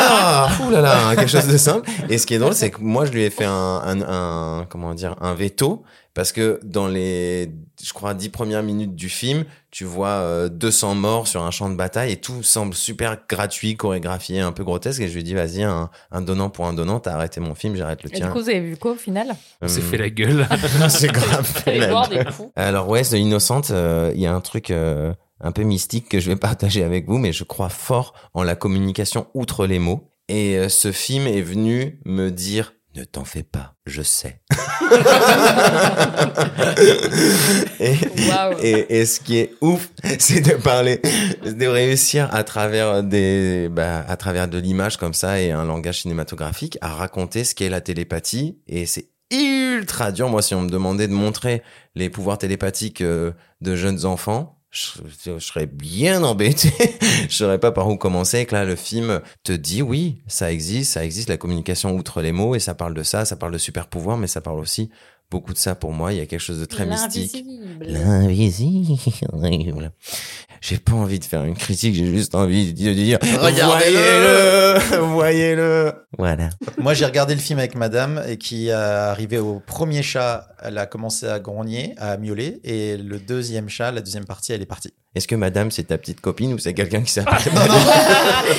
ah, 0.00 0.48
ouh 0.62 0.70
là 0.70 0.80
là, 0.80 1.08
hein, 1.08 1.16
quelque 1.16 1.30
chose 1.30 1.46
de 1.46 1.56
simple. 1.56 1.88
Et 2.08 2.18
ce 2.18 2.26
qui 2.26 2.34
est 2.34 2.38
drôle, 2.38 2.54
c'est 2.54 2.70
que 2.70 2.80
moi, 2.80 3.04
je 3.06 3.12
lui 3.12 3.22
ai 3.22 3.30
fait 3.30 3.44
un, 3.46 3.50
un, 3.52 4.00
un- 4.02 4.66
comment 4.68 4.94
dire, 4.94 5.16
un 5.20 5.34
veto. 5.34 5.82
Parce 6.14 6.30
que 6.30 6.60
dans 6.62 6.86
les, 6.86 7.50
je 7.82 7.92
crois, 7.92 8.14
dix 8.14 8.28
premières 8.28 8.62
minutes 8.62 8.94
du 8.94 9.08
film, 9.08 9.44
tu 9.72 9.84
vois 9.84 10.08
euh, 10.08 10.48
200 10.48 10.94
morts 10.94 11.26
sur 11.26 11.42
un 11.42 11.50
champ 11.50 11.68
de 11.68 11.74
bataille 11.74 12.12
et 12.12 12.16
tout 12.20 12.44
semble 12.44 12.72
super 12.74 13.18
gratuit, 13.28 13.76
chorégraphié, 13.76 14.38
un 14.40 14.52
peu 14.52 14.62
grotesque. 14.62 15.00
Et 15.00 15.08
je 15.08 15.14
lui 15.14 15.24
dis, 15.24 15.34
vas-y, 15.34 15.64
un, 15.64 15.90
un 16.12 16.20
donnant 16.20 16.50
pour 16.50 16.66
un 16.66 16.72
donnant, 16.72 17.00
t'as 17.00 17.14
arrêté 17.14 17.40
mon 17.40 17.56
film, 17.56 17.74
j'arrête 17.74 18.04
le 18.04 18.10
Et 18.10 18.12
du 18.12 18.20
tien. 18.20 18.30
coup, 18.30 18.38
vous 18.40 18.48
avez 18.48 18.60
vu 18.60 18.76
quoi 18.76 18.92
au 18.92 18.96
final? 18.96 19.34
On 19.60 19.66
s'est 19.66 19.80
Hum, 19.80 19.86
fait 19.88 19.98
la 19.98 20.10
gueule. 20.10 20.46
C'est 20.88 21.08
grave. 21.10 21.44
fait 21.44 21.78
la 21.78 21.88
voir 21.88 22.08
gueule. 22.08 22.24
des 22.24 22.30
coups. 22.32 22.52
Alors 22.54 22.88
ouais, 22.88 23.02
c'est 23.02 23.20
innocente. 23.20 23.70
euh, 23.72 24.12
Il 24.14 24.20
y 24.20 24.26
a 24.26 24.32
un 24.34 24.40
truc 24.40 24.70
euh, 24.70 25.12
un 25.40 25.50
peu 25.50 25.62
mystique 25.64 26.08
que 26.08 26.20
je 26.20 26.30
vais 26.30 26.36
partager 26.36 26.84
avec 26.84 27.08
vous, 27.08 27.18
mais 27.18 27.32
je 27.32 27.42
crois 27.42 27.70
fort 27.70 28.14
en 28.34 28.44
la 28.44 28.54
communication 28.54 29.26
outre 29.34 29.66
les 29.66 29.80
mots. 29.80 30.12
Et 30.28 30.56
euh, 30.58 30.68
ce 30.68 30.92
film 30.92 31.26
est 31.26 31.42
venu 31.42 31.98
me 32.06 32.30
dire 32.30 32.73
ne 32.94 33.04
t'en 33.04 33.24
fais 33.24 33.42
pas, 33.42 33.74
je 33.86 34.02
sais. 34.02 34.40
et, 37.80 39.00
et 39.00 39.06
ce 39.06 39.20
qui 39.20 39.38
est 39.38 39.54
ouf, 39.60 39.90
c'est 40.18 40.40
de 40.40 40.54
parler, 40.54 41.00
de 41.44 41.66
réussir 41.66 42.32
à 42.32 42.44
travers 42.44 43.02
des, 43.02 43.68
bah, 43.70 44.04
à 44.06 44.16
travers 44.16 44.48
de 44.48 44.58
l'image 44.58 44.96
comme 44.96 45.14
ça 45.14 45.40
et 45.40 45.50
un 45.50 45.64
langage 45.64 46.02
cinématographique 46.02 46.78
à 46.80 46.88
raconter 46.88 47.44
ce 47.44 47.54
qu'est 47.54 47.68
la 47.68 47.80
télépathie. 47.80 48.58
Et 48.66 48.86
c'est 48.86 49.08
ultra 49.32 50.12
dur. 50.12 50.28
Moi, 50.28 50.42
si 50.42 50.54
on 50.54 50.62
me 50.62 50.70
demandait 50.70 51.08
de 51.08 51.12
montrer 51.12 51.62
les 51.94 52.10
pouvoirs 52.10 52.38
télépathiques 52.38 53.00
euh, 53.00 53.32
de 53.60 53.74
jeunes 53.74 54.04
enfants, 54.04 54.60
je, 54.74 55.38
serais 55.38 55.66
bien 55.66 56.22
embêté. 56.24 56.72
je 57.28 57.34
saurais 57.34 57.60
pas 57.60 57.70
par 57.70 57.88
où 57.88 57.96
commencer. 57.96 58.40
Et 58.40 58.46
que 58.46 58.54
là, 58.54 58.64
le 58.64 58.76
film 58.76 59.20
te 59.44 59.52
dit 59.52 59.82
oui, 59.82 60.18
ça 60.26 60.52
existe, 60.52 60.92
ça 60.92 61.04
existe 61.04 61.28
la 61.28 61.36
communication 61.36 61.94
outre 61.94 62.20
les 62.20 62.32
mots 62.32 62.54
et 62.54 62.60
ça 62.60 62.74
parle 62.74 62.94
de 62.94 63.04
ça, 63.04 63.24
ça 63.24 63.36
parle 63.36 63.52
de 63.52 63.58
super 63.58 63.86
pouvoirs, 63.86 64.16
mais 64.16 64.26
ça 64.26 64.40
parle 64.40 64.58
aussi 64.58 64.90
beaucoup 65.34 65.52
de 65.52 65.58
ça 65.58 65.74
pour 65.74 65.90
moi. 65.90 66.12
Il 66.12 66.18
y 66.18 66.20
a 66.20 66.26
quelque 66.26 66.38
chose 66.38 66.60
de 66.60 66.64
très 66.64 66.86
mystique. 66.86 67.44
L'invisible. 67.80 69.00
L'invisible. 69.32 69.90
J'ai 70.60 70.78
pas 70.78 70.92
envie 70.92 71.18
de 71.18 71.24
faire 71.24 71.44
une 71.44 71.56
critique, 71.56 71.94
j'ai 71.94 72.06
juste 72.06 72.34
envie 72.34 72.72
de 72.72 72.92
dire 72.94 73.18
Regardez-le 73.20 74.78
voyez-le, 74.78 74.98
voyez-le. 75.12 75.92
Voilà. 76.16 76.48
Moi, 76.78 76.94
j'ai 76.94 77.04
regardé 77.04 77.34
le 77.34 77.40
film 77.40 77.58
avec 77.58 77.74
madame 77.74 78.22
et 78.26 78.38
qui 78.38 78.68
est 78.68 78.72
arrivé 78.72 79.36
au 79.36 79.60
premier 79.60 80.02
chat, 80.02 80.48
elle 80.62 80.78
a 80.78 80.86
commencé 80.86 81.26
à 81.26 81.38
grogner, 81.38 81.92
à 81.98 82.16
miauler, 82.16 82.60
et 82.64 82.96
le 82.96 83.18
deuxième 83.18 83.68
chat, 83.68 83.92
la 83.92 84.00
deuxième 84.00 84.24
partie, 84.24 84.54
elle 84.54 84.62
est 84.62 84.66
partie. 84.66 84.94
Est-ce 85.14 85.28
que 85.28 85.34
madame, 85.36 85.70
c'est 85.70 85.84
ta 85.84 85.98
petite 85.98 86.20
copine 86.20 86.52
ou 86.54 86.58
c'est 86.58 86.74
quelqu'un 86.74 87.02
qui 87.02 87.12
s'appelle 87.12 87.38
Non, 87.54 87.66
non, 87.66 87.74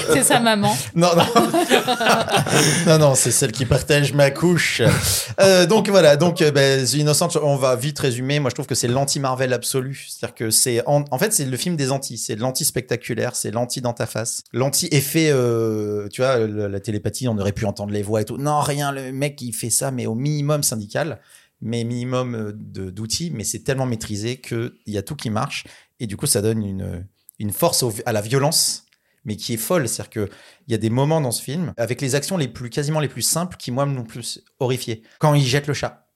C'est 0.14 0.24
sa 0.24 0.40
maman. 0.40 0.76
non, 0.96 1.10
non. 1.16 1.26
non, 2.88 2.98
non, 2.98 3.16
c'est 3.16 3.32
celle 3.32 3.52
qui 3.52 3.66
partage 3.66 4.14
ma 4.14 4.32
couche. 4.32 4.82
Euh, 5.42 5.66
donc 5.66 5.90
voilà, 5.90 6.16
donc 6.16 6.42
euh, 6.42 6.52
ben, 6.52 6.86
The 6.86 6.94
Innocent, 6.94 7.30
on 7.42 7.56
va 7.58 7.76
vite 7.76 8.00
résumer. 8.00 8.40
Moi, 8.40 8.50
je 8.50 8.56
trouve 8.56 8.68
que 8.68 8.76
c'est 8.76 8.88
l'anti-Marvel 8.88 9.52
absolu. 9.54 10.08
C'est-à-dire 10.10 10.36
que 10.36 10.50
c'est, 10.50 10.82
en, 10.88 11.04
en 11.12 11.18
fait, 11.18 11.34
c'est 11.34 11.46
le 11.46 11.58
film 11.58 11.76
des 11.76 11.92
anti. 11.92 12.18
C'est 12.18 12.36
l'anti-spectaculaire, 12.36 13.36
c'est 13.36 13.52
l'anti 13.52 13.82
dans 13.82 13.94
ta 13.94 14.06
face. 14.06 14.42
L'anti-effet, 14.54 15.30
euh, 15.32 16.08
tu 16.10 16.22
vois, 16.22 16.38
le- 16.40 16.68
la 16.68 16.80
télépathie, 16.80 17.28
on 17.28 17.38
aurait 17.38 17.52
pu 17.52 17.66
entendre 17.66 17.92
les 17.92 18.02
voix 18.04 18.22
et 18.22 18.26
tout. 18.26 18.38
Non, 18.38 18.60
rien, 18.62 18.92
le 18.92 19.12
mec, 19.12 19.42
il 19.42 19.54
fait 19.54 19.70
ça, 19.70 19.92
mais 19.92 20.06
au 20.06 20.16
minimum 20.16 20.64
syndical, 20.64 21.20
mais 21.62 21.84
minimum 21.84 22.36
euh, 22.36 22.52
de- 22.56 22.90
d'outils, 22.90 23.32
mais 23.34 23.44
c'est 23.44 23.60
tellement 23.60 23.86
maîtrisé 23.86 24.38
qu'il 24.38 24.72
y 24.88 24.98
a 24.98 25.02
tout 25.02 25.16
qui 25.16 25.30
marche. 25.30 25.66
Et 26.00 26.08
du 26.08 26.18
coup, 26.18 26.26
ça 26.28 26.42
donne 26.42 26.64
une, 26.64 27.06
une 27.40 27.52
force 27.52 27.84
au- 27.84 27.94
à 28.06 28.12
la 28.14 28.22
violence 28.22 28.82
mais 29.28 29.38
qui 29.38 29.56
est 29.56 29.58
folle. 29.58 29.90
C'est-à-dire 29.90 30.10
qu'il 30.12 30.30
y 30.68 30.74
a 30.76 30.78
des 30.78 30.92
moments 30.92 31.20
dans 31.20 31.32
ce 31.32 31.42
film, 31.42 31.74
avec 31.78 32.00
les 32.00 32.14
actions 32.14 32.38
les 32.38 32.48
plus, 32.48 32.70
quasiment 32.70 33.00
les 33.00 33.08
plus 33.08 33.24
simples, 33.24 33.58
qui, 33.58 33.72
moi, 33.72 33.88
m'ont 33.88 34.04
plus 34.04 34.40
horrifié. 34.60 35.02
Quand 35.20 35.34
il 35.34 35.44
jette 35.44 35.66
le 35.66 35.74
chat. 35.74 36.08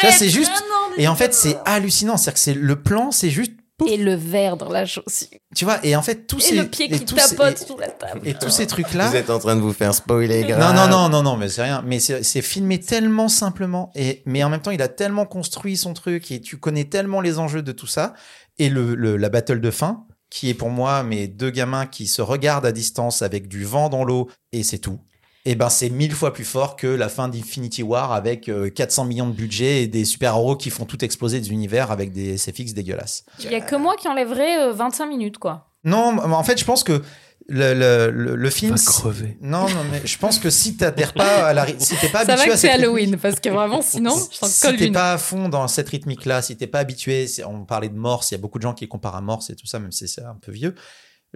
Tu 0.00 0.06
vois, 0.06 0.10
c'est 0.12 0.30
juste. 0.30 0.52
Et 0.96 1.06
en 1.08 1.14
fait, 1.16 1.34
c'est 1.34 1.58
hallucinant. 1.66 2.16
C'est-à-dire 2.16 2.34
que 2.34 2.40
c'est 2.40 2.54
le 2.54 2.82
plan, 2.82 3.10
c'est 3.10 3.28
juste. 3.28 3.52
Pouf, 3.78 3.90
Et 3.90 3.96
le 3.96 4.14
verre 4.14 4.56
dans 4.56 4.68
la 4.70 4.86
chaussure. 4.86 5.28
tu 5.54 5.64
vois, 5.64 5.84
et 5.84 5.94
en 5.96 6.02
fait, 6.02 6.26
tous 6.26 6.38
Et 6.46 6.48
ces. 6.50 6.56
le 6.56 6.66
pied 6.68 6.88
qui 6.88 6.98
ces- 6.98 7.04
tapote 7.36 7.60
et- 7.60 7.66
sous 7.66 7.76
la 7.78 7.88
table. 7.88 8.20
et, 8.24 8.34
tous 8.34 8.50
ces 8.50 8.66
trucs-là. 8.66 9.08
Vous 9.10 9.16
êtes 9.16 9.30
en 9.30 9.38
train 9.38 9.56
de 9.56 9.60
vous 9.60 9.72
faire 9.72 9.94
spoiler, 9.94 10.44
grave. 10.44 10.60
Non, 10.60 10.72
non, 10.74 10.88
non, 10.88 11.08
non, 11.08 11.22
non, 11.22 11.36
mais 11.36 11.48
c'est 11.48 11.62
rien. 11.62 11.82
Mais 11.86 11.98
c'est 12.00 12.22
c'est 12.22 12.42
filmé 12.42 12.80
tellement 12.80 13.28
simplement. 13.28 13.90
Et, 13.94 14.22
mais 14.26 14.42
en 14.44 14.48
même 14.48 14.60
temps, 14.62 14.70
il 14.70 14.82
a 14.82 14.88
tellement 14.88 15.26
construit 15.26 15.76
son 15.76 15.92
truc 15.94 16.30
et 16.30 16.40
tu 16.40 16.56
connais 16.58 16.84
tellement 16.84 17.20
les 17.20 17.38
enjeux 17.38 17.62
de 17.62 17.72
tout 17.72 17.86
ça. 17.86 18.14
Et 18.58 18.68
le, 18.68 18.94
le- 18.94 19.16
la 19.16 19.28
battle 19.28 19.60
de 19.60 19.70
fin, 19.70 20.06
qui 20.30 20.48
est 20.48 20.54
pour 20.54 20.70
moi 20.70 21.02
mes 21.02 21.28
deux 21.28 21.50
gamins 21.50 21.86
qui 21.86 22.06
se 22.06 22.22
regardent 22.22 22.66
à 22.66 22.72
distance 22.72 23.22
avec 23.22 23.46
du 23.48 23.64
vent 23.64 23.88
dans 23.88 24.04
l'eau 24.04 24.28
et 24.52 24.62
c'est 24.62 24.78
tout. 24.78 24.98
Et 25.48 25.54
ben, 25.54 25.68
c'est 25.70 25.90
mille 25.90 26.12
fois 26.12 26.32
plus 26.32 26.44
fort 26.44 26.74
que 26.74 26.88
la 26.88 27.08
fin 27.08 27.28
d'Infinity 27.28 27.84
War 27.84 28.12
avec 28.12 28.48
euh, 28.48 28.68
400 28.68 29.04
millions 29.04 29.28
de 29.28 29.32
budget 29.32 29.84
et 29.84 29.86
des 29.86 30.04
super-héros 30.04 30.56
qui 30.56 30.70
font 30.70 30.84
tout 30.86 31.04
exploser 31.04 31.38
des 31.40 31.50
univers 31.52 31.92
avec 31.92 32.10
des 32.12 32.36
SFX 32.36 32.74
dégueulasses. 32.74 33.24
Il 33.38 33.52
y 33.52 33.54
a 33.54 33.60
que 33.60 33.76
moi 33.76 33.94
qui 33.96 34.08
enlèverais 34.08 34.58
euh, 34.58 34.72
25 34.72 35.06
minutes, 35.06 35.38
quoi. 35.38 35.70
Non, 35.84 36.12
mais 36.12 36.34
en 36.34 36.42
fait, 36.42 36.58
je 36.58 36.64
pense 36.64 36.82
que 36.82 37.00
le, 37.48 37.74
le, 37.74 38.10
le, 38.10 38.34
le 38.34 38.50
film. 38.50 38.74
Va 38.74 38.82
crever. 38.84 39.38
Non, 39.40 39.68
non, 39.68 39.84
mais 39.92 40.02
je 40.04 40.18
pense 40.18 40.40
que 40.40 40.50
si 40.50 40.76
t'adhères 40.76 41.12
pas 41.14 41.46
à 41.46 41.54
la, 41.54 41.64
si 41.78 41.94
t'es 41.94 42.08
pas 42.08 42.24
Ça 42.24 42.34
va 42.34 42.44
que 42.44 42.50
à 42.50 42.56
c'est 42.56 42.66
cette 42.66 42.80
Halloween, 42.80 43.16
parce 43.16 43.38
que 43.38 43.48
vraiment, 43.50 43.82
sinon, 43.82 44.16
je 44.32 44.40
t'en 44.40 44.48
si 44.48 44.60
colle 44.62 44.76
t'es 44.76 44.88
une. 44.88 44.92
pas 44.94 45.12
à 45.12 45.18
fond 45.18 45.48
dans 45.48 45.68
cette 45.68 45.88
rythmique-là, 45.90 46.42
si 46.42 46.56
t'es 46.56 46.66
pas 46.66 46.80
habitué, 46.80 47.28
c'est- 47.28 47.44
on 47.44 47.64
parlait 47.64 47.88
de 47.88 47.96
Morse, 47.96 48.32
il 48.32 48.34
y 48.34 48.38
a 48.38 48.40
beaucoup 48.40 48.58
de 48.58 48.64
gens 48.64 48.74
qui 48.74 48.88
comparent 48.88 49.14
à 49.14 49.20
Morse 49.20 49.50
et 49.50 49.54
tout 49.54 49.66
ça, 49.68 49.78
même 49.78 49.92
si 49.92 50.08
c'est 50.08 50.22
un 50.24 50.34
peu 50.34 50.50
vieux. 50.50 50.74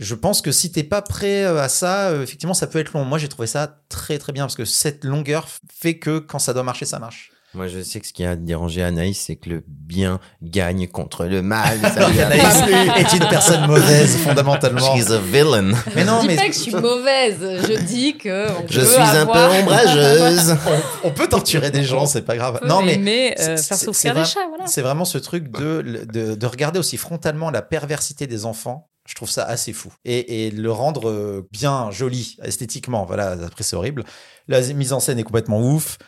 Je 0.01 0.15
pense 0.15 0.41
que 0.43 0.51
si 0.51 0.73
t'es 0.73 0.83
pas 0.83 1.03
prêt 1.03 1.45
euh, 1.45 1.61
à 1.63 1.69
ça, 1.69 2.09
euh, 2.09 2.23
effectivement, 2.23 2.55
ça 2.55 2.67
peut 2.67 2.79
être 2.79 2.93
long. 2.95 3.05
Moi, 3.05 3.19
j'ai 3.19 3.29
trouvé 3.29 3.47
ça 3.47 3.77
très 3.91 4.19
très 4.19 4.33
bien 4.33 4.45
parce 4.45 4.57
que 4.57 4.65
cette 4.65 5.05
longueur 5.05 5.47
fait 5.73 5.99
que 5.99 6.19
quand 6.19 6.39
ça 6.39 6.55
doit 6.55 6.63
marcher, 6.63 6.87
ça 6.87 6.99
marche. 6.99 7.31
Moi, 7.53 7.67
je 7.67 7.83
sais 7.83 7.99
que 8.01 8.07
ce 8.07 8.13
qui 8.13 8.25
a 8.25 8.37
dérangé 8.37 8.81
Anaïs, 8.83 9.21
c'est 9.27 9.35
que 9.35 9.51
le 9.51 9.65
bien 9.67 10.21
gagne 10.41 10.87
contre 10.87 11.25
le 11.25 11.43
mal. 11.43 11.81
Ça 11.95 12.09
lui 12.09 12.21
a 12.21 12.27
Anaïs 12.29 12.63
est 12.97 13.13
une 13.17 13.29
personne 13.29 13.67
mauvaise 13.67 14.17
fondamentalement. 14.19 14.95
She's 14.97 15.11
a 15.11 15.19
villain. 15.19 15.73
Mais 15.97 16.05
non, 16.05 16.19
je 16.19 16.21
dis 16.21 16.27
mais 16.29 16.37
pas 16.37 16.47
que 16.47 16.55
je 16.55 16.59
suis 16.61 16.71
mauvaise, 16.77 17.39
je 17.41 17.81
dis 17.87 18.17
que. 18.17 18.49
on 18.53 18.67
Je 18.71 18.79
peut 18.81 18.87
suis 18.87 19.01
un 19.03 19.27
peu 19.27 19.33
avoir- 19.33 19.51
ombrageuse. 19.59 20.57
on, 21.05 21.09
on 21.09 21.11
peut 21.11 21.27
torturer 21.29 21.73
des 21.73 21.83
gens, 21.83 22.07
c'est 22.07 22.23
pas 22.23 22.37
grave. 22.37 22.59
on 22.59 22.59
peut 22.63 22.69
Non, 22.69 22.83
mais 22.83 22.95
aimer, 22.95 23.35
euh, 23.41 23.57
c'est- 23.57 23.65
faire 23.67 23.79
souffrir 23.79 24.15
des 24.15 24.25
chats, 24.25 24.47
voilà. 24.49 24.69
C'est 24.69 24.83
vraiment 24.83 25.05
ce 25.05 25.19
truc 25.19 25.51
de, 25.51 25.83
de, 26.09 26.37
de 26.37 26.47
regarder 26.47 26.79
aussi 26.79 26.99
frontalement 26.99 27.51
la 27.51 27.63
perversité 27.63 28.29
des 28.29 28.45
enfants. 28.47 28.87
Je 29.11 29.17
trouve 29.17 29.29
ça 29.29 29.45
assez 29.45 29.73
fou. 29.73 29.93
Et, 30.05 30.53
le 30.53 30.71
rendre 30.71 31.11
euh, 31.11 31.49
bien 31.51 31.91
joli, 31.91 32.37
esthétiquement. 32.45 33.05
Voilà, 33.05 33.33
après, 33.33 33.65
c'est 33.65 33.75
horrible. 33.75 34.05
La 34.47 34.61
mise 34.73 34.93
en 34.93 35.01
scène 35.01 35.19
est 35.19 35.25
complètement 35.25 35.61
ouf. 35.61 35.99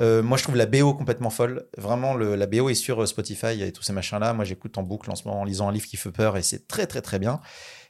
Euh, 0.00 0.22
moi, 0.22 0.38
je 0.38 0.44
trouve 0.44 0.54
la 0.54 0.66
BO 0.66 0.94
complètement 0.94 1.30
folle. 1.30 1.66
Vraiment, 1.76 2.14
la 2.14 2.46
BO 2.46 2.68
est 2.68 2.74
sur 2.74 3.02
euh, 3.02 3.06
Spotify 3.06 3.60
et 3.60 3.72
tous 3.72 3.82
ces 3.82 3.92
machins-là. 3.92 4.32
Moi, 4.32 4.44
j'écoute 4.44 4.78
en 4.78 4.84
boucle 4.84 5.10
en 5.10 5.16
ce 5.16 5.24
moment 5.24 5.40
en 5.40 5.44
lisant 5.44 5.68
un 5.68 5.72
livre 5.72 5.86
qui 5.86 5.96
fait 5.96 6.12
peur 6.12 6.36
et 6.36 6.42
c'est 6.42 6.68
très, 6.68 6.86
très, 6.86 7.02
très 7.02 7.18
bien. 7.18 7.40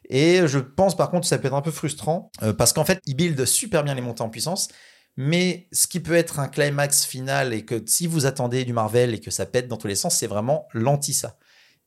Et 0.08 0.40
je 0.46 0.58
pense, 0.58 0.96
par 0.96 1.10
contre, 1.10 1.26
ça 1.26 1.36
peut 1.36 1.48
être 1.48 1.54
un 1.54 1.60
peu 1.60 1.70
frustrant 1.70 2.32
parce 2.56 2.72
qu'en 2.72 2.84
fait, 2.84 2.98
il 3.04 3.14
build 3.14 3.44
super 3.44 3.84
bien 3.84 3.94
les 3.94 4.00
montées 4.00 4.22
en 4.22 4.30
puissance. 4.30 4.68
Mais 5.18 5.68
ce 5.70 5.86
qui 5.86 6.00
peut 6.00 6.14
être 6.14 6.40
un 6.40 6.48
climax 6.48 7.04
final 7.04 7.52
et 7.52 7.66
que 7.66 7.82
si 7.86 8.06
vous 8.06 8.24
attendez 8.24 8.64
du 8.64 8.72
Marvel 8.72 9.12
et 9.12 9.20
que 9.20 9.30
ça 9.30 9.44
pète 9.44 9.68
dans 9.68 9.76
tous 9.76 9.86
les 9.86 9.96
sens, 9.96 10.16
c'est 10.16 10.26
vraiment 10.26 10.66
l'anti 10.72 11.12
ça. 11.12 11.36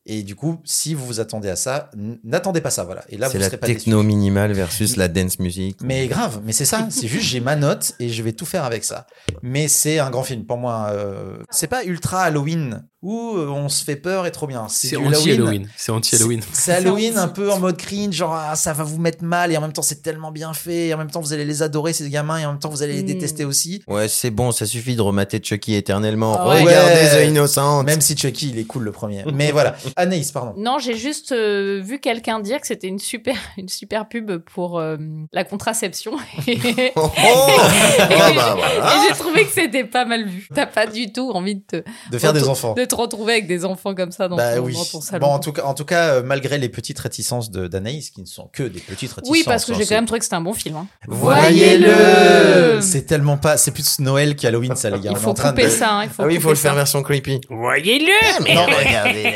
Et 0.08 0.22
du 0.22 0.36
coup, 0.36 0.60
si 0.64 0.94
vous 0.94 1.04
vous 1.06 1.20
attendez 1.20 1.50
à 1.50 1.56
ça, 1.56 1.90
n'attendez 2.24 2.62
pas 2.62 2.70
ça, 2.70 2.84
voilà. 2.84 3.04
Et 3.10 3.18
là, 3.18 3.28
C'est 3.28 3.38
vous 3.38 3.42
la 3.42 3.48
serez 3.48 3.58
pas 3.58 3.66
déçus. 3.68 3.80
techno 3.86 4.04
minimale 4.04 4.54
versus 4.54 4.98
la 4.98 5.08
dance 5.08 5.40
music. 5.40 5.78
Mais 5.84 6.08
grave, 6.08 6.42
mais 6.46 6.52
c'est 6.52 6.66
ça. 6.66 6.88
C'est 6.92 7.08
juste 7.08 7.26
j'ai 7.26 7.40
ma 7.40 7.56
note 7.56 7.94
et 8.00 8.10
je 8.10 8.22
vais 8.22 8.34
tout 8.34 8.46
faire 8.46 8.66
avec 8.66 8.84
ça. 8.84 9.08
Mais 9.42 9.68
c'est 9.68 9.98
un 9.98 10.12
grand 10.12 10.22
film 10.24 10.46
pour 10.46 10.58
moi. 10.58 10.90
euh, 10.92 11.38
c'est 11.50 11.66
pas 11.68 11.84
ultra 11.84 12.22
Halloween 12.22 12.86
où 13.06 13.38
euh, 13.38 13.48
on 13.48 13.70
se 13.70 13.84
fait 13.84 13.96
peur 13.96 14.26
et 14.26 14.32
trop 14.32 14.48
bien. 14.48 14.66
C'est 14.68 14.98
anti-Halloween. 14.98 15.70
C'est 15.78 15.92
anti-Halloween. 15.92 16.42
c'est- 16.52 16.72
Halloween 16.74 17.18
un 17.18 17.28
peu 17.28 17.52
en 17.52 17.60
mode 17.60 17.78
cringe, 17.78 18.14
genre 18.16 18.34
ah, 18.36 18.56
ça 18.56 18.74
va 18.74 18.84
vous 18.84 18.98
mettre 18.98 19.24
mal 19.24 19.52
et 19.52 19.58
en 19.58 19.62
même 19.62 19.74
temps 19.74 19.84
c'est 19.84 20.02
tellement 20.02 20.32
bien 20.32 20.54
fait 20.54 20.88
et 20.88 20.94
en 20.94 20.98
même 20.98 21.12
temps 21.12 21.22
vous 21.22 21.32
allez 21.34 21.46
les 21.46 21.62
adorer 21.62 21.94
ces 21.94 22.10
gamins 22.10 22.40
et 22.40 22.46
en 22.46 22.52
même 22.54 22.60
temps 22.60 22.70
vous 22.70 22.82
allez 22.84 22.94
les 22.94 23.04
Mm. 23.04 23.06
détester 23.06 23.46
aussi. 23.46 23.84
Ouais, 23.88 24.08
c'est 24.08 24.32
bon, 24.32 24.52
ça 24.52 24.66
suffit 24.66 24.96
de 24.96 25.02
remater 25.02 25.40
Chucky 25.44 25.76
éternellement. 25.76 26.36
Ah. 26.40 26.46
Regardez 26.46 26.66
Ouais. 26.94 27.26
The 27.26 27.30
Innocent. 27.30 27.84
Même 27.84 28.02
si 28.02 28.18
Chucky 28.18 28.50
il 28.50 28.58
est 28.60 28.64
cool 28.66 28.84
le 28.84 28.92
premier. 28.92 29.24
Mais 29.34 29.52
voilà. 29.52 29.76
Anaïs, 29.96 30.32
pardon. 30.32 30.54
Non, 30.58 30.80
j'ai 30.80 30.96
juste 30.98 31.32
euh, 31.32 31.82
vu 31.84 32.00
quelqu'un 32.00 32.40
dire 32.40 32.60
que 32.60 32.66
c'était 32.68 32.88
une 32.88 32.98
super, 33.00 33.36
une 33.58 33.70
super 33.70 34.08
pub 34.08 34.38
pour 34.40 34.80
euh, 34.80 34.98
la 35.32 35.44
contraception. 35.44 36.14
et 36.48 36.92
Oh, 36.96 37.02
oh 37.06 37.10
Ah 38.00 38.32
bah 38.36 38.56
voilà. 38.58 38.94
j'ai 39.08 39.14
trouvé 39.16 39.46
que 39.46 39.52
c'était 39.52 39.84
pas 39.84 40.06
mal 40.06 40.26
vu. 40.28 40.48
T'as 40.54 40.66
pas 40.66 40.88
du 40.88 41.12
tout 41.12 41.30
envie 41.32 41.56
de 41.56 41.62
te, 41.68 41.84
De 42.12 42.18
faire 42.18 42.34
des 42.34 42.40
de 42.42 42.86
te 42.96 43.02
retrouver 43.02 43.34
avec 43.34 43.48
des 43.48 43.66
enfants 43.66 43.94
comme 43.96 44.12
ça 44.12 44.28
dans, 44.28 44.36
Bah 44.38 44.56
ton, 44.56 44.64
oui. 44.64 44.74
dans 44.74 44.86
ton 44.86 45.02
salon. 45.02 45.28
Bon, 45.28 45.34
en 45.34 45.40
tout 45.40 45.52
cas, 45.54 45.64
en 45.64 45.74
tout 45.74 45.86
cas, 45.86 46.16
euh, 46.16 46.24
malgré 46.24 46.58
les 46.58 46.70
petites 46.70 47.00
réticences 47.00 47.52
de 47.52 47.68
d'Anaïs, 47.68 48.10
qui 48.10 48.22
ne 48.22 48.26
sont 48.26 48.50
que 48.54 48.64
des 48.64 48.80
petites 48.80 49.12
réticences. 49.14 49.30
oui, 49.32 49.44
parce 49.46 49.66
que 49.66 49.74
j'ai 49.74 49.86
quand 49.86 49.96
même 49.96 50.06
trouvé 50.06 50.20
que 50.20 50.26
c'était 50.26 50.36
un 50.36 50.42
bon 50.42 50.54
film. 50.54 50.76
hein. 50.78 50.88
Voyez-le 51.08 52.82
C'est 52.82 53.04
tellement 53.06 53.38
pas. 53.38 53.58
C'est 53.58 53.72
plus 53.72 54.00
Noël 54.00 54.36
qu'Halloween, 54.36 54.76
ça, 54.76 54.90
les 54.90 55.00
gars. 55.00 55.12
Il 55.12 55.18
faut 55.18 55.34
couper 55.34 55.66
de... 55.66 55.70
ça. 55.70 55.92
hein, 55.92 56.04
il 56.04 56.10
faut 56.10 56.24
Ah 56.24 56.28
oui, 56.28 56.36
il 56.36 56.42
faut 56.42 56.50
le 56.50 56.56
faire 56.56 56.72
ça. 56.72 56.76
version 56.78 57.04
creepy. 57.04 57.42
Voyez-le 57.50 58.06
Mais 58.44 58.56
regardez. 58.58 59.34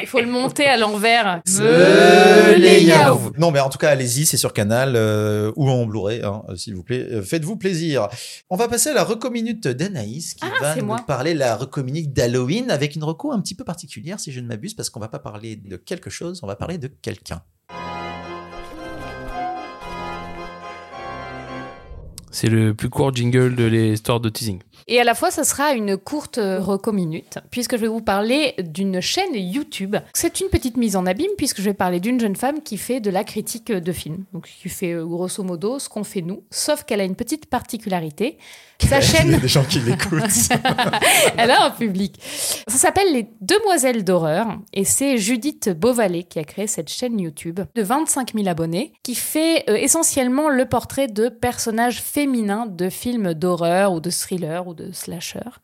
Il 0.00 0.06
faut 0.06 0.20
le 0.20 0.26
monter 0.26 0.64
à 0.66 0.76
l'envers. 0.76 1.40
Non, 3.38 3.50
mais 3.50 3.60
en 3.60 3.68
tout 3.68 3.78
cas, 3.78 3.90
allez-y, 3.90 4.26
c'est 4.26 4.36
sur 4.36 4.52
Canal 4.52 4.94
euh, 4.96 5.52
ou 5.56 5.68
en 5.70 5.86
Blu-ray, 5.86 6.22
hein, 6.22 6.42
euh, 6.48 6.56
s'il 6.56 6.74
vous 6.74 6.82
plaît. 6.82 7.06
Euh, 7.10 7.22
Faites-vous 7.22 7.56
plaisir. 7.56 8.08
On 8.50 8.56
va 8.56 8.68
passer 8.68 8.90
à 8.90 8.94
la 8.94 9.04
recominute 9.04 9.66
d'Anaïs 9.68 10.34
qui 10.34 10.40
Ah, 10.44 10.52
va 10.60 10.76
nous 10.76 10.84
moi. 10.86 11.00
parler 11.06 11.34
la 11.34 11.56
recominute 11.56 12.12
d'Halloween 12.12 12.70
avec 12.78 12.94
une 12.94 13.02
reco 13.02 13.32
un 13.32 13.40
petit 13.40 13.56
peu 13.56 13.64
particulière, 13.64 14.20
si 14.20 14.30
je 14.30 14.38
ne 14.38 14.46
m'abuse, 14.46 14.72
parce 14.72 14.88
qu'on 14.88 15.00
va 15.00 15.08
pas 15.08 15.18
parler 15.18 15.56
de 15.56 15.76
quelque 15.76 16.10
chose, 16.10 16.38
on 16.44 16.46
va 16.46 16.54
parler 16.54 16.78
de 16.78 16.86
quelqu'un. 16.86 17.42
C'est 22.30 22.48
le 22.48 22.74
plus 22.74 22.90
court 22.90 23.14
jingle 23.14 23.54
de 23.54 23.64
l'histoire 23.64 24.20
de 24.20 24.28
teasing. 24.28 24.60
Et 24.86 25.00
à 25.00 25.04
la 25.04 25.14
fois, 25.14 25.30
ça 25.30 25.44
sera 25.44 25.72
une 25.72 25.96
courte 25.96 26.38
reco-minute, 26.38 27.38
puisque 27.50 27.76
je 27.76 27.82
vais 27.82 27.88
vous 27.88 28.00
parler 28.00 28.54
d'une 28.58 29.00
chaîne 29.00 29.34
YouTube. 29.34 29.96
C'est 30.14 30.40
une 30.40 30.48
petite 30.48 30.76
mise 30.76 30.96
en 30.96 31.04
abîme, 31.04 31.30
puisque 31.36 31.58
je 31.58 31.64
vais 31.64 31.74
parler 31.74 32.00
d'une 32.00 32.18
jeune 32.18 32.36
femme 32.36 32.62
qui 32.62 32.78
fait 32.78 33.00
de 33.00 33.10
la 33.10 33.24
critique 33.24 33.70
de 33.70 33.92
films. 33.92 34.24
Donc, 34.32 34.48
qui 34.62 34.68
fait 34.68 34.92
euh, 34.92 35.04
grosso 35.04 35.42
modo 35.42 35.78
ce 35.78 35.90
qu'on 35.90 36.04
fait 36.04 36.22
nous, 36.22 36.42
sauf 36.50 36.84
qu'elle 36.84 37.02
a 37.02 37.04
une 37.04 37.16
petite 37.16 37.46
particularité. 37.46 38.38
Sa 38.88 39.00
chaîne, 39.00 39.36
des 39.38 39.48
gens 39.48 39.64
qui 39.64 39.80
l'écoutent. 39.80 40.22
elle 41.36 41.50
a 41.50 41.64
un 41.64 41.70
public. 41.70 42.18
Ça 42.22 42.78
s'appelle 42.78 43.12
Les 43.12 43.28
Demoiselles 43.40 44.04
d'horreur, 44.04 44.46
et 44.72 44.84
c'est 44.84 45.18
Judith 45.18 45.68
Beauvalet 45.70 46.22
qui 46.22 46.38
a 46.38 46.44
créé 46.44 46.66
cette 46.68 46.88
chaîne 46.88 47.18
YouTube 47.18 47.60
de 47.74 47.82
25 47.82 48.34
000 48.34 48.46
abonnés, 48.46 48.92
qui 49.02 49.16
fait 49.16 49.64
euh, 49.68 49.74
essentiellement 49.74 50.48
le 50.48 50.64
portrait 50.64 51.08
de 51.08 51.28
personnages 51.28 52.00
féminins 52.00 52.17
de 52.26 52.90
films 52.90 53.34
d'horreur 53.34 53.92
ou 53.92 54.00
de 54.00 54.10
thriller 54.10 54.66
ou 54.66 54.74
de 54.74 54.90
slasher. 54.92 55.60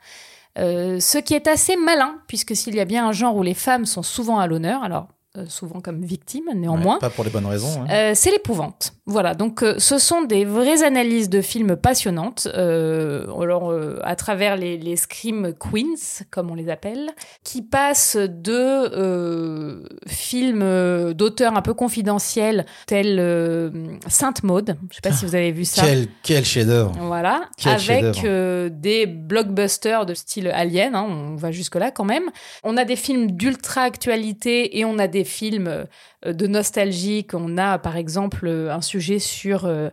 Euh, 0.59 1.01
ce 1.01 1.19
qui 1.19 1.35
est 1.35 1.49
assez 1.49 1.77
malin, 1.77 2.21
puisque 2.29 2.55
s'il 2.55 2.77
y 2.77 2.81
a 2.81 2.85
bien 2.85 3.09
un 3.09 3.13
genre 3.13 3.37
où 3.37 3.43
les 3.43 3.55
femmes 3.55 3.87
sont 3.87 4.05
souvent 4.05 4.39
à 4.39 4.47
l'honneur, 4.47 4.85
alors 4.85 5.09
souvent 5.47 5.81
comme 5.81 6.03
victimes 6.05 6.49
néanmoins, 6.55 6.95
Ouais, 6.95 7.01
pas 7.01 7.11
pour 7.11 7.25
les 7.25 7.31
bonnes 7.31 7.47
raisons. 7.47 7.83
hein. 7.83 7.87
euh, 7.91 8.13
c'est 8.15 8.31
l'épouvante. 8.31 8.93
Voilà, 9.07 9.35
donc 9.35 9.63
euh, 9.63 9.75
ce 9.79 9.99
sont 9.99 10.23
des 10.23 10.45
vraies 10.45 10.83
analyses 10.83 11.29
de 11.29 11.41
films 11.43 11.77
passionnantes, 11.77 12.49
euh, 12.55 13.27
alors 13.41 13.71
euh, 13.71 13.99
à 14.03 14.17
travers 14.17 14.57
les, 14.57 14.79
les 14.79 14.97
Scream 14.97 15.53
Queens, 15.59 16.25
comme 16.31 16.51
on 16.51 16.55
les 16.55 16.69
appelle, 16.71 17.11
qui 17.43 17.63
passent 17.63 18.17
de 18.17 18.53
euh, 18.53 19.83
films 20.07 20.63
euh, 20.63 21.13
d'auteurs 21.15 21.57
un 21.57 21.63
peu 21.63 21.75
confidentiels, 21.75 22.65
tels 22.87 23.19
euh, 23.19 23.71
Sainte 24.09 24.43
Maud, 24.43 24.77
je 24.91 24.95
sais 24.97 25.01
pas 25.03 25.13
si 25.13 25.27
vous 25.27 25.35
avez 25.35 25.53
vu 25.53 25.65
ça. 25.65 25.83
Quel, 25.85 26.07
quel 26.23 26.45
chef-d'œuvre. 26.45 26.93
Voilà, 27.01 27.43
Quel 27.59 27.73
avec 27.73 28.25
euh, 28.25 28.69
des 28.73 29.07
blockbusters 29.07 30.07
de 30.07 30.15
style 30.15 30.49
Alien, 30.49 30.95
hein, 30.95 31.07
on 31.09 31.37
va 31.37 31.51
jusque-là 31.51 31.91
quand 31.91 32.05
même. 32.05 32.31
On 32.63 32.77
a 32.77 32.85
des 32.85 32.97
films 32.97 33.33
d'ultra-actualité 33.33 34.79
et 34.79 34.85
on 34.85 34.99
a 34.99 35.07
des 35.09 35.24
des 35.25 35.31
films 35.31 35.87
euh, 36.27 36.33
de 36.33 36.47
nostalgie, 36.47 37.27
qu'on 37.27 37.57
a 37.57 37.79
par 37.79 37.97
exemple 37.97 38.47
euh, 38.47 38.73
un 38.73 38.83
sujet 38.83 39.19
sur 39.19 39.65
euh, 39.65 39.91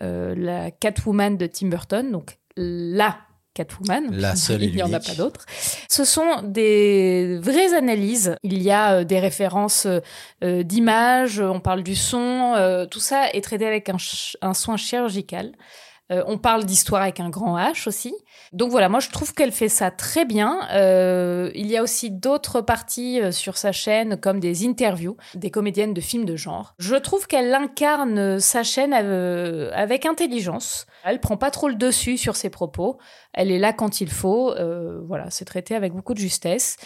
la 0.00 0.70
Catwoman 0.70 1.36
de 1.36 1.46
Tim 1.46 1.68
Burton, 1.68 2.10
donc 2.12 2.38
la 2.56 3.16
Catwoman. 3.54 4.10
La 4.10 4.36
seule 4.36 4.64
Il 4.64 4.74
n'y 4.74 4.82
en 4.82 4.92
a 4.92 5.00
pas 5.00 5.14
d'autres. 5.14 5.46
Ce 5.88 6.04
sont 6.04 6.42
des 6.42 7.38
vraies 7.40 7.72
analyses. 7.74 8.36
Il 8.42 8.62
y 8.62 8.70
a 8.70 8.96
euh, 8.96 9.04
des 9.04 9.20
références 9.20 9.86
euh, 9.86 10.62
d'images, 10.62 11.40
on 11.40 11.60
parle 11.60 11.82
du 11.82 11.94
son, 11.94 12.54
euh, 12.56 12.84
tout 12.84 13.00
ça 13.00 13.30
est 13.32 13.42
traité 13.42 13.66
avec 13.66 13.88
un 13.88 14.54
soin 14.54 14.76
chirurgical. 14.76 15.52
Euh, 16.12 16.22
on 16.26 16.36
parle 16.36 16.64
d'histoire 16.64 17.02
avec 17.02 17.18
un 17.18 17.30
grand 17.30 17.56
H 17.56 17.88
aussi. 17.88 18.14
Donc 18.52 18.70
voilà, 18.70 18.88
moi 18.88 19.00
je 19.00 19.08
trouve 19.10 19.32
qu'elle 19.32 19.52
fait 19.52 19.70
ça 19.70 19.90
très 19.90 20.24
bien. 20.24 20.60
Euh, 20.72 21.50
il 21.54 21.66
y 21.66 21.76
a 21.76 21.82
aussi 21.82 22.10
d'autres 22.10 22.60
parties 22.60 23.20
euh, 23.20 23.32
sur 23.32 23.56
sa 23.56 23.72
chaîne, 23.72 24.18
comme 24.18 24.38
des 24.38 24.66
interviews 24.66 25.16
des 25.34 25.50
comédiennes 25.50 25.94
de 25.94 26.00
films 26.00 26.26
de 26.26 26.36
genre. 26.36 26.74
Je 26.78 26.96
trouve 26.96 27.26
qu'elle 27.26 27.54
incarne 27.54 28.18
euh, 28.18 28.38
sa 28.38 28.62
chaîne 28.62 28.94
euh, 28.94 29.70
avec 29.74 30.04
intelligence. 30.04 30.86
Elle 31.04 31.20
prend 31.20 31.36
pas 31.36 31.50
trop 31.50 31.68
le 31.68 31.74
dessus 31.74 32.18
sur 32.18 32.36
ses 32.36 32.50
propos. 32.50 32.98
Elle 33.32 33.50
est 33.50 33.58
là 33.58 33.72
quand 33.72 34.00
il 34.00 34.10
faut. 34.10 34.52
Euh, 34.52 35.00
voilà, 35.06 35.30
c'est 35.30 35.44
traité 35.44 35.74
avec 35.74 35.92
beaucoup 35.92 36.14
de 36.14 36.18
justesse. 36.18 36.76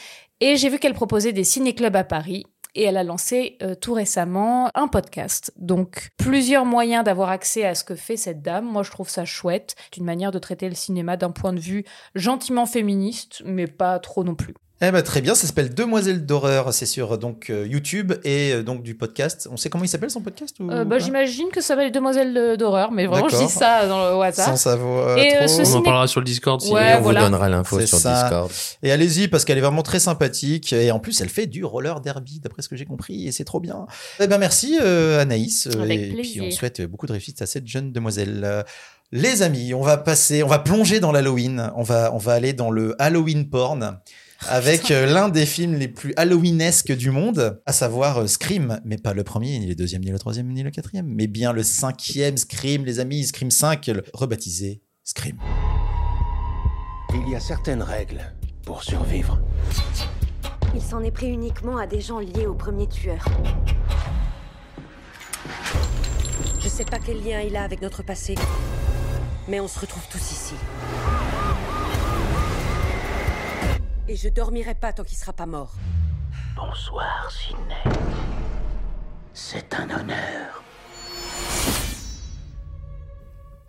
Et 0.41 0.57
j'ai 0.57 0.69
vu 0.69 0.79
qu'elle 0.79 0.95
proposait 0.95 1.33
des 1.33 1.45
ciné-clubs 1.45 1.97
à 1.97 2.05
Paris. 2.05 2.47
Et 2.79 2.85
elle 2.85 2.97
a 2.97 3.03
lancé 3.03 3.59
euh, 3.61 3.75
tout 3.75 3.93
récemment 3.93 4.71
un 4.77 4.87
podcast. 4.87 5.53
Donc, 5.57 6.11
plusieurs 6.17 6.65
moyens 6.65 7.03
d'avoir 7.03 7.29
accès 7.29 7.65
à 7.65 7.75
ce 7.75 7.83
que 7.83 7.97
fait 7.97 8.17
cette 8.17 8.41
dame. 8.41 8.67
Moi, 8.67 8.85
je 8.85 8.93
trouve 8.93 9.09
ça 9.09 9.25
chouette. 9.25 9.75
Une 9.97 10.05
manière 10.05 10.31
de 10.31 10.39
traiter 10.39 10.69
le 10.69 10.77
cinéma 10.77 11.17
d'un 11.17 11.33
point 11.33 11.53
de 11.53 11.59
vue 11.59 11.85
gentiment 12.15 12.67
féministe, 12.67 13.43
mais 13.45 13.67
pas 13.67 13.99
trop 13.99 14.23
non 14.23 14.37
plus. 14.37 14.55
Eh 14.81 14.93
ben, 14.93 15.03
très 15.03 15.21
bien, 15.21 15.35
ça 15.35 15.49
s'appelle 15.49 15.75
Demoiselles 15.75 16.25
d'horreur, 16.25 16.73
c'est 16.73 16.87
sur 16.87 17.19
donc 17.19 17.51
euh, 17.51 17.67
YouTube 17.67 18.13
et 18.23 18.53
euh, 18.53 18.63
donc 18.63 18.85
du 18.85 18.95
podcast. 18.95 19.49
On 19.51 19.57
sait 19.57 19.71
comment 19.71 19.83
il 19.83 19.89
s'appelle 19.89 20.09
son 20.11 20.21
podcast 20.21 20.55
ou 20.61 20.71
Euh, 20.71 20.85
bah, 20.85 21.01
J'imagine 21.01 21.49
que 21.49 21.61
ça 21.61 21.75
va 21.75 21.83
les 21.83 21.91
demoiselles 21.91 22.33
de- 22.33 22.55
d'horreur, 22.55 22.93
mais 22.93 23.07
vraiment, 23.07 23.29
je 23.29 23.39
dis 23.39 23.49
ça 23.49 23.89
dans 23.89 24.09
le 24.17 24.23
hasard. 24.23 24.47
Sans 24.51 24.57
savoir 24.57 25.19
Et, 25.19 25.31
trop. 25.47 25.63
On 25.67 25.75
en 25.75 25.83
parlera 25.83 26.07
sur 26.07 26.21
le 26.21 26.27
Discord. 26.27 26.61
si- 26.61 26.71
Ouais, 26.73 26.95
on 26.97 27.01
voilà. 27.01 27.21
vous 27.25 27.27
donnera 27.27 27.49
l'info 27.49 27.81
sur 27.85 27.99
ça. 27.99 28.23
Discord. 28.23 28.53
Et 28.85 28.93
allez-y 28.93 29.27
parce 29.27 29.45
qu'elle 29.45 29.59
est 29.59 29.63
vraiment 29.63 29.83
très 29.83 29.99
sympathique 29.99 30.73
et 30.73 30.93
en 30.93 31.01
plus 31.01 31.21
elle 31.23 31.29
fait 31.29 31.47
du 31.47 31.65
roller 31.65 32.01
derby 32.01 32.39
d'après 32.39 32.63
ce 32.63 32.69
que 32.69 32.77
j'ai 32.77 32.85
compris 32.85 33.27
et 33.27 33.33
c'est 33.33 33.45
trop 33.45 33.59
bien. 33.59 33.87
Eh 34.21 34.29
ben 34.29 34.39
merci 34.39 34.79
euh, 34.81 35.21
Anaïs 35.21 35.67
Avec 35.81 35.99
et 36.01 36.09
plaisir. 36.13 36.43
puis 36.45 36.53
on 36.53 36.57
souhaite 36.57 36.83
beaucoup 36.83 37.07
de 37.07 37.13
réussite 37.13 37.43
à 37.43 37.47
cette 37.47 37.67
jeune 37.67 37.91
demoiselle. 37.91 38.65
Les 39.11 39.43
amis, 39.43 39.75
on 39.75 39.81
va 39.83 39.97
passer, 39.97 40.45
on 40.45 40.49
va 40.49 40.61
plonger 40.61 41.01
dans 41.01 41.11
l'Halloween. 41.11 41.73
On 41.75 41.83
va, 41.83 42.13
on 42.15 42.19
va 42.19 42.35
aller 42.35 42.53
dans 42.53 42.71
le 42.71 42.95
Halloween 43.01 43.49
porn 43.51 43.99
avec 44.47 44.91
euh, 44.91 45.07
l'un 45.07 45.29
des 45.29 45.47
films 45.47 45.75
les 45.75 45.89
plus 45.89 46.13
Halloweenesques 46.17 46.93
du 46.97 47.11
monde, 47.11 47.61
à 47.67 47.73
savoir 47.73 48.19
euh, 48.19 48.27
Scream, 48.27 48.81
mais 48.85 48.97
pas 48.97 49.13
le 49.15 49.25
premier, 49.25 49.59
ni 49.59 49.67
le 49.67 49.75
deuxième, 49.75 50.03
ni 50.05 50.11
le 50.11 50.19
troisième, 50.19 50.49
ni 50.53 50.63
le 50.63 50.71
quatrième, 50.71 51.07
mais 51.07 51.27
bien 51.27 51.53
le 51.53 51.63
cinquième 51.63 52.37
Scream, 52.37 52.85
les 52.85 53.01
amis, 53.01 53.25
Scream 53.25 53.51
5, 53.51 53.87
le- 53.89 54.05
rebaptisé 54.15 54.83
Scream. 55.05 55.39
Il 57.15 57.33
y 57.33 57.35
a 57.35 57.41
certaines 57.41 57.83
règles 57.83 58.21
pour 58.65 58.85
survivre. 58.85 59.41
Il 60.75 60.83
s'en 60.83 61.03
est 61.03 61.11
pris 61.11 61.29
uniquement 61.29 61.79
à 61.79 61.87
des 61.87 62.01
gens 62.01 62.19
liés 62.21 62.47
au 62.47 62.55
premier 62.55 62.87
tueur. 62.87 63.25
Je 66.61 66.69
sais 66.69 66.85
pas 66.85 66.99
quel 67.05 67.23
lien 67.25 67.41
il 67.41 67.57
a 67.57 67.63
avec 67.63 67.81
notre 67.83 68.03
passé, 68.05 68.35
mais 69.49 69.59
on 69.61 69.69
se 69.69 69.81
retrouve 69.81 70.03
tous 70.11 70.19
ici. 70.31 70.55
Et 74.09 74.17
je 74.17 74.29
dormirai 74.31 74.75
pas 74.75 74.95
tant 74.95 75.05
qu'il 75.05 75.19
sera 75.19 75.35
pas 75.35 75.45
mort. 75.45 75.75
Bonsoir, 76.57 77.31
Sidney. 77.31 77.97
C'est 79.35 79.75
un 79.75 79.91
honneur. 79.91 80.63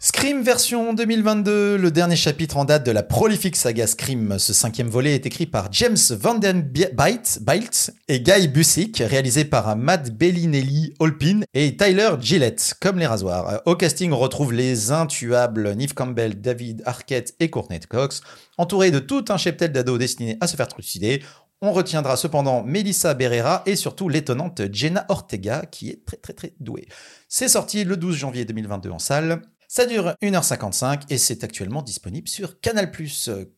Scream 0.01 0.43
version 0.43 0.93
2022, 0.93 1.75
le 1.75 1.91
dernier 1.91 2.15
chapitre 2.15 2.55
en 2.55 2.63
date 2.63 2.85
de 2.85 2.91
la 2.91 3.03
prolifique 3.03 3.57
saga 3.57 3.85
Scream. 3.85 4.39
Ce 4.39 4.53
cinquième 4.53 4.87
volet 4.87 5.13
est 5.13 5.25
écrit 5.25 5.45
par 5.45 5.67
James 5.73 5.97
Vandenbilt 6.11 6.95
Bilt 7.41 7.91
et 8.07 8.21
Guy 8.21 8.47
Busick, 8.47 9.03
réalisé 9.05 9.43
par 9.43 9.75
Matt 9.75 10.11
Bellinelli 10.11 10.93
Holpin 10.99 11.41
et 11.53 11.75
Tyler 11.75 12.11
Gillette, 12.21 12.75
comme 12.79 12.97
les 12.97 13.07
rasoirs. 13.07 13.61
Au 13.65 13.75
casting, 13.75 14.13
on 14.13 14.17
retrouve 14.17 14.53
les 14.53 14.93
intuables 14.93 15.73
Neve 15.73 15.93
Campbell, 15.93 16.39
David 16.39 16.81
Arquette 16.85 17.35
et 17.41 17.49
Courtney 17.49 17.81
Cox, 17.81 18.21
entourés 18.57 18.91
de 18.91 18.99
tout 18.99 19.25
un 19.27 19.35
cheptel 19.35 19.73
d'ados 19.73 19.99
destinés 19.99 20.37
à 20.39 20.47
se 20.47 20.55
faire 20.55 20.69
trucider. 20.69 21.21
On 21.61 21.73
retiendra 21.73 22.15
cependant 22.15 22.63
Melissa 22.63 23.13
Berrera 23.15 23.63
et 23.65 23.75
surtout 23.75 24.07
l'étonnante 24.07 24.61
Jenna 24.71 25.05
Ortega, 25.09 25.65
qui 25.69 25.89
est 25.89 26.05
très 26.05 26.15
très 26.15 26.31
très 26.31 26.53
douée. 26.61 26.87
C'est 27.27 27.49
sorti 27.49 27.83
le 27.83 27.97
12 27.97 28.15
janvier 28.15 28.45
2022 28.45 28.91
en 28.91 28.99
salle. 28.99 29.41
Ça 29.71 29.85
dure 29.85 30.15
1h55 30.23 31.01
et 31.11 31.19
c'est 31.19 31.43
actuellement 31.43 31.83
disponible 31.83 32.27
sur 32.27 32.59
Canal+. 32.59 32.91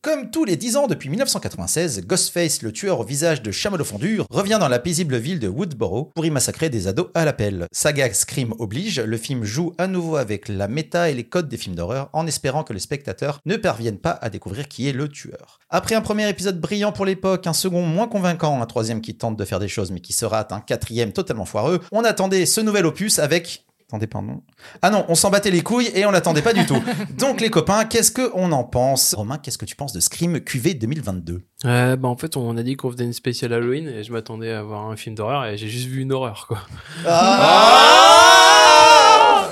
Comme 0.02 0.30
tous 0.30 0.44
les 0.44 0.56
10 0.56 0.76
ans 0.76 0.86
depuis 0.86 1.08
1996, 1.08 2.02
Ghostface, 2.06 2.60
le 2.60 2.70
tueur 2.70 3.00
au 3.00 3.02
visage 3.02 3.40
de 3.40 3.50
chamallow 3.50 3.82
fondu, 3.82 4.20
revient 4.28 4.58
dans 4.60 4.68
la 4.68 4.78
paisible 4.78 5.16
ville 5.16 5.38
de 5.38 5.48
Woodboro 5.48 6.10
pour 6.14 6.26
y 6.26 6.30
massacrer 6.30 6.68
des 6.68 6.86
ados 6.86 7.08
à 7.14 7.24
l'appel. 7.24 7.64
Saga 7.72 8.12
Scream 8.12 8.52
oblige, 8.58 9.00
le 9.00 9.16
film 9.16 9.42
joue 9.44 9.72
à 9.78 9.86
nouveau 9.86 10.16
avec 10.16 10.50
la 10.50 10.68
méta 10.68 11.08
et 11.08 11.14
les 11.14 11.24
codes 11.24 11.48
des 11.48 11.56
films 11.56 11.76
d'horreur 11.76 12.10
en 12.12 12.26
espérant 12.26 12.62
que 12.62 12.74
les 12.74 12.80
spectateurs 12.80 13.40
ne 13.46 13.56
parviennent 13.56 13.96
pas 13.96 14.18
à 14.20 14.28
découvrir 14.28 14.68
qui 14.68 14.90
est 14.90 14.92
le 14.92 15.08
tueur. 15.08 15.60
Après 15.70 15.94
un 15.94 16.02
premier 16.02 16.28
épisode 16.28 16.60
brillant 16.60 16.92
pour 16.92 17.06
l'époque, 17.06 17.46
un 17.46 17.54
second 17.54 17.86
moins 17.86 18.06
convaincant, 18.06 18.60
un 18.60 18.66
troisième 18.66 19.00
qui 19.00 19.14
tente 19.14 19.38
de 19.38 19.46
faire 19.46 19.60
des 19.60 19.68
choses 19.68 19.90
mais 19.90 20.00
qui 20.00 20.12
se 20.12 20.26
rate, 20.26 20.52
un 20.52 20.60
quatrième 20.60 21.12
totalement 21.12 21.46
foireux, 21.46 21.80
on 21.90 22.04
attendait 22.04 22.44
ce 22.44 22.60
nouvel 22.60 22.84
opus 22.84 23.18
avec 23.18 23.64
Attendez, 23.92 24.06
pardon. 24.06 24.40
Ah 24.80 24.88
non, 24.88 25.04
on 25.08 25.14
s'en 25.14 25.28
battait 25.28 25.50
les 25.50 25.60
couilles 25.60 25.90
et 25.94 26.06
on 26.06 26.10
l'attendait 26.10 26.40
pas 26.40 26.54
du 26.54 26.64
tout. 26.64 26.82
Donc 27.18 27.42
les 27.42 27.50
copains, 27.50 27.84
qu'est-ce 27.84 28.10
qu'on 28.10 28.50
en 28.50 28.64
pense? 28.64 29.12
Romain, 29.12 29.36
qu'est-ce 29.36 29.58
que 29.58 29.66
tu 29.66 29.76
penses 29.76 29.92
de 29.92 30.00
Scream 30.00 30.40
QV 30.40 30.72
2022 30.72 31.42
Euh, 31.66 31.96
bah 31.96 32.08
en 32.08 32.16
fait, 32.16 32.38
on 32.38 32.56
a 32.56 32.62
dit 32.62 32.74
qu'on 32.76 32.90
faisait 32.90 33.04
une 33.04 33.12
spéciale 33.12 33.52
Halloween 33.52 33.88
et 33.88 34.02
je 34.02 34.10
m'attendais 34.10 34.50
à 34.50 34.62
voir 34.62 34.86
un 34.90 34.96
film 34.96 35.14
d'horreur 35.14 35.44
et 35.44 35.58
j'ai 35.58 35.68
juste 35.68 35.88
vu 35.88 36.00
une 36.00 36.12
horreur 36.12 36.46
quoi. 36.48 36.60
Ah 37.06 38.38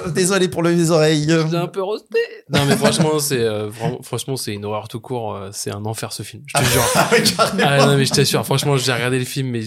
Désolé 0.15 0.49
pour 0.49 0.63
les 0.63 0.91
oreilles. 0.91 1.27
J'ai 1.51 1.57
un 1.57 1.67
peu 1.67 1.83
rosté. 1.83 2.19
Non 2.49 2.65
mais 2.67 2.77
franchement, 2.77 3.19
c'est 3.19 3.41
euh, 3.41 3.71
franchement 4.03 4.37
c'est 4.37 4.53
une 4.55 4.65
horreur 4.65 4.89
tout 4.89 5.01
court. 5.01 5.35
euh, 5.37 5.51
C'est 5.53 5.71
un 5.71 5.85
enfer 5.85 6.13
ce 6.13 6.23
film. 6.23 6.43
Je 6.47 6.59
te 6.59 6.65
jure. 6.65 6.83
Ah 6.95 7.09
oui, 7.13 7.23
carrément. 7.23 7.63
Ah 7.67 7.87
non 7.87 7.97
mais 7.97 8.05
je 8.05 8.13
t'assure. 8.13 8.45
Franchement, 8.45 8.77
j'ai 8.77 8.93
regardé 8.93 9.19
le 9.19 9.25
film 9.25 9.49
mais 9.51 9.63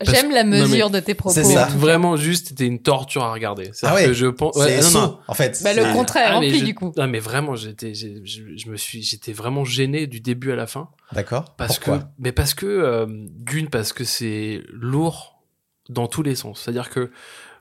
J'aime 0.00 0.30
la 0.30 0.44
non, 0.44 0.50
mais- 0.50 0.62
mesure 0.62 0.90
de 0.90 1.00
tes 1.00 1.14
propos. 1.14 1.34
Ça. 1.42 1.66
vraiment 1.76 2.16
juste 2.16 2.48
c'était 2.48 2.66
une 2.66 2.80
torture 2.80 3.22
à 3.24 3.32
regarder. 3.32 3.70
C'est 3.72 3.86
Ah 3.86 3.94
ouais. 3.94 4.06
que 4.06 4.12
je 4.12 4.26
pense. 4.26 4.54
C'est 4.56 4.76
non, 4.76 4.82
saut, 4.82 4.98
non. 5.00 5.18
en 5.28 5.34
fait. 5.34 5.60
Bah, 5.62 5.72
le 5.74 5.92
contraire, 5.92 6.28
Ah, 6.30 6.34
rempli 6.34 6.58
je- 6.60 6.64
du 6.64 6.74
coup. 6.74 6.92
Non 6.96 7.06
mais 7.06 7.18
vraiment, 7.20 7.54
j'étais, 7.56 7.94
j'ai- 7.94 8.22
je, 8.24 8.42
je 8.56 8.70
me 8.70 8.76
suis, 8.76 9.02
j'étais 9.02 9.32
vraiment 9.32 9.64
gêné 9.64 10.06
du 10.06 10.20
début 10.20 10.52
à 10.52 10.56
la 10.56 10.66
fin 10.66 10.88
D'accord. 11.12 11.54
parce 11.56 11.78
Pourquoi? 11.78 11.98
que, 11.98 12.04
mais 12.18 12.32
parce 12.32 12.54
que 12.54 12.66
euh, 12.66 13.06
d'une 13.08 13.68
parce 13.68 13.92
que 13.92 14.04
c'est 14.04 14.62
lourd 14.72 15.42
dans 15.88 16.06
tous 16.06 16.22
les 16.22 16.34
sens. 16.36 16.60
C'est-à-dire 16.62 16.90
que 16.90 17.10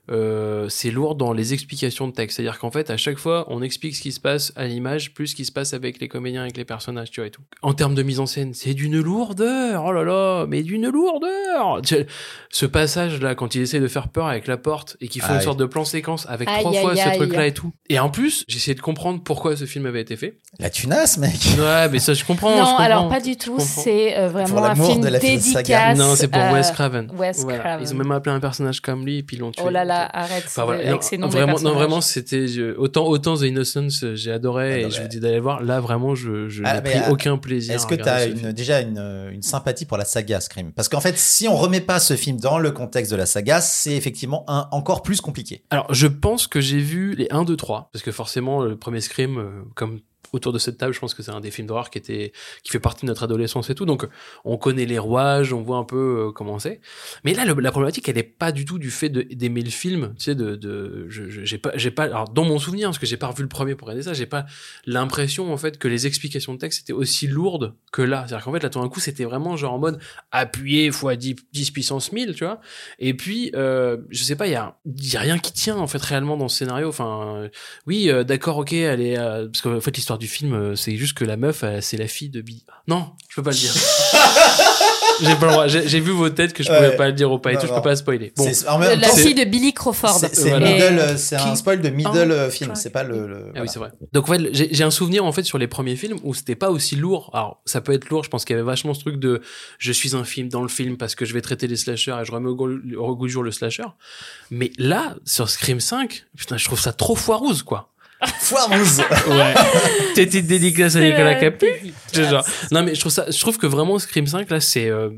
euh, 0.10 0.68
c'est 0.70 0.92
lourd 0.92 1.16
dans 1.16 1.32
les 1.34 1.54
explications 1.54 2.08
de 2.08 2.14
texte. 2.14 2.38
C'est-à-dire 2.38 2.58
qu'en 2.60 2.72
fait, 2.72 2.90
à 2.90 2.98
chaque 2.98 3.18
fois, 3.18 3.46
on 3.50 3.62
explique 3.62 3.96
ce 3.96 4.02
qui 4.02 4.12
se 4.12 4.20
passe 4.20 4.52
à 4.56 4.66
l'image, 4.66 5.14
plus 5.14 5.28
ce 5.28 5.36
qui 5.36 5.46
se 5.46 5.52
passe 5.52 5.74
avec 5.74 6.00
les 6.00 6.08
comédiens, 6.08 6.42
avec 6.42 6.58
les 6.58 6.66
personnages, 6.66 7.12
tu 7.12 7.22
vois, 7.22 7.28
et 7.28 7.32
tout. 7.32 7.42
En 7.62 7.74
termes 7.74 7.96
de 7.96 8.04
mise 8.04 8.20
en 8.20 8.26
scène, 8.26 8.54
c'est 8.54 8.74
d'une 8.74 9.00
lourdeur. 9.00 9.84
Oh 9.86 9.92
là 9.92 10.04
là, 10.04 10.46
mais 10.48 10.64
d'une 10.64 10.90
lourdeur. 10.90 11.82
Ce 12.50 12.66
passage-là, 12.66 13.36
quand 13.36 13.56
il 13.56 13.62
essaie 13.62 13.80
de 13.80 13.88
faire 13.88 14.08
peur 14.10 14.28
avec 14.28 14.48
la 14.48 14.58
porte 14.58 14.98
et 15.02 15.08
qu'il 15.08 15.22
faut 15.22 15.30
Aïe. 15.32 15.38
une 15.38 15.42
sorte 15.44 15.60
de 15.60 15.66
plan 15.66 15.86
séquence 15.86 16.26
avec 16.30 16.50
Aïe, 16.50 16.60
trois 16.60 16.74
fois 16.74 16.92
aïe, 16.92 16.98
ce 17.14 17.18
truc-là 17.18 17.48
et 17.48 17.54
tout. 17.54 17.72
Et 17.90 18.00
en 18.00 18.10
plus, 18.10 18.44
j'ai 18.48 18.58
essayé 18.58 18.76
de 18.76 18.82
comprendre 18.82 19.22
pourquoi 19.24 19.56
ce 19.56 19.66
film 19.66 19.86
avait 19.86 20.02
été 20.02 20.16
fait. 20.16 20.40
La 20.60 20.70
tunasse, 20.70 21.18
mec. 21.18 21.32
Ouais, 21.58 21.90
mais 21.90 22.00
ça, 22.00 22.14
je 22.14 22.24
comprends. 22.26 22.52
je 22.52 22.58
Non, 22.58 22.66
comprends. 22.66 22.84
alors 22.84 23.10
pas 23.10 23.20
du 23.22 23.38
tout. 23.38 23.56
C'est 23.60 24.18
euh, 24.18 24.30
Pour 24.30 24.40
vraiment 24.42 24.64
un 24.64 24.68
l'amour 24.70 24.90
film 24.92 25.02
de 25.04 25.08
la 25.10 25.20
dédicace. 25.20 25.52
saga. 25.54 25.94
Non, 25.96 26.16
c'est 26.16 26.28
pour 26.28 26.42
à- 26.42 26.52
Wes 26.54 26.72
Craven. 26.72 27.12
Wes 27.18 27.40
Voilà. 27.44 27.60
Craven. 27.60 27.88
Ils 27.88 27.94
ont 27.94 27.98
même 27.98 28.12
appelé 28.12 28.36
un 28.36 28.40
personnage 28.40 28.82
comme 28.82 29.06
lui 29.06 29.20
et 29.20 29.24
puis 29.24 29.38
ils 29.38 29.40
l'ont 29.40 29.52
tué. 29.52 29.64
Oh 29.66 29.70
là 29.70 29.86
là, 29.86 29.91
arrête 30.06 30.44
Enfin, 30.48 30.66
voilà. 30.66 30.80
avec 30.82 30.92
Non, 30.94 31.02
ces 31.02 31.18
noms 31.18 31.28
des 31.28 31.38
vraiment, 31.38 31.60
non, 31.60 31.74
vraiment, 31.74 32.02
c'était 32.02 32.46
autant 32.78 33.08
autant 33.08 33.38
The 33.38 33.42
Innocence, 33.44 34.04
euh, 34.04 34.16
j'ai 34.16 34.32
adoré 34.32 34.74
Ah, 34.74 34.82
non, 34.84 34.88
et 34.88 34.92
je 34.92 35.02
vous 35.02 35.08
dis 35.08 35.20
d'aller 35.20 35.40
voir. 35.40 35.62
Là, 35.64 35.80
vraiment, 35.80 36.16
je, 36.16 36.50
je 36.50 36.64
Ah, 36.66 36.76
n'ai 36.76 36.82
pris 36.90 37.00
euh, 37.00 37.12
aucun 37.12 37.38
plaisir. 37.38 37.76
Est-ce 37.76 37.88
que 37.88 37.96
tu 37.96 38.08
as 38.08 38.26
une, 38.26 38.52
déjà 38.52 38.82
une, 38.82 39.30
une 39.32 39.42
sympathie 39.42 39.86
pour 39.86 39.98
la 39.98 40.06
saga 40.06 40.40
Scream? 40.40 40.72
Parce 40.74 40.90
qu'en 40.90 41.02
fait, 41.02 41.18
si 41.18 41.48
on 41.48 41.56
remet 41.56 41.82
pas 41.82 42.00
ce 42.00 42.16
film 42.16 42.40
dans 42.40 42.58
le 42.58 42.72
contexte 42.72 43.12
de 43.12 43.18
la 43.18 43.26
saga, 43.26 43.62
c'est 43.62 43.94
effectivement 43.94 44.44
un, 44.48 44.68
encore 44.72 45.02
plus 45.04 45.22
compliqué. 45.22 45.64
Alors, 45.70 45.94
je 45.94 46.08
pense 46.08 46.48
que 46.48 46.62
j'ai 46.62 46.80
vu 46.80 47.14
les 47.16 47.28
1, 47.32 47.44
2, 47.44 47.56
3 47.56 47.90
parce 47.94 48.04
que 48.04 48.12
forcément, 48.12 48.62
le 48.64 48.76
premier 48.78 49.02
Scream, 49.02 49.38
euh, 49.38 49.50
comme 49.76 50.00
autour 50.34 50.54
de 50.54 50.60
cette 50.60 50.78
table, 50.78 50.94
je 50.94 51.00
pense 51.00 51.14
que 51.14 51.24
c'est 51.24 51.32
un 51.32 51.42
des 51.42 51.52
films 51.52 51.68
d'horreur 51.68 51.90
qui 51.90 51.98
était, 51.98 52.32
qui 52.64 52.72
fait 52.72 52.80
partie 52.80 53.06
de 53.06 53.08
notre 53.08 53.24
adolescence 53.24 53.70
et 53.70 53.76
tout. 53.76 53.86
Donc, 53.86 54.08
on 54.46 54.58
connaît 54.58 54.86
les 54.86 55.00
rouages, 55.00 55.54
on 55.54 55.62
voit 55.62 55.78
un 55.78 55.84
peu 55.84 56.28
euh, 56.28 56.32
comment 56.32 56.60
c'est. 56.60 56.80
Mais 57.24 57.34
là, 57.34 57.46
la 57.46 57.72
problématique, 57.72 58.08
elle 58.10 58.18
est 58.18 58.24
pas 58.24 58.52
du 58.52 58.66
tout 58.66 58.80
du 58.80 58.92
fait 58.92 59.10
d'aimer 59.10 59.62
le 59.62 59.70
film. 59.70 60.14
Tu 60.18 60.26
sais, 60.26 60.36
de, 60.36 60.56
de, 60.56 61.08
j'ai 61.10 61.58
pas, 61.58 61.72
j'ai 61.76 61.92
pas, 61.92 62.04
alors, 62.04 62.30
dans 62.30 62.46
mon 62.46 62.60
souvenir, 62.60 62.90
parce 62.90 63.00
que 63.00 63.06
j'ai 63.06 63.18
pas 63.18 63.28
revu 63.28 63.44
le 63.44 63.50
premier 63.50 63.76
pour 63.76 63.88
regarder 63.88 64.04
ça, 64.04 64.14
j'ai 64.14 64.26
pas 64.26 64.46
l'impression, 64.86 65.52
en 65.52 65.58
fait, 65.58 65.78
que 65.78 65.88
les 65.88 66.08
explications 66.08 66.54
de 66.54 66.60
texte 66.60 66.82
étaient 66.82 66.94
aussi 66.94 67.28
lourdes 67.28 67.74
que 67.92 68.02
là. 68.02 68.26
C'est-à-dire 68.28 68.46
qu'en 68.46 68.54
fait, 68.54 68.64
là, 68.64 68.70
tout 68.70 68.80
d'un 68.80 68.90
coup, 68.90 69.00
c'était 69.00 69.26
vraiment 69.26 69.58
genre 69.58 69.74
en 69.74 69.80
mode 69.80 70.00
appuyé 70.32 70.92
fois 70.92 71.16
10, 71.16 71.36
10 71.52 71.72
puissance 71.72 72.12
1000, 72.12 72.36
tu 72.36 72.46
vois. 72.46 72.62
Et 73.00 73.14
puis, 73.14 73.52
euh, 73.56 73.98
je 74.10 74.24
sais 74.24 74.36
pas, 74.36 74.48
il 74.48 74.54
y 74.54 74.56
a, 74.56 74.76
rien 75.20 75.38
qui 75.38 75.54
tient, 75.54 75.78
en 75.78 75.88
fait, 75.88 76.02
réellement 76.02 76.38
dans 76.38 76.48
ce 76.48 76.58
scénario. 76.58 76.88
Enfin, 76.88 77.50
oui, 77.88 78.10
euh, 78.10 78.24
d'accord, 78.24 78.58
ok, 78.58 78.74
elle 78.74 79.02
est, 79.02 79.18
euh, 79.18 79.48
parce 79.48 79.62
qu'en 79.62 79.82
fait, 79.82 79.96
l'histoire 79.96 80.20
du 80.22 80.28
film, 80.28 80.54
euh, 80.54 80.76
c'est 80.76 80.96
juste 80.96 81.18
que 81.18 81.26
la 81.26 81.36
meuf, 81.36 81.64
euh, 81.64 81.80
c'est 81.82 81.98
la 81.98 82.08
fille 82.08 82.30
de 82.30 82.42
Billy. 82.42 82.64
Non, 82.88 83.12
je 83.30 83.36
peux 83.36 83.44
pas 83.44 83.50
le 83.52 83.58
dire. 83.58 83.74
j'ai 85.22 85.36
pas 85.36 85.46
le 85.48 85.52
droit. 85.52 85.68
J'ai 85.68 85.88
j'ai 85.88 86.00
vu 86.00 86.12
vos 86.12 86.30
têtes 86.30 86.54
que 86.54 86.64
je 86.64 86.68
pouvais 86.70 86.90
Ouais. 86.90 86.96
pas 86.96 87.08
le 87.08 87.14
dire 87.14 87.32
au 87.32 87.38
pas 87.40 87.52
et 87.52 87.56
Non, 87.56 87.62
tout, 87.62 87.68
je 87.68 87.74
peux 87.74 87.82
pas 87.82 87.96
spoiler. 87.96 88.34
Bon. 88.36 88.44
C'est- 88.52 88.68
en 88.68 88.80
même 88.80 89.00
la 89.00 89.10
fille 89.10 89.36
de 89.36 89.44
Billy 89.44 89.74
Crawford. 89.74 90.20
c'est 90.20 90.50
Voilà. 90.50 90.68
euh, 90.68 91.16
un 91.40 91.56
spoil 91.56 91.82
de 91.82 91.90
middle 91.90 92.46
Oh, 92.48 92.50
film, 92.50 92.76
c'est 92.76 92.90
pas 92.90 93.04
le. 93.04 93.28
le- 93.28 93.52
Ah 93.56 93.62
oui, 93.62 93.68
c'est 93.72 93.80
vrai. 93.80 93.92
Donc, 94.14 94.30
en 94.30 94.34
fait, 94.34 94.50
j'ai 94.54 94.74
j'ai 94.74 94.84
un 94.84 94.92
souvenir, 94.92 95.26
en 95.26 95.32
fait, 95.32 95.44
sur 95.44 95.58
les 95.58 95.68
premiers 95.68 95.96
films 95.96 96.18
où 96.24 96.34
c'était 96.34 96.56
pas 96.56 96.72
aussi 96.72 96.96
lourd. 96.96 97.30
Alors, 97.34 97.62
ça 97.66 97.82
peut 97.82 97.94
être 97.94 98.10
lourd, 98.10 98.24
je 98.24 98.30
pense 98.30 98.46
qu'il 98.46 98.56
y 98.56 98.58
avait 98.60 98.66
vachement 98.66 98.94
ce 98.94 99.02
truc 99.02 99.18
de 99.20 99.42
je 99.78 99.92
suis 99.92 100.16
un 100.16 100.24
film 100.24 100.50
dans 100.50 100.62
le 100.62 100.70
film 100.70 100.98
parce 100.98 101.16
que 101.16 101.26
je 101.26 101.34
vais 101.34 101.42
traiter 101.42 101.68
les 101.68 101.76
slashers 101.78 102.16
et 102.22 102.26
je 102.26 102.32
remets 102.32 102.50
au 102.50 102.56
goût 102.56 102.70
au 102.98 103.16
goût 103.16 103.28
du 103.28 103.32
jour 103.34 103.44
le 103.44 103.52
slasher. 103.52 103.84
Mais 104.50 104.72
là, 104.78 105.16
sur 105.26 105.50
Scream 105.50 105.80
5, 105.80 106.26
putain, 106.38 106.58
je 106.58 106.66
trouve 106.66 106.80
ça 106.80 106.94
trop 106.94 107.16
foireuse, 107.16 107.64
quoi. 107.64 107.91
Foireuse. 108.40 109.00
Ouais. 109.28 109.54
T'étais 110.16 110.42
dédicace 110.42 110.96
à 110.96 111.02
Nicolas 111.02 111.24
la 111.34 111.36
Capu. 111.36 111.68
genre- 112.14 112.46
Non, 112.72 112.84
mais 112.84 112.96
je 112.96 113.00
trouve 113.00 113.12
ça, 113.12 113.26
je 113.30 113.40
trouve 113.40 113.58
que 113.58 113.68
vraiment 113.68 113.98
Scream 114.00 114.28
5, 114.28 114.50
là, 114.50 114.60
c'est, 114.60 114.90
euh, 114.90 115.10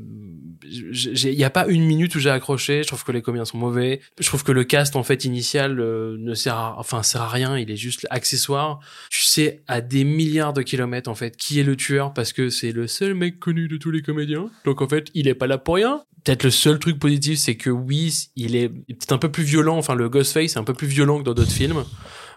il 0.66 1.34
y 1.34 1.44
a 1.44 1.50
pas 1.50 1.66
une 1.68 1.84
minute 1.84 2.14
où 2.14 2.18
j'ai 2.18 2.30
accroché. 2.30 2.82
Je 2.82 2.88
trouve 2.88 3.04
que 3.04 3.12
les 3.12 3.22
comédiens 3.22 3.44
sont 3.44 3.58
mauvais. 3.58 4.00
Je 4.18 4.26
trouve 4.26 4.42
que 4.44 4.52
le 4.52 4.64
cast, 4.64 4.96
en 4.96 5.02
fait, 5.02 5.24
initial, 5.24 5.78
euh, 5.78 6.16
ne 6.18 6.34
sert 6.34 6.54
à, 6.56 6.76
enfin, 6.78 7.02
sert 7.02 7.22
à 7.22 7.28
rien. 7.28 7.56
Il 7.58 7.70
est 7.70 7.76
juste 7.76 8.06
accessoire. 8.10 8.80
Tu 9.10 9.20
sais, 9.20 9.62
à 9.68 9.80
des 9.80 10.04
milliards 10.04 10.52
de 10.52 10.62
kilomètres, 10.62 11.10
en 11.10 11.14
fait, 11.14 11.36
qui 11.36 11.60
est 11.60 11.64
le 11.64 11.76
tueur 11.76 12.12
parce 12.14 12.32
que 12.32 12.48
c'est 12.48 12.72
le 12.72 12.86
seul 12.86 13.14
mec 13.14 13.38
connu 13.38 13.68
de 13.68 13.76
tous 13.76 13.90
les 13.90 14.02
comédiens. 14.02 14.46
Donc, 14.64 14.80
en 14.82 14.88
fait, 14.88 15.08
il 15.14 15.28
est 15.28 15.34
pas 15.34 15.46
là 15.46 15.58
pour 15.58 15.74
rien. 15.76 16.00
Peut-être 16.24 16.44
le 16.44 16.50
seul 16.50 16.78
truc 16.78 16.98
positif, 16.98 17.38
c'est 17.38 17.54
que 17.56 17.68
oui, 17.68 18.28
il 18.34 18.56
est 18.56 18.70
peut-être 18.70 19.12
un 19.12 19.18
peu 19.18 19.30
plus 19.30 19.44
violent. 19.44 19.76
Enfin, 19.76 19.94
le 19.94 20.08
Ghostface 20.08 20.54
est 20.54 20.58
un 20.58 20.64
peu 20.64 20.72
plus 20.72 20.86
violent 20.86 21.18
que 21.18 21.24
dans 21.24 21.34
d'autres 21.34 21.52
films. 21.52 21.84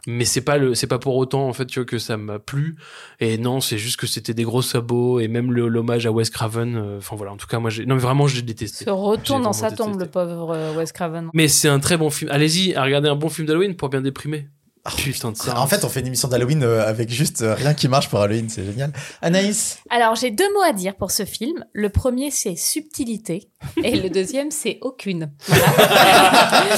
Mais 0.05 0.25
c'est 0.25 0.41
pas 0.41 0.57
le, 0.57 0.75
c'est 0.75 0.87
pas 0.87 0.99
pour 0.99 1.15
autant, 1.15 1.47
en 1.47 1.53
fait, 1.53 1.65
tu 1.65 1.79
vois, 1.79 1.85
que 1.85 1.97
ça 1.97 2.17
m'a 2.17 2.39
plu. 2.39 2.75
Et 3.19 3.37
non, 3.37 3.59
c'est 3.61 3.77
juste 3.77 3.99
que 3.99 4.05
c'était 4.07 4.33
des 4.33 4.43
gros 4.43 4.61
sabots 4.61 5.19
et 5.19 5.27
même 5.27 5.51
le- 5.51 5.67
l'hommage 5.67 6.05
à 6.05 6.11
Wes 6.11 6.29
Craven. 6.29 6.75
euh, 6.75 6.97
Enfin 6.99 7.15
voilà, 7.15 7.31
en 7.33 7.37
tout 7.37 7.47
cas, 7.47 7.59
moi, 7.59 7.69
j'ai, 7.69 7.85
non, 7.85 7.95
mais 7.95 8.01
vraiment, 8.01 8.27
j'ai 8.27 8.41
détesté. 8.41 8.85
Se 8.85 8.89
retourne 8.89 9.41
dans 9.43 9.53
sa 9.53 9.71
tombe, 9.71 9.97
détesté. 9.97 10.05
le 10.05 10.11
pauvre 10.11 10.51
euh, 10.55 10.73
Wes 10.75 10.91
Craven. 10.91 11.29
Mais 11.33 11.47
c'est 11.47 11.67
un 11.69 11.79
très 11.79 11.97
bon 11.97 12.09
film. 12.09 12.29
Allez-y, 12.31 12.73
à 12.75 12.83
regarder 12.83 13.09
un 13.09 13.15
bon 13.15 13.29
film 13.29 13.47
d'Halloween 13.47 13.75
pour 13.75 13.89
bien 13.89 14.01
déprimer. 14.01 14.47
Putain 14.95 15.31
de 15.31 15.37
ça. 15.37 15.59
En 15.59 15.67
fait, 15.67 15.83
on 15.83 15.89
fait 15.89 15.99
une 15.99 16.07
émission 16.07 16.27
d'Halloween 16.27 16.63
euh, 16.63 16.87
avec 16.87 17.09
juste 17.09 17.41
euh, 17.41 17.53
rien 17.55 17.73
qui 17.73 17.87
marche 17.87 18.09
pour 18.09 18.19
Halloween, 18.19 18.49
c'est 18.49 18.63
génial. 18.63 18.91
Anaïs, 19.21 19.79
Alors, 19.89 20.15
j'ai 20.15 20.31
deux 20.31 20.51
mots 20.53 20.61
à 20.67 20.73
dire 20.73 20.95
pour 20.95 21.11
ce 21.11 21.25
film. 21.25 21.65
Le 21.73 21.89
premier, 21.89 22.31
c'est 22.31 22.55
subtilité. 22.55 23.49
Et 23.83 23.95
le 23.99 24.09
deuxième, 24.09 24.51
c'est 24.51 24.77
aucune. 24.81 25.31
Voilà. 25.47 25.65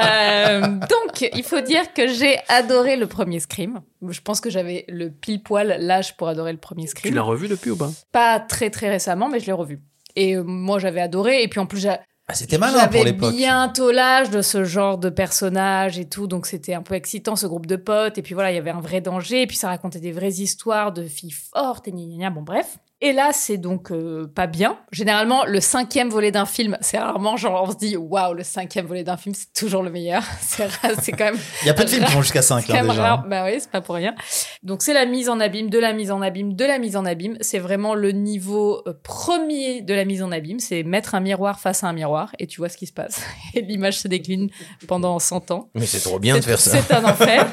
Euh, 0.00 0.60
donc, 0.66 1.28
il 1.34 1.42
faut 1.42 1.60
dire 1.60 1.92
que 1.92 2.06
j'ai 2.08 2.38
adoré 2.48 2.96
le 2.96 3.06
premier 3.06 3.40
Scream. 3.40 3.80
Je 4.08 4.20
pense 4.20 4.40
que 4.40 4.50
j'avais 4.50 4.84
le 4.88 5.10
pile 5.10 5.42
poil 5.42 5.76
l'âge 5.80 6.16
pour 6.16 6.28
adorer 6.28 6.52
le 6.52 6.58
premier 6.58 6.84
tu 6.84 6.90
Scream. 6.90 7.14
l'as 7.14 7.22
revu 7.22 7.48
depuis 7.48 7.70
ou 7.70 7.76
pas 7.76 7.90
Pas 8.12 8.40
très 8.40 8.70
très 8.70 8.88
récemment, 8.88 9.28
mais 9.28 9.40
je 9.40 9.46
l'ai 9.46 9.52
revu. 9.52 9.80
Et 10.16 10.36
moi, 10.36 10.78
j'avais 10.78 11.00
adoré. 11.00 11.42
Et 11.42 11.48
puis 11.48 11.60
en 11.60 11.66
plus, 11.66 11.86
ah, 12.30 12.34
c'était 12.34 12.58
malin 12.58 12.86
pour 12.86 12.92
j'avais 12.92 13.04
l'époque. 13.04 13.34
bientôt 13.34 13.90
l'âge 13.90 14.28
de 14.28 14.42
ce 14.42 14.62
genre 14.64 14.98
de 14.98 15.08
personnage 15.08 15.98
et 15.98 16.06
tout, 16.06 16.26
donc 16.26 16.44
c'était 16.46 16.74
un 16.74 16.82
peu 16.82 16.94
excitant 16.94 17.36
ce 17.36 17.46
groupe 17.46 17.64
de 17.64 17.76
potes. 17.76 18.18
Et 18.18 18.22
puis 18.22 18.34
voilà, 18.34 18.52
il 18.52 18.54
y 18.54 18.58
avait 18.58 18.70
un 18.70 18.82
vrai 18.82 19.00
danger. 19.00 19.42
Et 19.42 19.46
puis 19.46 19.56
ça 19.56 19.68
racontait 19.68 20.00
des 20.00 20.12
vraies 20.12 20.34
histoires 20.34 20.92
de 20.92 21.04
filles 21.04 21.30
fortes 21.30 21.88
et 21.88 21.92
gna 21.92 22.04
gna 22.04 22.16
gna. 22.18 22.30
Bon 22.30 22.42
bref. 22.42 22.78
Et 23.00 23.12
là, 23.12 23.30
c'est 23.32 23.58
donc 23.58 23.92
euh, 23.92 24.26
pas 24.26 24.48
bien. 24.48 24.76
Généralement, 24.90 25.44
le 25.44 25.60
cinquième 25.60 26.08
volet 26.08 26.32
d'un 26.32 26.46
film, 26.46 26.76
c'est 26.80 26.98
rarement 26.98 27.36
genre 27.36 27.64
on 27.68 27.70
se 27.70 27.76
dit 27.76 27.96
waouh, 27.96 28.34
le 28.34 28.42
cinquième 28.42 28.86
volet 28.86 29.04
d'un 29.04 29.16
film, 29.16 29.36
c'est 29.36 29.52
toujours 29.52 29.84
le 29.84 29.90
meilleur. 29.90 30.24
C'est 30.40 31.12
quand 31.12 31.26
même 31.26 31.38
Il 31.62 31.66
y 31.66 31.70
a 31.70 31.74
peu 31.74 31.84
de 31.84 31.90
films 31.90 32.04
qui 32.04 32.12
vont 32.12 32.22
jusqu'à 32.22 32.42
5 32.42 32.60
c'est 32.60 32.72
hein, 32.72 32.74
quand 32.74 32.82
même 32.82 32.90
déjà. 32.90 33.02
rare. 33.02 33.26
Bah 33.28 33.44
oui, 33.44 33.56
c'est 33.58 33.70
pas 33.70 33.80
pour 33.80 33.94
rien. 33.94 34.14
Donc 34.62 34.82
c'est 34.82 34.92
la 34.92 35.06
mise 35.06 35.28
en 35.28 35.38
abîme, 35.38 35.70
de 35.70 35.78
la 35.78 35.92
mise 35.92 36.10
en 36.10 36.20
abîme, 36.22 36.54
de 36.54 36.64
la 36.64 36.78
mise 36.78 36.96
en 36.96 37.04
abîme. 37.04 37.36
C'est 37.40 37.58
vraiment 37.58 37.94
le 37.94 38.10
niveau 38.10 38.82
euh, 38.86 38.94
premier 39.02 39.82
de 39.82 39.94
la 39.94 40.04
mise 40.04 40.22
en 40.22 40.32
abîme. 40.32 40.58
C'est 40.58 40.82
mettre 40.82 41.14
un 41.14 41.20
miroir 41.20 41.60
face 41.60 41.84
à 41.84 41.88
un 41.88 41.92
miroir 41.92 42.32
et 42.38 42.46
tu 42.46 42.60
vois 42.60 42.68
ce 42.68 42.76
qui 42.76 42.86
se 42.86 42.92
passe. 42.92 43.22
Et 43.54 43.60
l'image 43.60 43.98
se 43.98 44.08
décline 44.08 44.50
pendant 44.88 45.18
100 45.18 45.50
ans. 45.52 45.70
Mais 45.74 45.86
c'est 45.86 46.00
trop 46.00 46.18
bien 46.18 46.36
de 46.36 46.44
faire 46.44 46.58
ça. 46.58 46.78
C'est 46.80 46.92
un 46.92 47.04
enfer. 47.04 47.46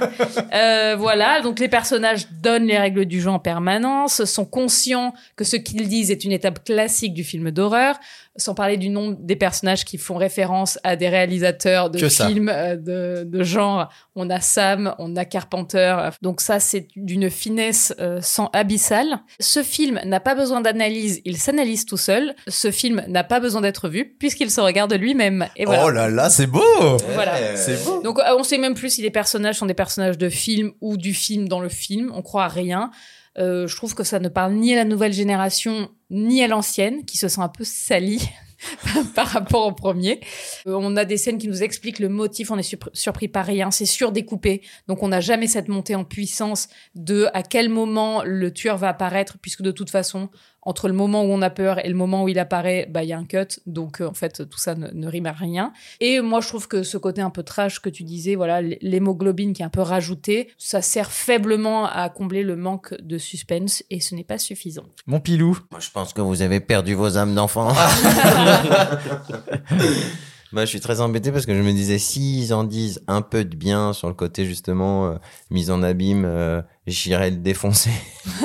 Euh, 0.53 0.95
voilà, 0.97 1.41
donc 1.41 1.59
les 1.59 1.67
personnages 1.69 2.27
donnent 2.31 2.65
les 2.65 2.77
règles 2.77 3.05
du 3.05 3.21
jeu 3.21 3.29
en 3.29 3.39
permanence, 3.39 4.23
sont 4.25 4.45
conscients 4.45 5.13
que 5.35 5.43
ce 5.43 5.55
qu'ils 5.57 5.87
disent 5.87 6.11
est 6.11 6.23
une 6.23 6.31
étape 6.31 6.63
classique 6.63 7.13
du 7.13 7.23
film 7.23 7.51
d'horreur, 7.51 7.95
sans 8.37 8.53
parler 8.53 8.77
du 8.77 8.89
nom 8.89 9.15
des 9.19 9.35
personnages 9.35 9.83
qui 9.85 9.97
font 9.97 10.15
référence 10.15 10.79
à 10.83 10.95
des 10.95 11.09
réalisateurs 11.09 11.89
de 11.89 11.99
Que 11.99 12.09
films 12.09 12.49
euh, 12.49 12.75
de, 12.75 13.23
de 13.25 13.43
genre. 13.43 13.89
On 14.15 14.29
a 14.29 14.39
Sam, 14.39 14.95
on 14.97 15.15
a 15.15 15.25
Carpenter. 15.25 16.09
Donc 16.21 16.41
ça, 16.41 16.59
c'est 16.59 16.87
d'une 16.95 17.29
finesse 17.29 17.93
euh, 17.99 18.19
sans 18.21 18.49
abyssale. 18.53 19.19
Ce 19.39 19.61
film 19.61 19.99
n'a 20.05 20.19
pas 20.19 20.35
besoin 20.35 20.61
d'analyse, 20.61 21.21
il 21.25 21.37
s'analyse 21.37 21.85
tout 21.85 21.97
seul. 21.97 22.35
Ce 22.47 22.71
film 22.71 23.03
n'a 23.07 23.23
pas 23.23 23.39
besoin 23.39 23.61
d'être 23.61 23.89
vu 23.89 24.15
puisqu'il 24.17 24.49
se 24.49 24.61
regarde 24.61 24.93
lui-même. 24.93 25.47
Et 25.57 25.65
voilà. 25.65 25.85
Oh 25.85 25.89
là 25.89 26.09
là, 26.09 26.29
c'est 26.29 26.47
beau 26.47 26.61
Voilà. 27.13 27.55
C'est 27.57 27.83
beau 27.83 28.01
Donc 28.01 28.19
euh, 28.19 28.35
on 28.37 28.43
sait 28.43 28.57
même 28.57 28.73
plus 28.73 28.89
si 28.89 29.01
les 29.01 29.11
personnages 29.11 29.57
sont 29.57 29.65
des 29.65 29.73
personnages 29.73 30.17
de 30.17 30.29
film 30.29 30.71
ou 30.81 30.97
du 30.97 31.13
film 31.13 31.49
dans 31.49 31.59
le 31.59 31.69
film. 31.69 32.11
On 32.15 32.21
croit 32.21 32.45
à 32.45 32.49
rien. 32.49 32.91
Euh, 33.37 33.67
je 33.67 33.75
trouve 33.75 33.95
que 33.95 34.03
ça 34.03 34.19
ne 34.19 34.29
parle 34.29 34.53
ni 34.53 34.73
à 34.73 34.77
la 34.77 34.85
nouvelle 34.85 35.13
génération 35.13 35.89
ni 36.09 36.43
à 36.43 36.47
l'ancienne, 36.47 37.03
qui 37.05 37.17
se 37.17 37.27
sent 37.27 37.41
un 37.41 37.49
peu 37.49 37.63
salie 37.63 38.27
par 39.15 39.27
rapport 39.27 39.67
au 39.67 39.71
premier. 39.73 40.21
Euh, 40.67 40.77
on 40.79 40.95
a 40.95 41.03
des 41.05 41.17
scènes 41.17 41.37
qui 41.37 41.47
nous 41.47 41.63
expliquent 41.63 41.99
le 41.99 42.09
motif, 42.09 42.51
on 42.51 42.57
est 42.57 42.61
surpr- 42.73 42.89
surpris 42.93 43.27
par 43.27 43.45
rien, 43.45 43.71
c'est 43.71 43.85
surdécoupé. 43.85 44.61
Donc 44.87 45.03
on 45.03 45.09
n'a 45.09 45.21
jamais 45.21 45.47
cette 45.47 45.67
montée 45.67 45.95
en 45.95 46.03
puissance 46.03 46.69
de 46.95 47.27
à 47.33 47.43
quel 47.43 47.69
moment 47.69 48.23
le 48.23 48.53
tueur 48.53 48.77
va 48.77 48.89
apparaître, 48.89 49.37
puisque 49.41 49.61
de 49.61 49.71
toute 49.71 49.89
façon, 49.89 50.29
entre 50.65 50.87
le 50.87 50.93
moment 50.93 51.23
où 51.23 51.27
on 51.27 51.41
a 51.41 51.49
peur 51.49 51.83
et 51.85 51.87
le 51.87 51.95
moment 51.95 52.23
où 52.23 52.29
il 52.29 52.39
apparaît, 52.39 52.87
bah 52.89 53.03
il 53.03 53.09
y 53.09 53.13
a 53.13 53.17
un 53.17 53.25
cut. 53.25 53.59
Donc 53.65 54.01
euh, 54.01 54.07
en 54.07 54.13
fait, 54.13 54.49
tout 54.49 54.57
ça 54.57 54.75
ne, 54.75 54.87
ne 54.91 55.07
rime 55.07 55.27
à 55.27 55.31
rien. 55.31 55.71
Et 55.99 56.21
moi, 56.21 56.41
je 56.41 56.47
trouve 56.47 56.67
que 56.67 56.83
ce 56.83 56.97
côté 56.97 57.21
un 57.21 57.29
peu 57.29 57.43
trash 57.43 57.79
que 57.79 57.89
tu 57.89 58.03
disais, 58.03 58.35
voilà, 58.35 58.61
l'hémoglobine 58.61 59.53
qui 59.53 59.61
est 59.61 59.65
un 59.65 59.69
peu 59.69 59.81
rajoutée, 59.81 60.49
ça 60.57 60.81
sert 60.81 61.11
faiblement 61.11 61.85
à 61.85 62.09
combler 62.09 62.43
le 62.43 62.55
manque 62.55 62.95
de 63.01 63.17
suspense 63.17 63.83
et 63.89 63.99
ce 63.99 64.15
n'est 64.15 64.23
pas 64.23 64.37
suffisant. 64.37 64.85
Mon 65.05 65.19
pilou. 65.19 65.57
Moi, 65.71 65.79
je 65.79 65.91
pense 65.91 66.13
que 66.13 66.21
vous 66.21 66.41
avez 66.41 66.59
perdu 66.59 66.95
vos 66.95 67.17
âmes 67.17 67.35
d'enfant. 67.35 67.69
Moi, 70.55 70.63
je 70.63 70.69
suis 70.69 70.79
très 70.79 71.01
embêté 71.01 71.33
parce 71.33 71.45
que 71.45 71.53
je 71.53 71.61
me 71.61 71.73
disais, 71.73 71.97
s'ils 71.99 72.53
en 72.53 72.63
disent 72.63 73.01
un 73.09 73.21
peu 73.21 73.43
de 73.43 73.57
bien 73.57 73.91
sur 73.91 74.07
le 74.07 74.13
côté, 74.13 74.45
justement, 74.45 75.05
euh, 75.07 75.15
mise 75.51 75.69
en 75.69 75.83
abîme, 75.83 76.23
euh, 76.25 76.61
j'irais 76.87 77.29
le 77.29 77.35
défoncer. 77.35 77.89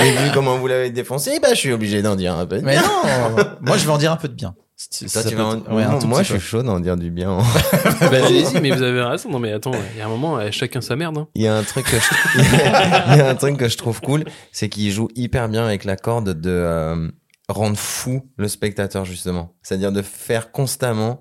Et 0.00 0.10
vu 0.10 0.30
comment 0.34 0.58
vous 0.58 0.66
l'avez 0.66 0.90
défoncé, 0.90 1.38
bah, 1.40 1.50
je 1.50 1.54
suis 1.60 1.72
obligé 1.72 2.02
d'en 2.02 2.16
dire 2.16 2.34
un 2.36 2.46
peu 2.46 2.58
de 2.58 2.64
Mais 2.64 2.72
bien. 2.72 2.82
non 2.82 3.44
Moi, 3.60 3.76
je 3.76 3.84
vais 3.86 3.92
en 3.92 3.98
dire 3.98 4.10
un 4.10 4.16
peu 4.16 4.26
de 4.26 4.34
bien. 4.34 4.56
Si- 4.76 4.88
si 4.90 5.04
Toi, 5.06 5.22
ça 5.22 5.28
tu 5.28 5.36
peut 5.36 5.40
vas 5.42 5.48
en- 5.48 5.56
être- 5.58 5.72
ouais, 5.72 5.84
un 5.84 5.98
moi, 6.00 6.22
je 6.24 6.32
suis 6.32 6.40
chaud 6.40 6.62
d'en 6.64 6.80
dire 6.80 6.96
du 6.96 7.10
bien. 7.12 7.38
Bah, 8.00 8.26
allez-y, 8.26 8.60
mais 8.60 8.70
vous 8.72 8.82
avez 8.82 9.02
raison. 9.02 9.30
Non, 9.30 9.38
mais 9.38 9.52
attends, 9.52 9.70
il 9.94 9.98
y 9.98 10.02
a 10.02 10.06
un 10.06 10.08
moment, 10.08 10.36
euh, 10.38 10.48
chacun 10.50 10.80
sa 10.80 10.96
merde. 10.96 11.16
hein. 11.16 11.28
Il 11.36 11.42
y 11.42 11.46
a 11.46 11.56
un 11.56 11.62
truc 11.62 11.86
que 11.86 11.96
je, 11.96 12.38
il 13.12 13.16
y 13.18 13.20
a 13.20 13.28
un 13.30 13.34
truc 13.36 13.56
que 13.56 13.68
je 13.68 13.76
trouve 13.76 14.00
cool, 14.00 14.24
c'est 14.52 14.68
qu'il 14.68 14.90
joue 14.90 15.08
hyper 15.14 15.48
bien 15.48 15.64
avec 15.64 15.84
la 15.84 15.96
corde 15.96 16.38
de 16.38 16.50
euh, 16.50 17.08
rendre 17.48 17.76
fou 17.78 18.22
le 18.36 18.48
spectateur 18.48 19.04
justement. 19.04 19.54
C'est-à-dire 19.62 19.92
de 19.92 20.02
faire 20.02 20.50
constamment 20.52 21.20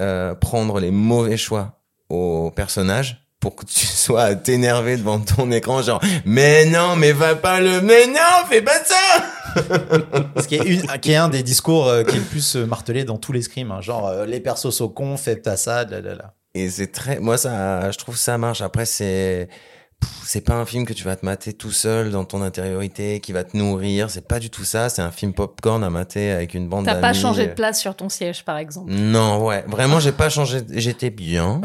euh, 0.00 0.34
prendre 0.34 0.80
les 0.80 0.90
mauvais 0.90 1.36
choix 1.36 1.80
au 2.08 2.50
personnage 2.50 3.26
pour 3.38 3.54
que 3.56 3.64
tu 3.64 3.86
sois 3.86 4.22
à 4.22 4.34
t'énerver 4.34 4.96
devant 4.96 5.20
ton 5.20 5.50
écran 5.50 5.82
genre 5.82 6.02
mais 6.24 6.66
non 6.66 6.96
mais 6.96 7.12
va 7.12 7.34
pas 7.36 7.60
le 7.60 7.80
mais 7.80 8.06
non 8.06 8.46
fais 8.48 8.62
pas 8.62 8.82
ça 8.84 8.96
Ce 10.40 10.46
qui 10.46 10.54
est, 10.56 10.64
une, 10.64 10.86
qui 11.00 11.10
est 11.12 11.16
un 11.16 11.28
des 11.28 11.42
discours 11.42 11.88
euh, 11.88 12.04
qui 12.04 12.16
est 12.16 12.20
le 12.20 12.24
plus 12.24 12.56
euh, 12.56 12.66
martelé 12.66 13.02
dans 13.04 13.16
tous 13.18 13.32
les 13.32 13.42
scrims. 13.42 13.72
hein. 13.72 13.80
Genre, 13.80 14.06
euh, 14.06 14.24
les 14.24 14.38
persos 14.38 14.70
sont 14.70 14.88
cons, 14.88 15.16
faites 15.16 15.48
à 15.48 15.56
ça, 15.56 15.84
là, 15.84 16.00
là, 16.00 16.14
là. 16.14 16.34
et 16.54 16.70
c'est 16.70 16.92
très 16.92 17.18
moi 17.18 17.36
ça 17.36 17.90
je 17.90 17.98
trouve 17.98 18.16
ça 18.16 18.38
marche 18.38 18.60
après 18.60 18.84
c'est 18.86 19.48
c'est 20.30 20.42
pas 20.42 20.54
un 20.54 20.64
film 20.64 20.86
que 20.86 20.92
tu 20.92 21.02
vas 21.02 21.16
te 21.16 21.26
mater 21.26 21.52
tout 21.52 21.72
seul 21.72 22.12
dans 22.12 22.24
ton 22.24 22.40
intériorité, 22.40 23.18
qui 23.18 23.32
va 23.32 23.42
te 23.42 23.56
nourrir. 23.56 24.10
C'est 24.10 24.28
pas 24.28 24.38
du 24.38 24.48
tout 24.48 24.62
ça. 24.62 24.88
C'est 24.88 25.02
un 25.02 25.10
film 25.10 25.32
popcorn 25.32 25.82
à 25.82 25.90
mater 25.90 26.30
avec 26.30 26.54
une 26.54 26.68
bande 26.68 26.84
T'as 26.84 26.94
pas 27.00 27.12
changé 27.12 27.48
de 27.48 27.52
place 27.52 27.80
sur 27.80 27.96
ton 27.96 28.08
siège, 28.08 28.44
par 28.44 28.56
exemple. 28.56 28.92
Non, 28.92 29.44
ouais, 29.44 29.64
vraiment, 29.66 29.98
j'ai 29.98 30.12
pas 30.12 30.28
changé. 30.28 30.60
J'étais 30.70 31.10
bien 31.10 31.60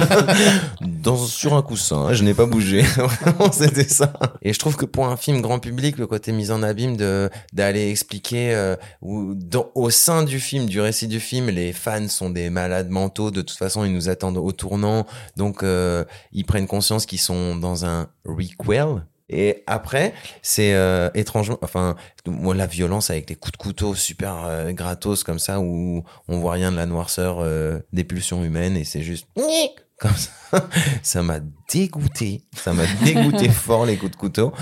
dans 0.80 1.18
sur 1.18 1.54
un 1.54 1.60
coussin. 1.60 2.14
Je 2.14 2.24
n'ai 2.24 2.32
pas 2.32 2.46
bougé. 2.46 2.80
Vraiment, 2.96 3.52
c'était 3.52 3.84
ça. 3.84 4.14
Et 4.40 4.54
je 4.54 4.58
trouve 4.58 4.76
que 4.76 4.86
pour 4.86 5.06
un 5.08 5.18
film 5.18 5.42
grand 5.42 5.58
public, 5.58 5.98
le 5.98 6.06
côté 6.06 6.32
mise 6.32 6.50
en 6.50 6.62
abîme 6.62 6.96
de 6.96 7.28
d'aller 7.52 7.90
expliquer 7.90 8.54
euh, 8.54 8.76
dans, 9.02 9.70
au 9.74 9.90
sein 9.90 10.22
du 10.22 10.40
film, 10.40 10.66
du 10.66 10.80
récit 10.80 11.08
du 11.08 11.20
film, 11.20 11.50
les 11.50 11.74
fans 11.74 12.08
sont 12.08 12.30
des 12.30 12.48
malades 12.48 12.88
mentaux. 12.88 13.30
De 13.30 13.42
toute 13.42 13.58
façon, 13.58 13.84
ils 13.84 13.92
nous 13.92 14.08
attendent 14.08 14.38
au 14.38 14.52
tournant, 14.52 15.06
donc 15.36 15.62
euh, 15.62 16.04
ils 16.32 16.44
prennent 16.44 16.66
conscience 16.66 17.04
qu'ils 17.04 17.20
sont 17.20 17.51
dans 17.60 17.84
un 17.84 18.08
requel. 18.24 19.02
Et 19.32 19.62
après, 19.66 20.12
c'est 20.42 20.74
euh, 20.74 21.08
étrangement, 21.14 21.58
enfin, 21.62 21.96
moi 22.26 22.54
la 22.54 22.66
violence 22.66 23.10
avec 23.10 23.30
les 23.30 23.34
coups 23.34 23.52
de 23.52 23.56
couteau 23.56 23.94
super 23.94 24.44
euh, 24.44 24.72
gratos 24.72 25.24
comme 25.24 25.38
ça 25.38 25.58
où 25.58 26.04
on 26.28 26.38
voit 26.38 26.52
rien 26.52 26.70
de 26.70 26.76
la 26.76 26.86
noirceur 26.86 27.38
euh, 27.40 27.78
des 27.92 28.04
pulsions 28.04 28.44
humaines 28.44 28.76
et 28.76 28.84
c'est 28.84 29.02
juste 29.02 29.26
comme 29.98 30.14
ça. 30.14 30.30
Ça 31.02 31.22
m'a 31.22 31.38
dégoûté, 31.72 32.42
ça 32.54 32.74
m'a 32.74 32.82
dégoûté 33.02 33.48
fort 33.50 33.86
les 33.86 33.96
coups 33.96 34.10
de 34.10 34.16
couteau. 34.16 34.52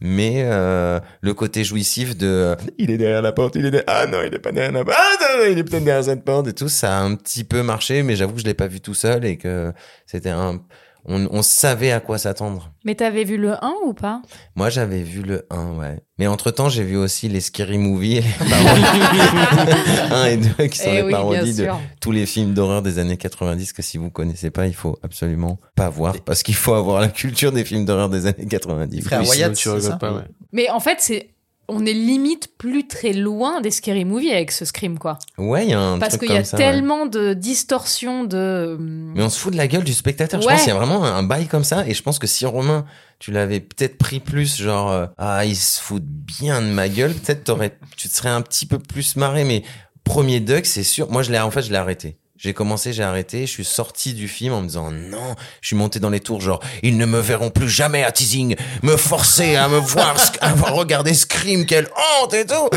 Mais 0.00 0.42
le 0.42 1.32
côté 1.34 1.64
jouissif 1.64 2.16
de 2.16 2.56
il 2.78 2.90
est 2.90 2.96
derrière 2.96 3.20
la 3.20 3.32
porte, 3.32 3.54
il 3.56 3.66
est 3.66 3.70
derrière, 3.70 3.84
ah 3.88 4.06
non 4.06 4.22
il 4.26 4.32
est 4.32 4.38
pas 4.38 4.52
derrière 4.52 4.72
la 4.72 4.84
porte, 4.84 4.96
ah 4.98 5.36
non 5.36 5.44
il 5.50 5.58
est 5.58 5.64
peut-être 5.64 5.84
derrière 5.84 6.04
cette 6.04 6.24
porte 6.24 6.48
et 6.48 6.54
tout, 6.54 6.68
ça 6.68 6.98
a 6.98 7.02
un 7.02 7.14
petit 7.16 7.44
peu 7.44 7.62
marché, 7.62 8.02
mais 8.02 8.16
j'avoue 8.16 8.34
que 8.34 8.40
je 8.40 8.46
l'ai 8.46 8.54
pas 8.54 8.66
vu 8.66 8.80
tout 8.80 8.94
seul 8.94 9.26
et 9.26 9.36
que 9.36 9.72
c'était 10.06 10.30
un 10.30 10.62
on, 11.06 11.26
on 11.30 11.42
savait 11.42 11.92
à 11.92 12.00
quoi 12.00 12.18
s'attendre. 12.18 12.70
Mais 12.84 12.94
t'avais 12.94 13.24
vu 13.24 13.36
le 13.36 13.52
1 13.62 13.72
ou 13.86 13.92
pas? 13.94 14.22
Moi, 14.56 14.70
j'avais 14.70 15.02
vu 15.02 15.22
le 15.22 15.46
1, 15.50 15.76
ouais. 15.78 16.00
Mais 16.18 16.26
entre-temps, 16.26 16.68
j'ai 16.68 16.84
vu 16.84 16.96
aussi 16.96 17.28
les 17.28 17.40
Scary 17.40 17.78
Movie, 17.78 18.20
les 18.20 18.22
parodies 18.50 20.12
1 20.12 20.24
et 20.26 20.36
2, 20.36 20.66
qui 20.68 20.78
sont 20.78 20.84
Eh 20.88 20.96
les 20.96 21.02
oui, 21.02 21.10
parodies 21.12 21.54
de 21.54 21.68
tous 22.00 22.12
les 22.12 22.26
films 22.26 22.54
d'horreur 22.54 22.82
des 22.82 22.98
années 22.98 23.16
90 23.16 23.72
que 23.72 23.82
si 23.82 23.98
vous 23.98 24.10
connaissez 24.10 24.50
pas, 24.50 24.66
il 24.66 24.74
faut 24.74 24.98
absolument 25.02 25.58
pas 25.74 25.88
voir 25.90 26.14
parce 26.24 26.42
qu'il 26.42 26.54
faut 26.54 26.74
avoir 26.74 27.00
la 27.00 27.08
culture 27.08 27.52
des 27.52 27.64
films 27.64 27.84
d'horreur 27.84 28.08
des 28.08 28.26
années 28.26 28.46
90. 28.48 29.02
Frère 29.02 29.28
Wyatt, 29.28 29.54
tu 29.54 29.62
c'est 29.64 29.70
rigoles 29.70 29.90
ça 29.90 29.96
pas, 29.96 30.12
ouais. 30.12 30.22
Mais 30.52 30.70
en 30.70 30.80
fait, 30.80 30.98
c'est 31.00 31.33
on 31.68 31.86
est 31.86 31.92
limite 31.92 32.56
plus 32.58 32.86
très 32.86 33.12
loin 33.12 33.60
des 33.60 33.70
scary 33.70 34.04
movies 34.04 34.32
avec 34.32 34.52
ce 34.52 34.64
scream 34.64 34.98
quoi. 34.98 35.18
Ouais, 35.38 35.64
il 35.64 35.70
y 35.70 35.74
a 35.74 35.80
un 35.80 35.98
Parce 35.98 36.16
qu'il 36.16 36.28
y 36.28 36.36
a 36.36 36.40
ouais. 36.40 36.42
tellement 36.42 37.06
de 37.06 37.34
distorsions 37.34 38.24
de 38.24 38.76
Mais 38.80 39.22
on 39.22 39.30
se 39.30 39.38
fout 39.38 39.52
de 39.52 39.56
la 39.56 39.66
gueule 39.66 39.84
du 39.84 39.94
spectateur. 39.94 40.40
Je 40.40 40.46
pense 40.46 40.60
qu'il 40.60 40.68
y 40.68 40.76
a 40.76 40.78
vraiment 40.78 41.04
un 41.04 41.22
bail 41.22 41.46
comme 41.46 41.64
ça. 41.64 41.86
Et 41.86 41.94
je 41.94 42.02
pense 42.02 42.18
que 42.18 42.26
si 42.26 42.44
Romain, 42.46 42.84
tu 43.18 43.30
l'avais 43.30 43.60
peut-être 43.60 43.96
pris 43.96 44.20
plus, 44.20 44.56
genre, 44.56 44.90
euh, 44.90 45.06
ah, 45.18 45.44
il 45.44 45.56
se 45.56 45.80
fout 45.80 46.02
bien 46.02 46.60
de 46.60 46.66
ma 46.66 46.88
gueule, 46.88 47.14
peut-être 47.14 47.44
t'aurais, 47.44 47.78
tu 47.96 48.08
te 48.08 48.14
serais 48.14 48.30
un 48.30 48.42
petit 48.42 48.66
peu 48.66 48.78
plus 48.78 49.16
marré. 49.16 49.44
Mais 49.44 49.62
premier 50.04 50.40
Duck, 50.40 50.66
c'est 50.66 50.82
sûr. 50.82 51.10
Moi, 51.10 51.22
je 51.22 51.32
l'ai, 51.32 51.38
en 51.38 51.50
fait, 51.50 51.62
je 51.62 51.70
l'ai 51.70 51.78
arrêté. 51.78 52.18
J'ai 52.44 52.52
commencé, 52.52 52.92
j'ai 52.92 53.02
arrêté, 53.02 53.46
je 53.46 53.50
suis 53.50 53.64
sorti 53.64 54.12
du 54.12 54.28
film 54.28 54.52
en 54.52 54.60
me 54.60 54.66
disant 54.66 54.90
non, 54.90 55.34
je 55.62 55.68
suis 55.68 55.76
monté 55.76 55.98
dans 55.98 56.10
les 56.10 56.20
tours 56.20 56.42
genre 56.42 56.60
ils 56.82 56.98
ne 56.98 57.06
me 57.06 57.18
verront 57.18 57.48
plus 57.48 57.70
jamais 57.70 58.04
à 58.04 58.12
teasing, 58.12 58.54
me 58.82 58.98
forcer 58.98 59.56
à 59.56 59.66
me 59.66 59.78
voir, 59.78 60.14
à 60.42 60.52
regarder 60.52 61.14
Scream, 61.14 61.64
quelle 61.64 61.88
honte 62.22 62.34
et 62.34 62.44
tout. 62.44 62.68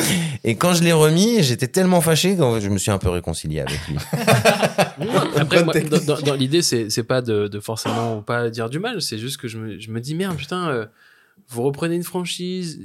Et 0.45 0.55
quand 0.55 0.73
je 0.73 0.83
l'ai 0.83 0.93
remis, 0.93 1.43
j'étais 1.43 1.67
tellement 1.67 1.99
fâché 1.99 2.37
que 2.37 2.59
je 2.61 2.69
me 2.69 2.77
suis 2.77 2.91
un 2.91 2.97
peu 2.97 3.09
réconcilié 3.09 3.59
avec 3.59 3.77
lui. 3.89 3.97
Après, 5.37 5.65
moi, 5.65 5.73
dans, 5.73 6.15
dans- 6.15 6.21
dans 6.21 6.33
l'idée, 6.35 6.61
c'est 6.61 6.89
c'est 6.89 7.03
pas 7.03 7.21
de, 7.21 7.49
de 7.49 7.59
forcément 7.59 8.21
pas 8.21 8.49
dire 8.49 8.69
du 8.69 8.79
mal, 8.79 9.01
c'est 9.01 9.17
juste 9.17 9.35
que 9.35 9.49
je 9.49 9.57
me, 9.57 9.77
je 9.79 9.91
me 9.91 9.99
dis 9.99 10.15
merde, 10.15 10.37
putain, 10.37 10.69
euh, 10.69 10.85
vous 11.49 11.63
reprenez 11.63 11.95
une 11.95 12.03
franchise. 12.03 12.77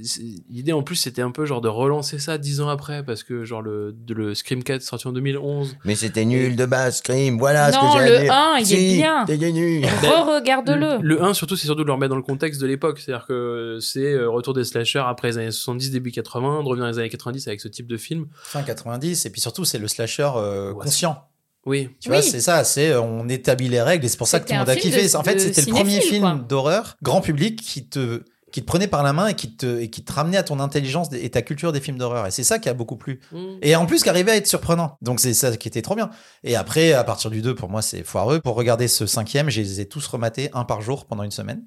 L'idée 0.49 0.73
en 0.73 0.83
plus, 0.85 0.95
c'était 0.97 1.23
un 1.23 1.33
peu 1.33 1.47
genre 1.47 1.61
de 1.61 1.69
relancer 1.69 2.19
ça 2.21 2.39
dix 2.39 2.61
ans 2.61 2.69
après, 2.69 3.05
parce 3.05 3.25
que 3.25 3.45
genre 3.45 3.61
le, 3.63 3.93
de, 3.93 4.15
le 4.15 4.35
Scream 4.35 4.63
4 4.63 4.83
sorti 4.83 5.09
en 5.09 5.13
2011. 5.13 5.77
Mais 5.85 5.95
c'était 5.97 6.25
nul 6.25 6.55
de 6.55 6.65
base, 6.65 6.99
Scream, 6.99 7.39
voilà 7.39 7.71
Non, 7.73 7.93
ce 7.93 7.99
que 7.99 8.05
j'ai 8.05 8.11
le 8.11 8.17
à 8.19 8.23
dire. 8.23 8.33
1, 8.33 8.59
il 8.61 8.73
est 8.73 8.97
bien. 8.97 9.25
t'es 9.27 9.37
nul. 9.37 9.85
re-regarde-le. 10.03 10.99
Le 11.03 11.23
1, 11.23 11.35
surtout, 11.35 11.57
c'est 11.57 11.67
surtout 11.67 11.83
de 11.83 11.87
le 11.89 11.93
remettre 11.93 12.11
dans 12.11 12.17
le 12.17 12.23
contexte 12.23 12.61
de 12.61 12.67
l'époque. 12.67 12.99
C'est-à-dire 13.01 13.27
que 13.27 13.79
c'est 13.81 14.13
euh, 14.13 14.29
retour 14.31 14.55
des 14.55 14.65
slashers 14.65 15.03
après 15.07 15.29
les 15.29 15.39
années 15.39 15.51
70, 15.51 15.91
début 15.91 16.13
80, 16.13 16.63
de 16.63 16.69
revenir 16.69 16.85
dans 16.87 16.91
les 16.93 16.99
années 16.99 17.09
90 17.09 17.49
avec 17.49 17.61
ce 17.61 17.69
type 17.69 17.87
de 17.87 17.97
film. 17.97 18.27
Fin 18.43 18.63
90, 18.63 19.27
et 19.27 19.31
puis 19.31 19.41
surtout, 19.41 19.65
c'est 19.65 19.79
le 19.79 19.89
slasher 19.89 20.31
euh, 20.37 20.73
Ouais. 20.73 20.85
conscient. 20.85 21.19
Oui. 21.67 21.91
Tu 22.01 22.09
vois, 22.09 22.19
Oui. 22.19 22.25
c'est 22.25 22.41
ça, 22.41 22.65
c'est 22.65 22.91
euh, 22.91 23.01
on 23.01 23.29
établit 23.29 23.69
les 23.69 23.81
règles 23.83 24.05
et 24.05 24.09
c'est 24.09 24.17
pour 24.17 24.27
ça 24.27 24.41
que 24.41 24.47
tout 24.47 24.53
le 24.53 24.59
monde 24.59 24.69
a 24.69 24.73
film 24.75 24.93
kiffé. 24.95 25.09
de- 25.09 25.17
en 25.17 25.23
fait, 25.23 25.39
c'était 25.39 25.63
le 25.63 25.69
premier 25.73 26.01
film 26.01 26.45
d'horreur 26.49 26.97
grand 27.03 27.21
public 27.21 27.61
qui 27.61 27.87
te 27.89 28.23
qui 28.53 28.61
te 28.61 28.67
prenait 28.67 28.87
par 28.87 29.03
la 29.03 29.13
main 29.13 29.27
et 29.29 29.35
qui 29.35 29.57
te 29.57 29.81
et 29.81 29.91
qui 29.91 30.05
te 30.05 30.13
ramenait 30.13 30.37
à 30.37 30.43
ton 30.45 30.61
intelligence 30.61 31.09
et 31.13 31.31
ta 31.31 31.43
culture 31.43 31.73
des 31.73 31.81
films 31.81 31.99
d'horreur. 31.99 32.27
Et 32.27 32.31
c'est 32.31 32.45
ça 32.45 32.59
qui 32.59 32.69
a 32.69 32.75
beaucoup 32.75 32.97
plu. 32.97 33.19
Mm. 33.33 33.39
Et 33.63 33.75
en 33.75 33.87
plus, 33.87 34.03
qui 34.03 34.09
arrivait 34.09 34.33
à 34.33 34.37
être 34.37 34.47
surprenant. 34.47 34.97
Donc 35.03 35.19
c'est 35.19 35.35
ça 35.35 35.57
qui 35.57 35.67
était 35.67 35.83
trop 35.83 35.97
bien. 35.97 36.11
Et 36.45 36.55
après, 36.55 36.93
à 36.93 37.03
partir 37.03 37.31
du 37.31 37.43
2, 37.43 37.55
pour 37.55 37.69
moi, 37.69 37.83
c'est 37.83 38.05
foireux. 38.05 38.41
Pour 38.41 38.55
regarder 38.55 38.87
ce 38.87 39.07
cinquième, 39.07 39.51
je 39.51 39.61
les 39.61 39.81
ai 39.81 39.87
tous 39.87 40.07
rematés 40.07 40.51
un 40.55 40.65
par 40.65 40.83
jour 40.83 41.07
pendant 41.07 41.25
une 41.25 41.31
semaine. 41.31 41.63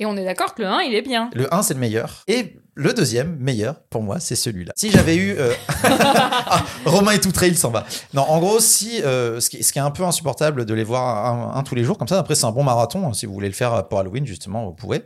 Et 0.00 0.06
on 0.06 0.16
est 0.16 0.24
d'accord 0.24 0.54
que 0.54 0.62
le 0.62 0.68
1, 0.68 0.82
il 0.82 0.94
est 0.94 1.02
bien. 1.02 1.28
Le 1.34 1.52
1, 1.52 1.62
c'est 1.62 1.74
le 1.74 1.80
meilleur. 1.80 2.22
Et 2.28 2.56
le 2.74 2.94
deuxième, 2.94 3.36
meilleur, 3.40 3.80
pour 3.90 4.00
moi, 4.02 4.20
c'est 4.20 4.36
celui-là. 4.36 4.72
Si 4.76 4.92
j'avais 4.92 5.16
eu... 5.16 5.34
euh, 5.36 5.52
ah, 5.82 6.64
Romain 6.84 7.10
est 7.10 7.18
tout 7.18 7.32
trait, 7.32 7.48
il 7.48 7.58
s'en 7.58 7.70
va. 7.70 7.84
Non, 8.14 8.22
en 8.22 8.38
gros, 8.38 8.60
si... 8.60 9.02
euh, 9.02 9.40
ce, 9.40 9.50
qui, 9.50 9.64
ce 9.64 9.72
qui 9.72 9.80
est 9.80 9.82
un 9.82 9.90
peu 9.90 10.04
insupportable 10.04 10.66
de 10.66 10.72
les 10.74 10.84
voir 10.84 11.26
un, 11.26 11.58
un 11.58 11.62
tous 11.64 11.74
les 11.74 11.82
jours, 11.82 11.98
comme 11.98 12.06
ça, 12.06 12.16
après, 12.16 12.36
c'est 12.36 12.44
un 12.44 12.52
bon 12.52 12.62
marathon. 12.62 13.08
hein, 13.08 13.12
si 13.12 13.26
vous 13.26 13.32
voulez 13.34 13.48
le 13.48 13.54
faire 13.54 13.88
pour 13.88 13.98
Halloween, 13.98 14.24
justement, 14.24 14.66
vous 14.66 14.72
pouvez. 14.72 15.02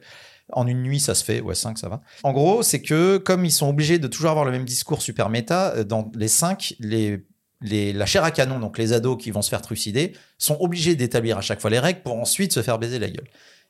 En 0.53 0.67
une 0.67 0.83
nuit, 0.83 1.01
ça 1.01 1.15
se 1.15 1.25
fait. 1.25 1.41
Ouais, 1.41 1.55
5, 1.55 1.79
ça 1.79 1.89
va. 1.89 2.01
En 2.23 2.33
gros, 2.33 2.63
c'est 2.63 2.83
que 2.83 3.17
comme 3.19 3.45
ils 3.45 3.51
sont 3.51 3.69
obligés 3.69 3.99
de 3.99 4.07
toujours 4.07 4.31
avoir 4.31 4.45
le 4.45 4.51
même 4.51 4.65
discours 4.65 5.03
super 5.03 5.29
méta, 5.29 5.75
euh, 5.77 5.85
dans 5.85 6.11
les 6.15 6.29
5, 6.29 6.75
les... 6.81 7.25
La 7.65 8.07
chair 8.07 8.25
à 8.25 8.33
canon, 8.33 8.59
donc 8.59 8.77
les 8.77 8.93
ados 8.93 9.17
qui 9.23 9.31
vont 9.31 9.41
se 9.41 9.49
faire 9.49 9.63
trucider, 9.63 10.17
sont 10.37 10.57
obligés 10.59 10.97
d'établir 10.97 11.39
à 11.39 11.43
chaque 11.43 11.61
fois 11.61 11.71
les 11.71 11.79
règles 11.79 12.03
pour 12.03 12.17
ensuite 12.17 12.53
se 12.53 12.61
faire 12.61 12.77
baiser 12.77 12.99
la 12.99 13.09
gueule. 13.09 13.29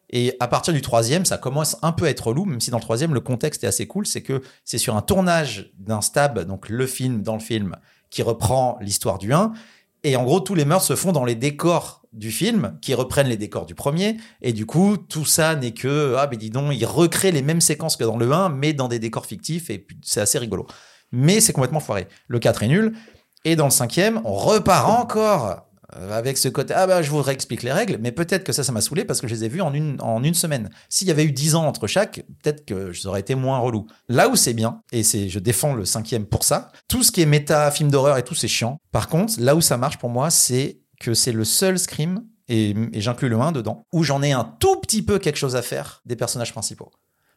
Et 0.08 0.34
à 0.40 0.48
partir 0.48 0.72
du 0.72 0.80
troisième, 0.80 1.26
ça 1.26 1.36
commence 1.36 1.76
un 1.82 1.92
peu 1.92 2.06
à 2.06 2.10
être 2.10 2.26
relou, 2.26 2.46
même 2.46 2.60
si 2.60 2.70
dans 2.70 2.78
le 2.78 2.82
troisième, 2.82 3.12
le 3.12 3.20
contexte 3.20 3.64
est 3.64 3.66
assez 3.66 3.86
cool. 3.86 4.06
C'est 4.06 4.22
que 4.22 4.42
c'est 4.64 4.78
sur 4.78 4.96
un 4.96 5.02
tournage 5.02 5.72
d'un 5.78 6.00
stab, 6.00 6.38
donc 6.46 6.70
le 6.70 6.86
film 6.86 7.22
dans 7.22 7.34
le 7.34 7.40
film, 7.40 7.76
qui 8.10 8.22
reprend 8.22 8.78
l'histoire 8.80 9.18
du 9.18 9.32
1. 9.32 9.52
Et 10.04 10.16
en 10.16 10.24
gros, 10.24 10.40
tous 10.40 10.54
les 10.54 10.64
meurtres 10.64 10.84
se 10.84 10.96
font 10.96 11.12
dans 11.12 11.24
les 11.24 11.34
décors 11.34 12.01
du 12.12 12.30
film, 12.30 12.78
qui 12.82 12.94
reprennent 12.94 13.28
les 13.28 13.36
décors 13.36 13.66
du 13.66 13.74
premier. 13.74 14.16
Et 14.40 14.52
du 14.52 14.66
coup, 14.66 14.96
tout 14.96 15.24
ça 15.24 15.54
n'est 15.56 15.72
que, 15.72 16.14
ah, 16.18 16.26
ben 16.26 16.38
dis 16.38 16.50
donc, 16.50 16.72
ils 16.74 16.84
recréent 16.84 17.32
les 17.32 17.42
mêmes 17.42 17.60
séquences 17.60 17.96
que 17.96 18.04
dans 18.04 18.16
le 18.16 18.30
1, 18.32 18.50
mais 18.50 18.72
dans 18.72 18.88
des 18.88 18.98
décors 18.98 19.26
fictifs. 19.26 19.70
Et 19.70 19.86
c'est 20.02 20.20
assez 20.20 20.38
rigolo. 20.38 20.66
Mais 21.10 21.40
c'est 21.40 21.52
complètement 21.52 21.80
foiré. 21.80 22.08
Le 22.28 22.38
4 22.38 22.62
est 22.62 22.68
nul. 22.68 22.94
Et 23.44 23.56
dans 23.56 23.64
le 23.64 23.70
cinquième, 23.70 24.20
on 24.24 24.34
repart 24.34 24.88
encore 24.88 25.66
avec 25.92 26.38
ce 26.38 26.48
côté 26.48 26.74
ah 26.74 26.86
bah 26.86 27.02
je 27.02 27.10
vous 27.10 27.20
réexplique 27.20 27.62
les 27.62 27.72
règles 27.72 27.98
mais 28.00 28.12
peut-être 28.12 28.44
que 28.44 28.52
ça 28.52 28.64
ça 28.64 28.72
m'a 28.72 28.80
saoulé 28.80 29.04
parce 29.04 29.20
que 29.20 29.28
je 29.28 29.34
les 29.34 29.44
ai 29.44 29.48
vus 29.48 29.60
en 29.60 29.74
une 29.74 30.00
en 30.00 30.22
une 30.22 30.34
semaine 30.34 30.70
s'il 30.88 31.08
y 31.08 31.10
avait 31.10 31.24
eu 31.24 31.32
10 31.32 31.54
ans 31.54 31.66
entre 31.66 31.86
chaque 31.86 32.24
peut-être 32.42 32.64
que 32.64 32.92
ça 32.92 33.08
aurait 33.08 33.20
été 33.20 33.34
moins 33.34 33.58
relou 33.58 33.86
là 34.08 34.28
où 34.28 34.36
c'est 34.36 34.54
bien 34.54 34.80
et 34.90 35.02
c'est 35.02 35.28
je 35.28 35.38
défends 35.38 35.74
le 35.74 35.84
cinquième 35.84 36.26
pour 36.26 36.44
ça 36.44 36.72
tout 36.88 37.02
ce 37.02 37.12
qui 37.12 37.20
est 37.20 37.26
méta 37.26 37.70
film 37.70 37.90
d'horreur 37.90 38.16
et 38.16 38.24
tout 38.24 38.34
c'est 38.34 38.48
chiant 38.48 38.78
par 38.90 39.08
contre 39.08 39.34
là 39.38 39.54
où 39.54 39.60
ça 39.60 39.76
marche 39.76 39.98
pour 39.98 40.08
moi 40.08 40.30
c'est 40.30 40.81
que 41.02 41.14
c'est 41.14 41.32
le 41.32 41.44
seul 41.44 41.78
scream 41.78 42.22
et, 42.48 42.70
et 42.92 43.00
j'inclus 43.00 43.28
le 43.28 43.38
1 43.38 43.52
dedans 43.52 43.84
où 43.92 44.02
j'en 44.04 44.22
ai 44.22 44.32
un 44.32 44.44
tout 44.60 44.76
petit 44.80 45.02
peu 45.02 45.18
quelque 45.18 45.36
chose 45.36 45.56
à 45.56 45.62
faire 45.62 46.00
des 46.06 46.16
personnages 46.16 46.52
principaux 46.52 46.90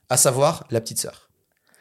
à 0.10 0.18
savoir 0.18 0.66
la 0.72 0.80
petite 0.82 1.00
sœur 1.00 1.30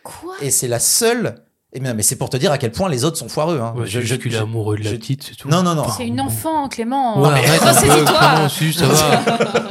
Quoi? 0.02 0.34
Et 0.42 0.50
c'est 0.50 0.68
la 0.68 0.78
seule 0.80 1.36
et 1.76 1.80
mais, 1.80 1.92
mais 1.92 2.02
c'est 2.02 2.14
pour 2.16 2.30
te 2.30 2.36
dire 2.36 2.52
à 2.52 2.58
quel 2.58 2.70
point 2.70 2.88
les 2.88 3.04
autres 3.04 3.16
sont 3.16 3.28
foireux 3.28 3.58
hein. 3.60 3.74
Ouais, 3.76 3.86
Je- 3.86 4.00
je, 4.00 4.06
je- 4.06 4.14
qu'il 4.14 4.32
est 4.32 4.36
je- 4.38 4.42
amoureux 4.42 4.76
de 4.78 4.84
la 4.84 4.90
je- 4.90 4.96
petite, 4.96 5.24
c'est 5.24 5.34
tout. 5.34 5.48
non 5.48 5.62
non 5.64 5.74
non 5.74 5.86
C'est 5.96 6.06
une 6.06 6.20
enfant, 6.20 6.68
Clément. 6.68 7.20
Ouais, 7.20 7.28
arrête 7.30 7.60
peu, 7.62 8.48
si, 8.48 8.72
ça 8.72 8.86
va. 8.86 9.22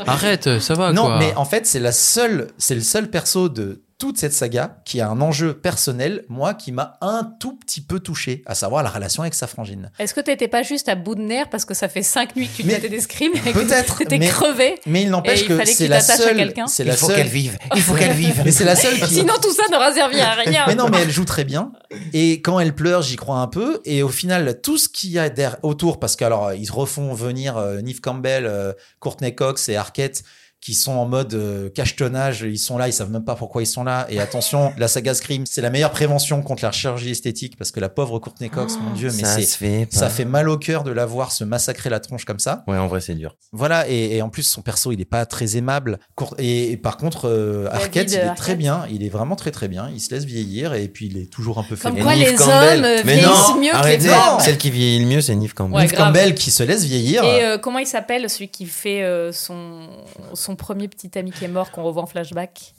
Arrête, 0.08 0.60
ça 0.60 0.74
va, 0.74 0.92
Non, 0.92 1.06
quoi. 1.06 1.20
mais 1.20 1.34
en 1.36 1.46
fait, 1.46 1.66
c'est 1.66 1.80
la 1.80 1.94
seule, 1.94 2.48
c'est 2.58 2.76
le 2.76 2.82
seul 2.82 3.10
perso 3.10 3.48
de 3.48 3.84
toute 4.04 4.18
cette 4.18 4.34
saga 4.34 4.76
qui 4.84 5.00
a 5.00 5.08
un 5.08 5.22
enjeu 5.22 5.54
personnel, 5.54 6.26
moi, 6.28 6.54
qui 6.56 6.74
m'a 6.74 6.98
un 7.00 7.24
tout 7.40 7.56
petit 7.56 7.80
peu 7.80 8.02
touché, 8.02 8.42
à 8.46 8.54
savoir 8.54 8.84
la 8.84 8.90
relation 8.90 9.24
avec 9.24 9.34
sa 9.34 9.48
frangine. 9.48 9.92
Est-ce 9.98 10.14
que 10.14 10.20
t'étais 10.20 10.50
pas 10.50 10.62
juste 10.62 10.90
à 10.90 10.96
bout 10.96 11.16
de 11.16 11.22
nerfs 11.22 11.50
parce 11.50 11.64
que 11.64 11.74
ça 11.74 11.88
fait 11.88 12.04
5 12.04 12.36
nuits 12.36 12.50
que 12.50 12.64
tu 12.64 12.68
mettais 12.68 12.90
des 12.90 13.00
scrims 13.00 13.32
Peut-être, 13.32 14.00
t'étais 14.00 14.20
crevé 14.20 14.76
Mais 14.86 15.04
il 15.04 15.10
n'empêche 15.10 15.44
il 15.44 15.48
que 15.48 15.66
c'est 15.66 15.86
tu 15.86 15.88
la 15.88 16.02
seule, 16.02 16.36
quelqu'un. 16.36 16.68
c'est 16.68 16.84
Il 16.84 16.88
la 16.88 16.98
faut 16.98 17.08
seule, 17.08 17.16
qu'elle 17.16 17.30
vive. 17.30 17.58
Il 17.78 17.82
faut 17.82 17.94
qu'elle 17.94 18.12
vive. 18.12 18.42
mais 18.44 18.52
c'est 18.52 18.66
la 18.66 18.76
seule 18.76 19.00
qui. 19.00 19.14
Sinon 19.14 19.36
tout 19.42 19.54
ça 19.54 19.70
n'aura 19.72 19.94
servi 19.94 20.20
à 20.20 20.34
rien. 20.34 20.66
Mais 20.68 20.76
non, 20.76 20.90
mais 20.90 20.98
elle 21.04 21.10
joue 21.10 21.24
très 21.24 21.46
bien. 21.46 21.72
Et 22.12 22.42
quand 22.42 22.60
elle 22.60 22.76
pleure, 22.76 23.04
j'y 23.04 23.16
crois 23.16 23.38
un 23.38 23.48
peu. 23.48 23.80
Et 23.86 24.04
au 24.04 24.10
final, 24.10 24.60
tout 24.62 24.78
ce 24.78 24.90
qu'il 24.90 25.12
y 25.12 25.20
a 25.20 25.30
derrière, 25.30 25.64
autour, 25.64 26.02
parce 26.02 26.18
qu'alors 26.18 26.52
ils 26.52 26.70
refont 26.70 27.14
venir 27.14 27.56
euh, 27.56 27.80
Neve 27.80 28.02
Campbell, 28.02 28.48
euh, 28.48 28.74
Courtney 29.00 29.34
Cox 29.34 29.70
et 29.70 29.78
Arquette, 29.78 30.24
qui 30.64 30.74
sont 30.76 30.94
en 30.94 31.06
mode 31.06 31.34
euh, 31.34 31.70
cachetonnage, 31.70 32.42
ils 32.48 32.58
sont 32.58 32.78
là, 32.78 32.88
ils 32.88 32.94
savent 32.94 33.12
même 33.12 33.26
pas 33.26 33.36
pourquoi 33.36 33.62
ils 33.62 33.66
sont 33.68 33.84
là. 33.84 34.08
Et 34.10 34.20
attention, 34.22 34.72
la 34.78 34.88
saga 34.88 35.14
Scream, 35.14 35.46
c'est 35.46 35.62
la 35.62 35.70
meilleure 35.70 35.92
prévention 35.92 36.42
contre 36.42 36.64
la 36.64 36.72
chirurgie 36.72 37.12
esthétique 37.12 37.58
parce 37.58 37.72
que 37.72 37.82
la 37.82 37.90
pauvre 37.90 38.18
Courtney 38.20 38.50
Cox, 38.50 38.78
mon 38.82 38.92
dieu, 38.94 39.10
mais 39.14 39.24
ça 39.24 39.36
c'est 39.36 39.44
se 39.44 39.58
fait. 39.58 39.88
ça 39.92 40.10
fait 40.10 40.24
mal 40.26 40.48
au 40.48 40.58
cœur 40.58 40.84
de 40.84 40.92
la 40.92 41.06
voir 41.06 41.32
se 41.34 41.44
massacrer 41.44 41.90
la 41.90 42.00
tronche 42.00 42.24
comme 42.24 42.40
ça. 42.40 42.64
Ouais, 42.68 42.78
en 42.78 42.88
vrai, 42.88 43.02
c'est 43.02 43.14
dur. 43.16 43.36
Voilà, 43.52 43.90
et, 43.90 44.16
et 44.16 44.22
en 44.22 44.30
plus 44.30 44.44
son 44.44 44.62
perso, 44.62 44.92
il 44.94 45.02
est 45.02 45.06
pas 45.06 45.26
très 45.26 45.58
aimable. 45.58 46.00
Et, 46.38 46.72
et 46.72 46.78
par 46.78 46.96
contre, 46.96 47.28
euh, 47.28 47.68
Arquette, 47.70 48.12
il 48.12 48.16
est 48.16 48.22
Arquette. 48.22 48.38
très 48.38 48.56
bien. 48.56 48.86
Il 48.90 49.04
est 49.04 49.10
vraiment 49.10 49.36
très 49.36 49.52
très 49.52 49.68
bien. 49.68 49.90
Il 49.94 50.00
se 50.00 50.14
laisse 50.16 50.24
vieillir 50.24 50.74
et 50.76 50.88
puis 50.88 51.08
il 51.08 51.18
est 51.18 51.30
toujours 51.30 51.60
un 51.60 51.64
peu 51.64 51.76
Comme 51.76 51.92
faible. 51.92 52.04
quoi, 52.04 52.16
Et 52.16 52.20
les 52.20 52.36
Campbell. 52.36 52.80
hommes, 52.80 52.86
euh, 52.86 53.02
Mais 53.04 53.14
vieillissent 53.16 53.50
non, 53.50 53.60
mieux 53.60 53.72
que 53.72 53.88
les 53.88 54.00
femmes. 54.00 54.40
Celle 54.40 54.58
qui 54.58 54.72
vieillit 54.72 55.00
le 55.00 55.08
mieux, 55.08 55.22
c'est 55.22 55.36
Neve 55.36 55.54
Campbell. 55.54 55.76
Ouais, 55.76 55.82
Neve. 55.84 55.94
Campbell 55.94 56.36
qui 56.36 56.52
se 56.52 56.64
laisse 56.64 56.86
vieillir. 56.86 57.24
Et 57.26 57.44
euh, 57.44 57.58
comment 57.58 57.80
il 57.80 57.88
s'appelle 57.88 58.30
celui 58.30 58.48
qui 58.48 58.66
fait 58.66 59.04
euh, 59.04 59.32
son, 59.34 60.53
son 60.54 60.56
premier 60.56 60.88
petit 60.88 61.18
ami 61.18 61.32
qui 61.32 61.46
est 61.46 61.48
mort 61.48 61.72
qu'on 61.72 61.82
revoit 61.82 62.04
en 62.04 62.06
flashback 62.06 62.76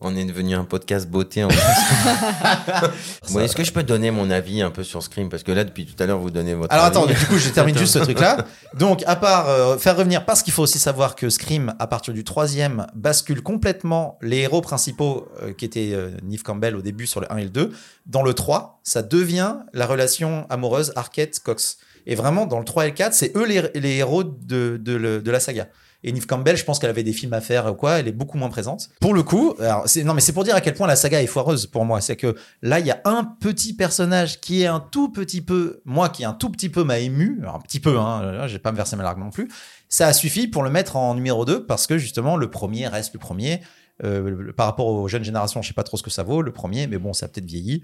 On 0.00 0.16
est 0.16 0.24
devenu 0.24 0.54
un 0.54 0.64
podcast 0.64 1.06
beauté. 1.06 1.44
En 1.44 1.48
bon, 3.30 3.40
Est-ce 3.40 3.54
que 3.54 3.62
je 3.62 3.72
peux 3.72 3.82
donner 3.82 4.10
mon 4.10 4.30
avis 4.30 4.62
un 4.62 4.70
peu 4.70 4.82
sur 4.82 5.02
Scream? 5.02 5.28
Parce 5.28 5.42
que 5.42 5.52
là, 5.52 5.64
depuis 5.64 5.84
tout 5.84 6.02
à 6.02 6.06
l'heure, 6.06 6.18
vous 6.18 6.30
donnez 6.30 6.54
votre 6.54 6.72
Alors 6.72 6.86
avis. 6.86 6.96
attends, 6.96 7.06
du 7.06 7.14
coup, 7.26 7.36
je 7.36 7.50
termine 7.50 7.76
juste 7.76 7.92
ce 7.92 7.98
truc-là. 8.08 8.46
Donc, 8.72 9.02
à 9.06 9.16
part 9.16 9.50
euh, 9.50 9.76
faire 9.76 9.98
revenir, 9.98 10.24
parce 10.24 10.42
qu'il 10.42 10.54
faut 10.54 10.62
aussi 10.62 10.78
savoir 10.78 11.14
que 11.14 11.28
Scream, 11.28 11.74
à 11.78 11.86
partir 11.86 12.14
du 12.14 12.24
troisième, 12.24 12.86
bascule 12.94 13.42
complètement 13.42 14.18
les 14.22 14.38
héros 14.38 14.62
principaux, 14.62 15.28
euh, 15.42 15.52
qui 15.52 15.66
étaient 15.66 15.90
euh, 15.92 16.10
Neve 16.22 16.42
Campbell 16.42 16.74
au 16.74 16.82
début 16.82 17.06
sur 17.06 17.20
le 17.20 17.30
1 17.30 17.36
et 17.36 17.44
le 17.44 17.50
2. 17.50 17.70
Dans 18.06 18.22
le 18.22 18.32
3, 18.32 18.80
ça 18.82 19.02
devient 19.02 19.56
la 19.74 19.86
relation 19.86 20.46
amoureuse 20.48 20.92
Arquette-Cox. 20.96 21.76
Et 22.06 22.14
vraiment, 22.14 22.46
dans 22.46 22.58
le 22.58 22.64
3 22.64 22.86
et 22.86 22.88
le 22.88 22.94
4, 22.94 23.12
c'est 23.12 23.36
eux 23.36 23.46
les, 23.46 23.62
les 23.74 23.96
héros 23.96 24.24
de, 24.24 24.78
de, 24.78 25.30
la 25.30 25.40
saga. 25.40 25.68
Et 26.04 26.12
Neve 26.12 26.26
Campbell, 26.26 26.56
je 26.56 26.64
pense 26.64 26.78
qu'elle 26.78 26.90
avait 26.90 27.02
des 27.02 27.12
films 27.14 27.32
à 27.32 27.40
faire 27.40 27.66
ou 27.72 27.74
quoi, 27.74 27.98
elle 27.98 28.06
est 28.06 28.12
beaucoup 28.12 28.36
moins 28.38 28.50
présente. 28.50 28.90
Pour 29.00 29.14
le 29.14 29.22
coup, 29.22 29.54
alors, 29.58 29.88
c'est- 29.88 30.04
non 30.04 30.14
mais 30.14 30.20
c'est 30.20 30.32
pour 30.34 30.44
dire 30.44 30.54
à 30.54 30.60
quel 30.60 30.74
point 30.74 30.86
la 30.86 30.96
saga 30.96 31.20
est 31.22 31.26
foireuse 31.26 31.66
pour 31.66 31.84
moi. 31.84 32.00
C'est 32.02 32.16
que 32.16 32.36
là, 32.62 32.78
il 32.78 32.86
y 32.86 32.90
a 32.90 33.00
un 33.06 33.24
petit 33.24 33.74
personnage 33.74 34.40
qui 34.40 34.62
est 34.62 34.66
un 34.66 34.80
tout 34.80 35.08
petit 35.10 35.40
peu, 35.40 35.80
moi 35.84 36.10
qui 36.10 36.24
un 36.24 36.34
tout 36.34 36.50
petit 36.50 36.68
peu 36.68 36.84
m'a 36.84 36.98
ému, 36.98 37.38
alors, 37.40 37.56
un 37.56 37.60
petit 37.60 37.80
peu, 37.80 37.98
hein, 37.98 38.46
j'ai 38.46 38.58
pas 38.58 38.70
me 38.70 38.76
verser 38.76 38.96
ma 38.96 39.02
larme 39.02 39.20
non 39.20 39.30
plus. 39.30 39.48
Ça 39.88 40.06
a 40.06 40.12
suffi 40.12 40.46
pour 40.46 40.62
le 40.62 40.70
mettre 40.70 40.96
en 40.96 41.14
numéro 41.14 41.44
2 41.44 41.64
parce 41.66 41.86
que 41.86 41.96
justement, 41.98 42.36
le 42.36 42.50
premier 42.50 42.86
reste 42.86 43.14
le 43.14 43.18
premier. 43.18 43.60
Euh, 44.02 44.52
par 44.56 44.66
rapport 44.66 44.86
aux 44.86 45.06
jeunes 45.06 45.22
générations, 45.22 45.62
je 45.62 45.68
sais 45.68 45.72
pas 45.74 45.84
trop 45.84 45.96
ce 45.96 46.02
que 46.02 46.10
ça 46.10 46.24
vaut, 46.24 46.42
le 46.42 46.50
premier, 46.52 46.88
mais 46.88 46.98
bon, 46.98 47.12
ça 47.12 47.26
a 47.26 47.28
peut-être 47.28 47.46
vieilli. 47.46 47.82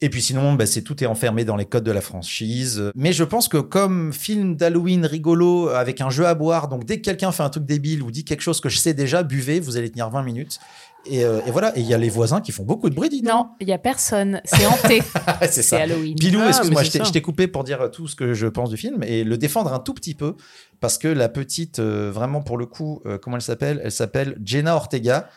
Et 0.00 0.10
puis 0.10 0.22
sinon, 0.22 0.52
bah, 0.52 0.66
c'est 0.66 0.82
tout 0.82 1.02
est 1.02 1.06
enfermé 1.06 1.44
dans 1.44 1.56
les 1.56 1.64
codes 1.64 1.82
de 1.82 1.90
la 1.90 2.00
franchise. 2.00 2.92
Mais 2.94 3.12
je 3.12 3.24
pense 3.24 3.48
que 3.48 3.56
comme 3.56 4.12
film 4.12 4.54
d'Halloween 4.54 5.04
rigolo 5.04 5.70
avec 5.70 6.00
un 6.00 6.08
jeu 6.08 6.24
à 6.26 6.34
boire, 6.34 6.68
donc 6.68 6.84
dès 6.84 6.98
que 6.98 7.02
quelqu'un 7.02 7.32
fait 7.32 7.42
un 7.42 7.50
truc 7.50 7.64
débile 7.64 8.02
ou 8.02 8.10
dit 8.12 8.24
quelque 8.24 8.42
chose 8.42 8.60
que 8.60 8.68
je 8.68 8.78
sais 8.78 8.94
déjà, 8.94 9.24
buvez, 9.24 9.58
vous 9.58 9.76
allez 9.76 9.90
tenir 9.90 10.08
20 10.08 10.22
minutes. 10.22 10.60
Et, 11.06 11.24
euh, 11.24 11.40
et 11.46 11.50
voilà. 11.50 11.76
Et 11.76 11.80
il 11.80 11.86
y 11.86 11.94
a 11.94 11.98
les 11.98 12.10
voisins 12.10 12.40
qui 12.40 12.52
font 12.52 12.64
beaucoup 12.64 12.90
de 12.90 12.94
bruit, 12.94 13.08
dis 13.08 13.22
donc. 13.22 13.32
Non, 13.32 13.48
il 13.60 13.68
y 13.68 13.72
a 13.72 13.78
personne. 13.78 14.40
C'est 14.44 14.66
hanté. 14.66 15.02
c'est 15.50 15.62
ça. 15.62 15.80
Halloween. 15.80 16.14
Pilou, 16.14 16.40
Ah, 16.42 16.48
excuse-moi, 16.48 16.82
je 16.84 17.10
t'ai 17.10 17.22
coupé 17.22 17.48
pour 17.48 17.64
dire 17.64 17.90
tout 17.90 18.06
ce 18.06 18.14
que 18.14 18.34
je 18.34 18.46
pense 18.46 18.70
du 18.70 18.76
film 18.76 19.02
et 19.02 19.24
le 19.24 19.36
défendre 19.36 19.72
un 19.72 19.78
tout 19.80 19.94
petit 19.94 20.14
peu 20.14 20.36
parce 20.80 20.98
que 20.98 21.08
la 21.08 21.28
petite, 21.28 21.80
euh, 21.80 22.10
vraiment 22.12 22.42
pour 22.42 22.56
le 22.56 22.66
coup, 22.66 23.00
euh, 23.06 23.18
comment 23.18 23.36
elle 23.36 23.42
s'appelle? 23.42 23.80
Elle 23.82 23.92
s'appelle 23.92 24.38
Jenna 24.44 24.76
Ortega. 24.76 25.28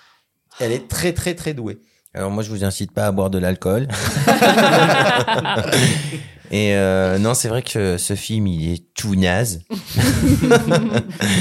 Elle 0.59 0.71
est 0.71 0.87
très 0.87 1.13
très 1.13 1.33
très 1.33 1.53
douée. 1.53 1.79
Alors 2.13 2.29
moi, 2.29 2.43
je 2.43 2.49
vous 2.49 2.63
incite 2.65 2.91
pas 2.91 3.05
à 3.07 3.11
boire 3.11 3.29
de 3.29 3.37
l'alcool. 3.37 3.87
Et 6.53 6.75
euh, 6.75 7.17
non, 7.17 7.33
c'est 7.33 7.47
vrai 7.47 7.61
que 7.61 7.97
ce 7.97 8.13
film, 8.15 8.45
il 8.47 8.73
est 8.73 8.93
tout 8.93 9.15
naze. 9.15 9.61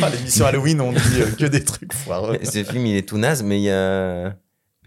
Ah, 0.01 0.09
L'émission 0.11 0.47
Halloween, 0.47 0.81
on 0.81 0.93
dit 0.93 0.99
euh, 1.17 1.33
que 1.37 1.47
des 1.47 1.65
trucs 1.65 1.93
foireux. 1.93 2.39
ce 2.45 2.63
film, 2.63 2.87
il 2.87 2.97
est 2.97 3.09
tout 3.09 3.19
naze, 3.19 3.43
mais 3.43 3.59
il 3.61 3.65
y 3.65 3.71
a... 3.71 4.37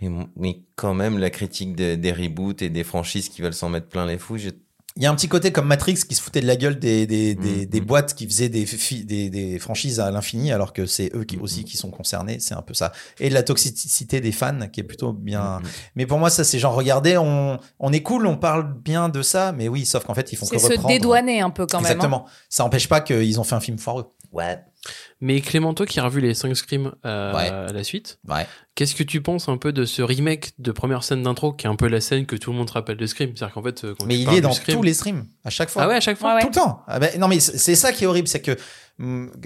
Mais, 0.01 0.09
mais 0.37 0.59
quand 0.77 0.93
même, 0.93 1.17
la 1.17 1.29
critique 1.29 1.75
de- 1.75 1.95
des 1.95 2.13
reboots 2.13 2.61
et 2.61 2.69
des 2.69 2.83
franchises 2.85 3.27
qui 3.27 3.41
veulent 3.41 3.53
s'en 3.53 3.67
mettre 3.69 3.87
plein 3.87 4.05
les 4.05 4.17
fous, 4.17 4.37
j'ai 4.37 4.51
Il 4.95 5.01
y 5.01 5.07
a 5.07 5.11
un 5.11 5.15
petit 5.15 5.27
côté 5.27 5.51
comme 5.51 5.65
Matrix 5.65 5.95
qui 6.07 6.13
se 6.13 6.21
foutait 6.21 6.41
de 6.41 6.45
la 6.45 6.55
gueule 6.55 6.77
des, 6.77 7.07
des, 7.07 7.33
des, 7.33 7.61
Mhm. 7.61 7.65
des 7.65 7.81
boîtes 7.81 8.13
qui 8.13 8.27
faisaient 8.27 8.49
des, 8.49 8.65
des, 9.05 9.29
des 9.31 9.57
franchises 9.57 9.99
à 9.99 10.11
l'infini 10.11 10.51
alors 10.51 10.71
que 10.71 10.85
c'est 10.85 11.09
eux 11.15 11.23
qui 11.23 11.37
aussi 11.39 11.63
qui 11.63 11.77
sont 11.77 11.89
concernés. 11.89 12.37
C'est 12.39 12.53
un 12.53 12.61
peu 12.61 12.75
ça. 12.75 12.91
Et 13.19 13.29
de 13.29 13.33
la 13.33 13.41
toxicité 13.41 14.21
des 14.21 14.31
fans 14.31 14.67
qui 14.71 14.81
est 14.81 14.83
plutôt 14.83 15.11
bien. 15.11 15.61
Mais 15.95 16.05
pour 16.05 16.19
moi, 16.19 16.29
ça, 16.29 16.43
c'est 16.43 16.59
genre, 16.59 16.75
regardez, 16.75 17.17
on, 17.17 17.57
on 17.79 17.91
est 17.91 18.03
cool, 18.03 18.27
on 18.27 18.37
parle 18.37 18.71
bien 18.71 19.09
de 19.09 19.23
ça, 19.23 19.51
mais 19.51 19.67
oui, 19.67 19.85
sauf 19.85 20.03
qu'en 20.05 20.13
fait, 20.13 20.31
ils 20.31 20.35
font 20.35 20.45
que 20.45 20.59
C'est 20.59 20.75
se 20.77 20.87
dédouaner 20.87 21.41
un 21.41 21.49
peu 21.49 21.65
quand 21.65 21.79
même. 21.79 21.85
hein. 21.85 21.89
Exactement. 21.89 22.25
Ça 22.49 22.63
n'empêche 22.63 22.87
pas 22.87 23.01
qu'ils 23.01 23.39
ont 23.39 23.43
fait 23.43 23.55
un 23.55 23.59
film 23.61 23.79
foireux. 23.79 24.13
Ouais. 24.33 24.59
Mais 25.21 25.39
Clémento 25.39 25.85
qui 25.85 25.99
a 26.01 26.03
revu 26.03 26.19
les 26.19 26.33
5 26.33 26.53
Scream 26.57 26.91
euh, 27.05 27.33
Ouais. 27.33 27.47
à 27.49 27.71
la 27.71 27.83
suite, 27.85 28.19
Ouais. 28.27 28.45
qu'est-ce 28.75 28.95
que 28.95 29.03
tu 29.03 29.21
penses 29.21 29.47
un 29.47 29.55
peu 29.57 29.71
de 29.71 29.85
ce 29.85 30.01
remake 30.01 30.51
de 30.59 30.71
première 30.73 31.03
scène 31.05 31.23
d'intro 31.23 31.53
qui 31.53 31.65
est 31.67 31.69
un 31.69 31.77
peu 31.77 31.87
la 31.87 32.01
scène 32.01 32.25
que 32.25 32.35
tout 32.35 32.51
le 32.51 32.57
monde 32.57 32.67
se 32.67 32.73
rappelle 32.73 32.97
de 32.97 33.05
Scream? 33.05 33.31
C'est-à-dire 33.35 33.53
qu'en 33.53 33.63
fait, 33.63 33.85
euh, 33.85 33.95
quand 33.97 34.05
Mais 34.05 34.15
tu 34.15 34.21
il 34.23 34.33
est 34.33 34.41
dans 34.41 34.51
Scream- 34.51 34.75
tous 34.75 34.83
les 34.83 34.93
streams, 34.93 35.25
à 35.45 35.49
chaque 35.49 35.69
fois. 35.69 35.83
Ah 35.83 35.87
ouais, 35.87 35.95
à 35.95 36.01
chaque 36.01 36.17
fois? 36.17 36.31
Ouais, 36.31 36.35
ouais. 36.35 36.41
Tout 36.41 36.47
le 36.49 36.55
temps. 36.55 36.81
Ah 36.87 36.99
ben, 36.99 37.17
non, 37.19 37.29
mais 37.29 37.39
c'est 37.39 37.57
c'est 37.57 37.75
ça 37.75 37.93
qui 37.93 38.03
est 38.03 38.07
horrible, 38.07 38.27
c'est 38.27 38.41
que 38.41 38.57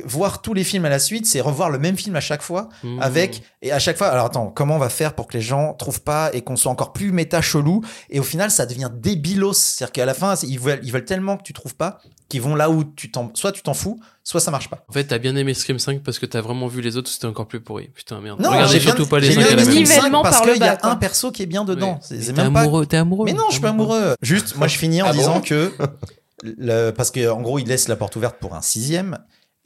voir 0.05 0.41
tous 0.41 0.53
les 0.53 0.63
films 0.63 0.85
à 0.85 0.89
la 0.89 0.99
suite, 0.99 1.25
c'est 1.25 1.41
revoir 1.41 1.69
le 1.69 1.79
même 1.79 1.97
film 1.97 2.15
à 2.15 2.19
chaque 2.21 2.41
fois, 2.41 2.69
Mmh. 2.83 3.01
avec 3.01 3.43
et 3.61 3.71
à 3.71 3.79
chaque 3.79 3.97
fois. 3.97 4.07
Alors 4.07 4.25
attends, 4.25 4.47
comment 4.47 4.75
on 4.75 4.79
va 4.79 4.89
faire 4.89 5.13
pour 5.15 5.27
que 5.27 5.33
les 5.37 5.41
gens 5.41 5.73
trouvent 5.73 6.01
pas 6.01 6.29
et 6.33 6.41
qu'on 6.41 6.55
soit 6.55 6.71
encore 6.71 6.93
plus 6.93 7.11
méta 7.11 7.41
chelou? 7.41 7.81
Et 8.09 8.19
au 8.19 8.23
final, 8.23 8.51
ça 8.51 8.65
devient 8.65 8.89
débilos. 8.93 9.53
C'est-à-dire 9.53 9.91
qu'à 9.93 10.05
la 10.05 10.13
fin, 10.13 10.35
ils 10.43 10.59
veulent, 10.59 10.79
ils 10.83 10.91
veulent 10.91 11.05
tellement 11.05 11.37
que 11.37 11.43
tu 11.43 11.53
trouves 11.53 11.75
pas 11.75 11.99
qu'ils 12.29 12.41
vont 12.41 12.55
là 12.55 12.69
où 12.69 12.83
tu 12.83 13.09
t'en, 13.09 13.31
soit 13.35 13.53
tu 13.53 13.61
t'en 13.61 13.73
fous, 13.73 13.97
soit 14.21 14.41
ça 14.41 14.51
marche 14.51 14.69
pas. 14.69 14.83
En 14.89 14.91
fait, 14.91 15.05
t'as 15.05 15.17
bien 15.17 15.33
aimé 15.37 15.53
Scream 15.53 15.79
5 15.79 16.03
parce 16.03 16.19
que 16.19 16.25
t'as 16.25 16.41
vraiment 16.41 16.67
vu 16.67 16.81
les 16.81 16.97
autres, 16.97 17.09
c'était 17.09 17.25
encore 17.25 17.47
plus 17.47 17.61
pourri. 17.61 17.87
Putain, 17.95 18.19
merde. 18.19 18.41
Non, 18.41 18.49
Regardez 18.49 18.73
j'ai 18.73 18.79
bien- 18.79 18.87
surtout 18.95 19.07
pas 19.07 19.19
les 19.21 19.27
j'ai 19.27 19.33
5 19.35 19.39
bien 19.39 19.47
à 19.47 19.55
la 19.55 19.61
aimé 19.61 19.61
même. 19.63 19.71
Scream 19.71 19.85
5 19.85 19.95
Nivellement 19.95 20.23
parce 20.23 20.41
qu'il 20.41 20.57
y 20.57 20.63
a 20.63 20.77
un 20.83 20.95
perso 20.97 21.31
qui 21.31 21.41
est 21.43 21.45
bien 21.47 21.63
dedans. 21.63 21.99
C'est 22.01 22.33
pas 22.33 22.43
amoureux, 22.43 22.85
t'es 22.85 22.97
amoureux. 22.97 23.25
Mais 23.25 23.33
non, 23.33 23.45
je 23.47 23.53
suis 23.53 23.61
pas 23.61 23.69
amoureux. 23.69 24.15
Juste, 24.21 24.57
moi, 24.57 24.67
je 24.67 24.77
finis 24.77 25.01
en 25.01 25.05
Ah 25.07 25.13
disant 25.13 25.35
bon 25.35 25.41
que 25.41 25.71
le, 26.43 26.91
parce 26.91 27.11
que 27.11 27.29
en 27.29 27.41
gros, 27.41 27.59
il 27.59 27.67
laisse 27.67 27.87
la 27.87 27.95
porte 27.95 28.15
ouverte 28.17 28.35
pour 28.39 28.53
un 28.55 28.61
sixième 28.61 29.17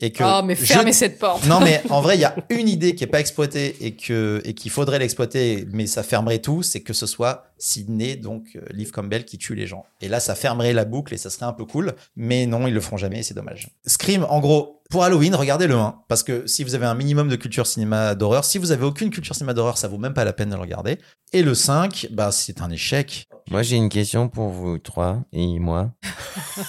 et 0.02 0.12
que. 0.12 0.24
Oh, 0.24 0.42
mais 0.44 0.56
je- 0.56 0.66
fermez 0.66 0.94
cette 0.94 1.20
porte. 1.20 1.46
Non, 1.48 1.60
mais 1.60 1.82
en 1.90 2.02
vrai, 2.02 2.18
il 2.18 2.22
y 2.22 2.26
a 2.26 2.36
une 2.50 2.68
idée 2.68 2.96
qui 2.96 3.04
est 3.04 3.08
pas 3.08 3.20
exploitée 3.20 3.76
et 3.82 3.92
que 3.96 4.42
et 4.46 4.54
qu'il 4.54 4.72
faudrait 4.72 5.00
l'exploiter, 5.00 5.66
mais 5.72 5.88
ça 5.88 6.04
fermerait 6.04 6.40
tout, 6.40 6.64
c'est 6.64 6.82
que 6.82 6.94
ce 6.94 7.06
soit 7.06 7.46
Sydney, 7.58 8.16
donc 8.16 8.44
euh, 8.56 8.62
Liv 8.72 8.92
Campbell, 8.92 9.26
qui 9.26 9.38
tue 9.38 9.56
les 9.56 9.68
gens. 9.68 9.86
Et 10.02 10.08
là, 10.08 10.20
ça 10.20 10.36
fermerait 10.36 10.74
la 10.74 10.86
boucle 10.86 11.14
et 11.14 11.18
ça 11.18 11.30
serait 11.30 11.46
un 11.46 11.54
peu 11.54 11.66
cool. 11.66 11.94
Mais 12.16 12.46
non, 12.46 12.68
ils 12.68 12.74
le 12.74 12.82
feront 12.82 12.98
jamais, 12.98 13.20
et 13.20 13.24
c'est 13.24 13.34
dommage. 13.36 13.70
Scream, 13.86 14.26
en 14.30 14.40
gros, 14.40 14.81
pour 14.92 15.04
Halloween, 15.06 15.34
regardez 15.36 15.68
le 15.68 15.76
1, 15.76 15.96
parce 16.10 16.22
que 16.22 16.46
si 16.46 16.64
vous 16.66 16.76
avez 16.76 16.86
un 16.86 16.94
minimum 16.94 17.30
de 17.30 17.36
culture 17.38 17.66
cinéma 17.66 18.14
d'horreur, 18.14 18.44
si 18.44 18.58
vous 18.58 18.72
avez 18.72 18.84
aucune 18.86 19.10
culture 19.10 19.34
cinéma 19.34 19.54
d'horreur, 19.54 19.78
ça 19.78 19.88
vaut 19.88 19.98
même 19.98 20.14
pas 20.14 20.26
la 20.26 20.34
peine 20.34 20.50
de 20.50 20.56
le 20.56 20.62
regarder. 20.62 21.00
Et 21.34 21.42
le 21.44 21.56
5, 21.56 22.08
bah 22.12 22.30
c'est 22.32 22.62
un 22.62 22.70
échec. 22.70 23.26
Moi, 23.50 23.64
j'ai 23.64 23.78
une 23.78 23.90
question 23.90 24.28
pour 24.30 24.50
vous 24.50 24.78
trois 24.78 25.20
et 25.34 25.60
moi. 25.60 25.92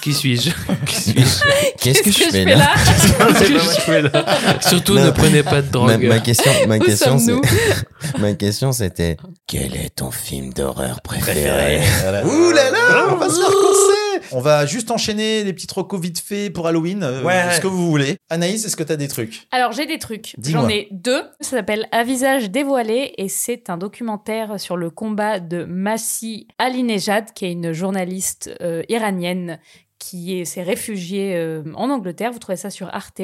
Qui 0.01 0.13
suis-je? 0.13 0.49
Qui 0.85 0.95
suis-je? 0.95 1.43
Qu'est-ce 1.79 2.01
que, 2.01 2.11
je 2.11 2.23
fais 2.31 2.45
là, 2.45 2.71
C'est 2.97 3.17
pas 3.17 3.25
moi 3.29 3.39
que 3.39 3.45
je 3.45 3.81
fais 3.81 4.01
là. 4.01 4.59
Surtout, 4.61 4.95
Non. 4.95 5.05
ne 5.05 5.11
prenez 5.11 5.43
pas 5.43 5.61
de 5.61 5.69
drogue. 5.69 5.89
ma, 6.01 6.15
ma 6.15 6.19
question, 6.19 6.51
ma 6.67 6.77
Où 6.77 6.79
question, 6.79 7.17
ma 8.19 8.33
question, 8.33 8.71
c'était 8.71 9.17
quel 9.47 9.75
est 9.75 9.95
ton 9.95 10.11
film 10.11 10.53
d'horreur 10.53 11.01
préféré? 11.01 11.81
Ouh 12.25 12.51
là 12.51 12.71
là, 12.71 13.07
on 13.11 13.17
va 13.17 13.29
se 13.29 13.35
faire 13.35 13.49
On 14.31 14.39
va 14.39 14.65
juste 14.65 14.89
enchaîner 14.91 15.43
les 15.43 15.53
petits 15.53 15.67
recos 15.73 15.99
vite 15.99 16.19
fait 16.19 16.49
pour 16.49 16.67
Halloween, 16.67 17.03
euh, 17.03 17.23
Ouais. 17.23 17.51
ce 17.53 17.59
que 17.61 17.67
vous 17.67 17.89
voulez. 17.89 18.17
Anaïs, 18.29 18.65
est-ce 18.65 18.75
que 18.75 18.83
t'as 18.83 18.95
des 18.95 19.07
trucs? 19.07 19.47
Alors 19.51 19.71
j'ai 19.71 19.85
des 19.85 19.99
trucs. 19.99 20.35
J'en 20.43 20.67
ai 20.69 20.87
deux. 20.91 21.21
Ça 21.41 21.51
s'appelle 21.57 21.87
Un 21.91 22.03
visage 22.03 22.49
dévoilé 22.49 23.13
et 23.17 23.29
c'est 23.29 23.69
un 23.69 23.77
documentaire 23.77 24.59
sur 24.59 24.77
le 24.77 24.89
combat 24.89 25.39
de 25.39 25.63
Massi 25.65 26.47
Alinejad, 26.57 27.33
qui 27.33 27.45
est 27.45 27.51
une 27.51 27.71
journaliste 27.73 28.49
euh, 28.61 28.83
iranienne 28.89 29.59
qui 30.09 30.39
est- 30.39 30.45
s'est 30.45 30.63
réfugiée 30.63 31.35
euh, 31.35 31.63
en 31.75 31.89
Angleterre. 31.89 32.31
Vous 32.31 32.39
trouvez 32.39 32.57
ça 32.57 32.69
sur 32.69 32.93
Arte. 32.93 33.21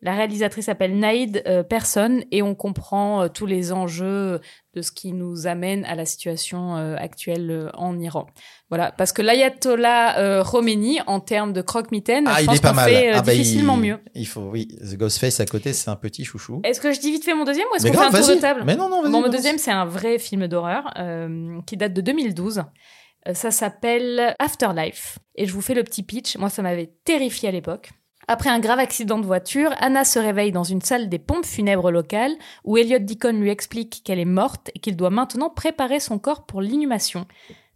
La 0.00 0.14
réalisatrice 0.14 0.66
s'appelle 0.66 0.98
Naïd 0.98 1.42
euh, 1.46 1.62
Persson 1.62 2.22
et 2.30 2.40
on 2.42 2.54
comprend 2.54 3.22
euh, 3.24 3.28
tous 3.28 3.46
les 3.46 3.72
enjeux 3.72 4.40
de 4.74 4.80
ce 4.82 4.90
qui 4.92 5.12
nous 5.12 5.46
amène 5.46 5.84
à 5.84 5.94
la 5.94 6.06
situation 6.06 6.76
euh, 6.76 6.96
actuelle 6.96 7.70
en 7.74 7.98
Iran. 7.98 8.26
Voilà, 8.70 8.90
parce 8.90 9.12
que 9.12 9.20
l'ayatollah 9.20 10.42
Khomeini, 10.50 11.00
en 11.06 11.20
termes 11.20 11.52
de 11.52 11.60
croque-mitaine, 11.60 12.26
Ah, 12.26 12.36
je 12.38 12.42
il 12.42 12.46
pense 12.46 12.56
est 12.56 12.62
pas 12.62 12.68
qu'on 12.70 12.74
mal. 12.76 12.90
fait 12.90 13.10
ah, 13.12 13.20
bah, 13.22 13.32
difficilement 13.32 13.74
il, 13.76 13.80
mieux. 13.82 13.98
Il 14.14 14.26
faut, 14.26 14.40
oui. 14.50 14.68
The 14.68 14.96
Ghostface 14.96 15.40
à 15.40 15.46
côté, 15.46 15.72
c'est 15.74 15.90
un 15.90 15.96
petit 15.96 16.24
chouchou. 16.24 16.60
Est-ce 16.64 16.80
que 16.80 16.92
je 16.92 17.00
dis 17.00 17.10
vite 17.10 17.24
fait 17.24 17.34
mon 17.34 17.44
deuxième 17.44 17.66
ou 17.72 17.76
est-ce 17.76 17.84
Mais 17.84 17.90
qu'on 17.90 17.98
fait 17.98 18.04
un 18.06 18.10
grave, 18.10 18.24
tour 18.26 18.34
de 18.36 18.40
table 18.40 18.62
Mais 18.64 18.76
non, 18.76 18.88
non, 18.88 19.02
vas-y. 19.02 19.12
Bon, 19.12 19.20
mon 19.20 19.28
deuxième, 19.28 19.58
c'est 19.58 19.70
un 19.70 19.84
vrai 19.84 20.18
film 20.18 20.48
d'horreur 20.48 20.84
qui 21.66 21.76
date 21.76 21.92
de 21.92 22.00
2012. 22.00 22.62
Euh, 23.28 23.34
Ça 23.34 23.50
s'appelle 23.50 24.34
Afterlife. 24.38 25.18
Et 25.34 25.46
je 25.46 25.52
vous 25.52 25.60
fais 25.60 25.74
le 25.74 25.84
petit 25.84 26.02
pitch. 26.02 26.36
Moi, 26.36 26.50
ça 26.50 26.62
m'avait 26.62 26.92
terrifié 27.04 27.48
à 27.48 27.52
l'époque. 27.52 27.90
Après 28.28 28.50
un 28.50 28.60
grave 28.60 28.78
accident 28.78 29.18
de 29.18 29.26
voiture, 29.26 29.72
Anna 29.80 30.04
se 30.04 30.18
réveille 30.18 30.52
dans 30.52 30.62
une 30.62 30.80
salle 30.80 31.08
des 31.08 31.18
pompes 31.18 31.44
funèbres 31.44 31.90
locales 31.90 32.34
où 32.64 32.76
Elliot 32.76 33.00
Deacon 33.00 33.32
lui 33.32 33.50
explique 33.50 34.02
qu'elle 34.04 34.20
est 34.20 34.24
morte 34.24 34.70
et 34.74 34.78
qu'il 34.78 34.96
doit 34.96 35.10
maintenant 35.10 35.50
préparer 35.50 35.98
son 35.98 36.18
corps 36.18 36.46
pour 36.46 36.62
l'inhumation. 36.62 37.26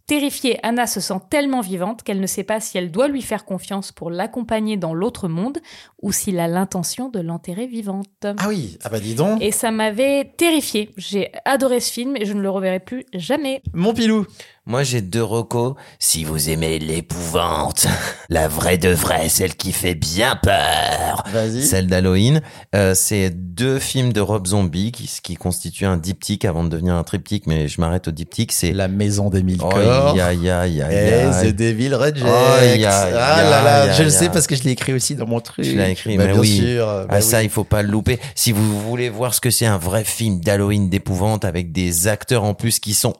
Terrifiée, 0.07 0.57
Anna 0.63 0.87
se 0.87 1.01
sent 1.01 1.19
tellement 1.29 1.59
vivante 1.59 2.01
qu'elle 2.01 2.21
ne 2.21 2.27
sait 2.27 2.45
pas 2.45 2.61
si 2.61 2.77
elle 2.77 2.91
doit 2.91 3.09
lui 3.09 3.21
faire 3.21 3.43
confiance 3.43 3.91
pour 3.91 4.09
l'accompagner 4.09 4.77
dans 4.77 4.93
l'autre 4.93 5.27
monde 5.27 5.57
ou 6.01 6.11
s'il 6.11 6.39
a 6.39 6.47
l'intention 6.47 7.09
de 7.09 7.19
l'enterrer 7.19 7.65
vivante. 7.67 8.07
Ah 8.25 8.47
oui, 8.49 8.77
ah 8.83 8.89
bah 8.89 8.99
dis 8.99 9.15
donc. 9.15 9.41
Et 9.41 9.51
ça 9.51 9.71
m'avait 9.71 10.31
terrifié. 10.37 10.91
J'ai 10.97 11.31
adoré 11.45 11.79
ce 11.79 11.91
film 11.91 12.15
et 12.17 12.25
je 12.25 12.33
ne 12.33 12.41
le 12.41 12.49
reverrai 12.49 12.79
plus 12.79 13.05
jamais. 13.13 13.61
Mon 13.73 13.93
pilou. 13.93 14.25
Moi, 14.69 14.83
j'ai 14.83 14.99
deux 15.01 15.23
recos. 15.23 15.75
Si 15.97 16.25
vous 16.25 16.49
aimez 16.49 16.77
l'épouvante, 16.77 17.87
la 18.29 18.49
vraie 18.49 18.77
de 18.77 18.89
vraie, 18.89 19.29
celle 19.29 19.55
qui 19.55 19.71
fait 19.71 19.95
bien 19.95 20.35
peur, 20.35 21.23
Vas-y. 21.31 21.63
celle 21.63 21.87
d'Halloween, 21.87 22.41
euh, 22.75 22.93
c'est 22.93 23.29
deux 23.29 23.79
films 23.79 24.11
de 24.11 24.19
Rob 24.19 24.45
Zombie 24.45 24.91
qui, 24.91 25.09
qui 25.23 25.35
constituent 25.35 25.85
un 25.85 25.95
diptyque 25.95 26.43
avant 26.43 26.65
de 26.65 26.69
devenir 26.69 26.95
un 26.95 27.03
triptyque, 27.03 27.47
mais 27.47 27.69
je 27.69 27.79
m'arrête 27.79 28.09
au 28.09 28.11
diptyque. 28.11 28.51
C'est 28.51 28.73
La 28.73 28.89
maison 28.89 29.29
des 29.29 29.41
mille 29.41 29.61
Oh, 29.63 29.69
corps. 29.69 30.15
ya, 30.17 30.33
ya, 30.33 30.67
ya, 30.67 30.87
Eh, 30.91 31.23
ya. 31.23 31.43
The 31.43 31.55
Devil 31.55 31.95
Reject. 31.95 32.25
Oh, 32.27 32.61
ya, 32.61 32.75
ya, 32.75 32.91
ah 32.91 33.43
là 33.43 33.63
là, 33.63 33.85
ya, 33.87 33.93
je 33.93 34.03
le 34.03 34.09
sais 34.09 34.27
parce 34.27 34.47
que 34.47 34.55
je 34.57 34.63
l'ai 34.63 34.71
écrit 34.71 34.91
aussi 34.93 35.15
dans 35.15 35.27
mon 35.27 35.39
truc. 35.39 35.63
Tu 35.65 35.75
écrit, 35.89 36.17
Bah, 36.17 36.25
mais 36.25 36.31
bien 36.33 36.41
oui. 36.41 36.57
sûr. 36.57 36.85
bah 36.85 37.05
Ah, 37.09 37.21
ça, 37.21 37.37
oui. 37.39 37.45
il 37.45 37.49
faut 37.49 37.63
pas 37.63 37.81
le 37.81 37.89
louper. 37.89 38.19
Si 38.35 38.51
vous 38.51 38.79
voulez 38.81 39.09
voir 39.09 39.33
ce 39.33 39.41
que 39.41 39.49
c'est 39.49 39.65
un 39.65 39.77
vrai 39.77 40.03
film 40.03 40.39
d'Halloween 40.39 40.89
d'épouvante 40.89 41.45
avec 41.45 41.71
des 41.71 42.07
acteurs 42.07 42.43
en 42.43 42.53
plus 42.53 42.79
qui 42.79 42.93
sont 42.93 43.13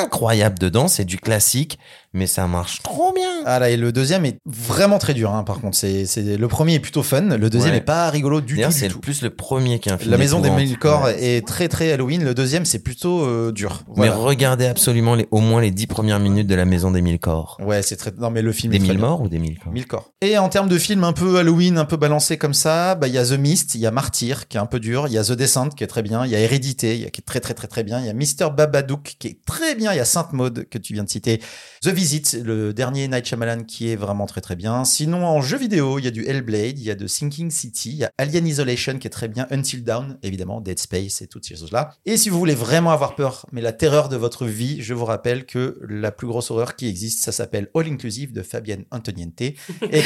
incroyables 0.00 0.58
dedans, 0.58 0.88
c'est 0.88 1.04
du 1.04 1.18
classique, 1.18 1.78
mais 2.12 2.26
ça 2.26 2.46
marche 2.46 2.82
trop 2.82 3.12
bien. 3.12 3.28
Ah 3.46 3.58
là, 3.58 3.70
et 3.70 3.76
le 3.76 3.92
deuxième 3.92 4.24
est 4.24 4.38
vraiment 4.44 4.98
très 4.98 5.14
dur, 5.14 5.32
hein, 5.34 5.44
par 5.44 5.60
contre. 5.60 5.76
C'est, 5.76 6.04
c'est, 6.06 6.36
le 6.36 6.48
premier 6.48 6.74
est 6.74 6.80
plutôt 6.80 7.02
fun, 7.02 7.22
le 7.22 7.50
deuxième 7.50 7.72
Ouais. 7.72 7.78
est 7.78 7.82
pas 7.82 8.10
rigolo 8.10 8.40
du 8.40 8.60
tout. 8.60 8.66
Du 8.68 8.72
c'est 8.74 8.88
tout. 8.88 9.00
plus 9.00 9.22
le 9.22 9.30
premier 9.30 9.78
qui 9.78 9.88
est 9.88 9.92
un 9.92 9.98
film 9.98 10.10
La 10.10 10.18
maison 10.18 10.40
des 10.40 10.50
mille 10.50 10.78
corps 10.78 11.04
Ouais. 11.04 11.22
est 11.22 11.46
très 11.46 11.68
très 11.68 11.92
Halloween. 11.92 12.22
Le 12.24 12.34
deuxième, 12.34 12.64
c'est 12.64 12.80
plutôt 12.80 13.24
euh, 13.24 13.52
dur. 13.52 13.82
Mais 13.96 14.08
regardez 14.10 14.66
absolument 14.66 15.14
les, 15.14 15.26
au 15.30 15.38
moins 15.40 15.60
les 15.60 15.70
dix 15.70 15.86
premières 15.86 16.20
minutes 16.20 16.46
de 16.46 16.54
la 16.54 16.64
maison 16.64 16.90
des 16.90 17.00
mille 17.02 17.18
corps. 17.18 17.56
Ouais, 17.60 17.82
c'est 17.82 17.96
très. 17.96 18.12
Non, 18.18 18.30
mais 18.30 18.42
le 18.42 18.52
film 18.52 18.70
Des 18.72 18.76
est 18.76 18.80
très 18.80 18.88
mille 18.90 18.98
morts 19.00 19.22
ou 19.22 19.28
des 19.28 19.38
mille 19.38 19.58
corps 19.58 19.72
Mille 19.72 19.86
corps. 19.86 20.10
Et 20.20 20.36
en 20.38 20.48
termes 20.48 20.68
de 20.68 20.78
films 20.78 21.04
un 21.04 21.12
peu 21.12 21.38
Halloween, 21.38 21.78
un 21.78 21.84
peu 21.84 21.96
balancé 21.96 22.36
comme 22.36 22.54
ça, 22.54 22.94
bah 22.94 23.08
il 23.08 23.14
y 23.14 23.18
a 23.18 23.24
The 23.24 23.32
Mist, 23.38 23.74
il 23.74 23.80
y 23.80 23.86
a 23.86 23.90
Martyr 23.90 24.48
qui 24.48 24.56
est 24.56 24.60
un 24.60 24.66
peu 24.66 24.80
dur, 24.80 25.06
il 25.08 25.14
y 25.14 25.18
a 25.18 25.24
The 25.24 25.32
Descent 25.32 25.70
qui 25.70 25.82
est 25.84 25.86
très 25.88 26.02
bien, 26.02 26.24
il 26.26 26.30
y 26.30 26.36
a 26.36 26.40
Hérédité 26.40 27.08
qui 27.12 27.20
est 27.20 27.24
très 27.24 27.40
très 27.40 27.54
très 27.54 27.66
très 27.68 27.82
bien, 27.84 28.00
il 28.00 28.06
y 28.06 28.10
a 28.10 28.14
Mr 28.14 28.50
Babadook 28.54 29.16
qui 29.18 29.28
est 29.28 29.38
très 29.46 29.74
bien, 29.74 29.92
il 29.92 29.96
y 29.96 30.00
a 30.00 30.04
Sainte 30.04 30.32
Maud 30.32 30.66
que 30.68 30.78
tu 30.78 30.94
viens 30.94 31.04
de 31.04 31.08
citer, 31.08 31.40
The 31.82 31.88
Visit, 31.88 32.38
le 32.44 32.72
dernier 32.72 33.08
Night 33.08 33.26
Shyamalan 33.26 33.64
qui 33.64 33.90
est 33.90 33.96
vraiment 33.96 34.26
très 34.26 34.40
très 34.40 34.56
bien. 34.56 34.84
Sinon 34.84 35.26
en 35.26 35.40
jeu 35.40 35.58
vidéo, 35.58 35.98
il 35.98 36.04
y 36.04 36.08
a 36.08 36.10
du 36.10 36.24
Hellblade, 36.26 36.78
il 36.78 36.84
y 36.84 36.90
a 36.90 36.94
de 36.94 37.06
Sinking 37.06 37.50
City, 37.50 37.90
il 37.90 37.96
y 37.96 38.04
a 38.04 38.10
Alien 38.18 38.46
Isolation 38.46 38.98
qui 38.98 39.06
est 39.06 39.10
très 39.10 39.28
bien, 39.28 39.46
Until 39.50 39.84
Dawn 39.84 40.18
évidemment, 40.22 40.60
Dead 40.60 40.78
Space 40.78 41.22
et 41.22 41.26
toutes 41.26 41.44
ces 41.44 41.56
choses 41.56 41.72
là. 41.72 41.90
Et 42.06 42.16
si 42.16 42.28
vous 42.28 42.38
voulez 42.38 42.54
vraiment 42.54 42.90
avoir 42.90 43.14
peur, 43.14 43.46
mais 43.52 43.60
la 43.60 43.72
terreur 43.72 44.08
de 44.08 44.16
votre 44.16 44.46
vie, 44.46 44.82
je 44.82 44.94
vous 44.94 45.04
rappelle 45.04 45.46
que 45.46 45.78
la 45.88 46.12
plus 46.12 46.26
grosse 46.26 46.50
horreur 46.50 46.76
qui 46.76 46.88
existe, 46.88 47.24
ça 47.24 47.32
s'appelle 47.32 47.68
All 47.74 47.86
Inclusive 47.86 48.32
de 48.32 48.42
Fabienne 48.42 48.84
Antoniente 48.90 49.40
et 49.40 49.56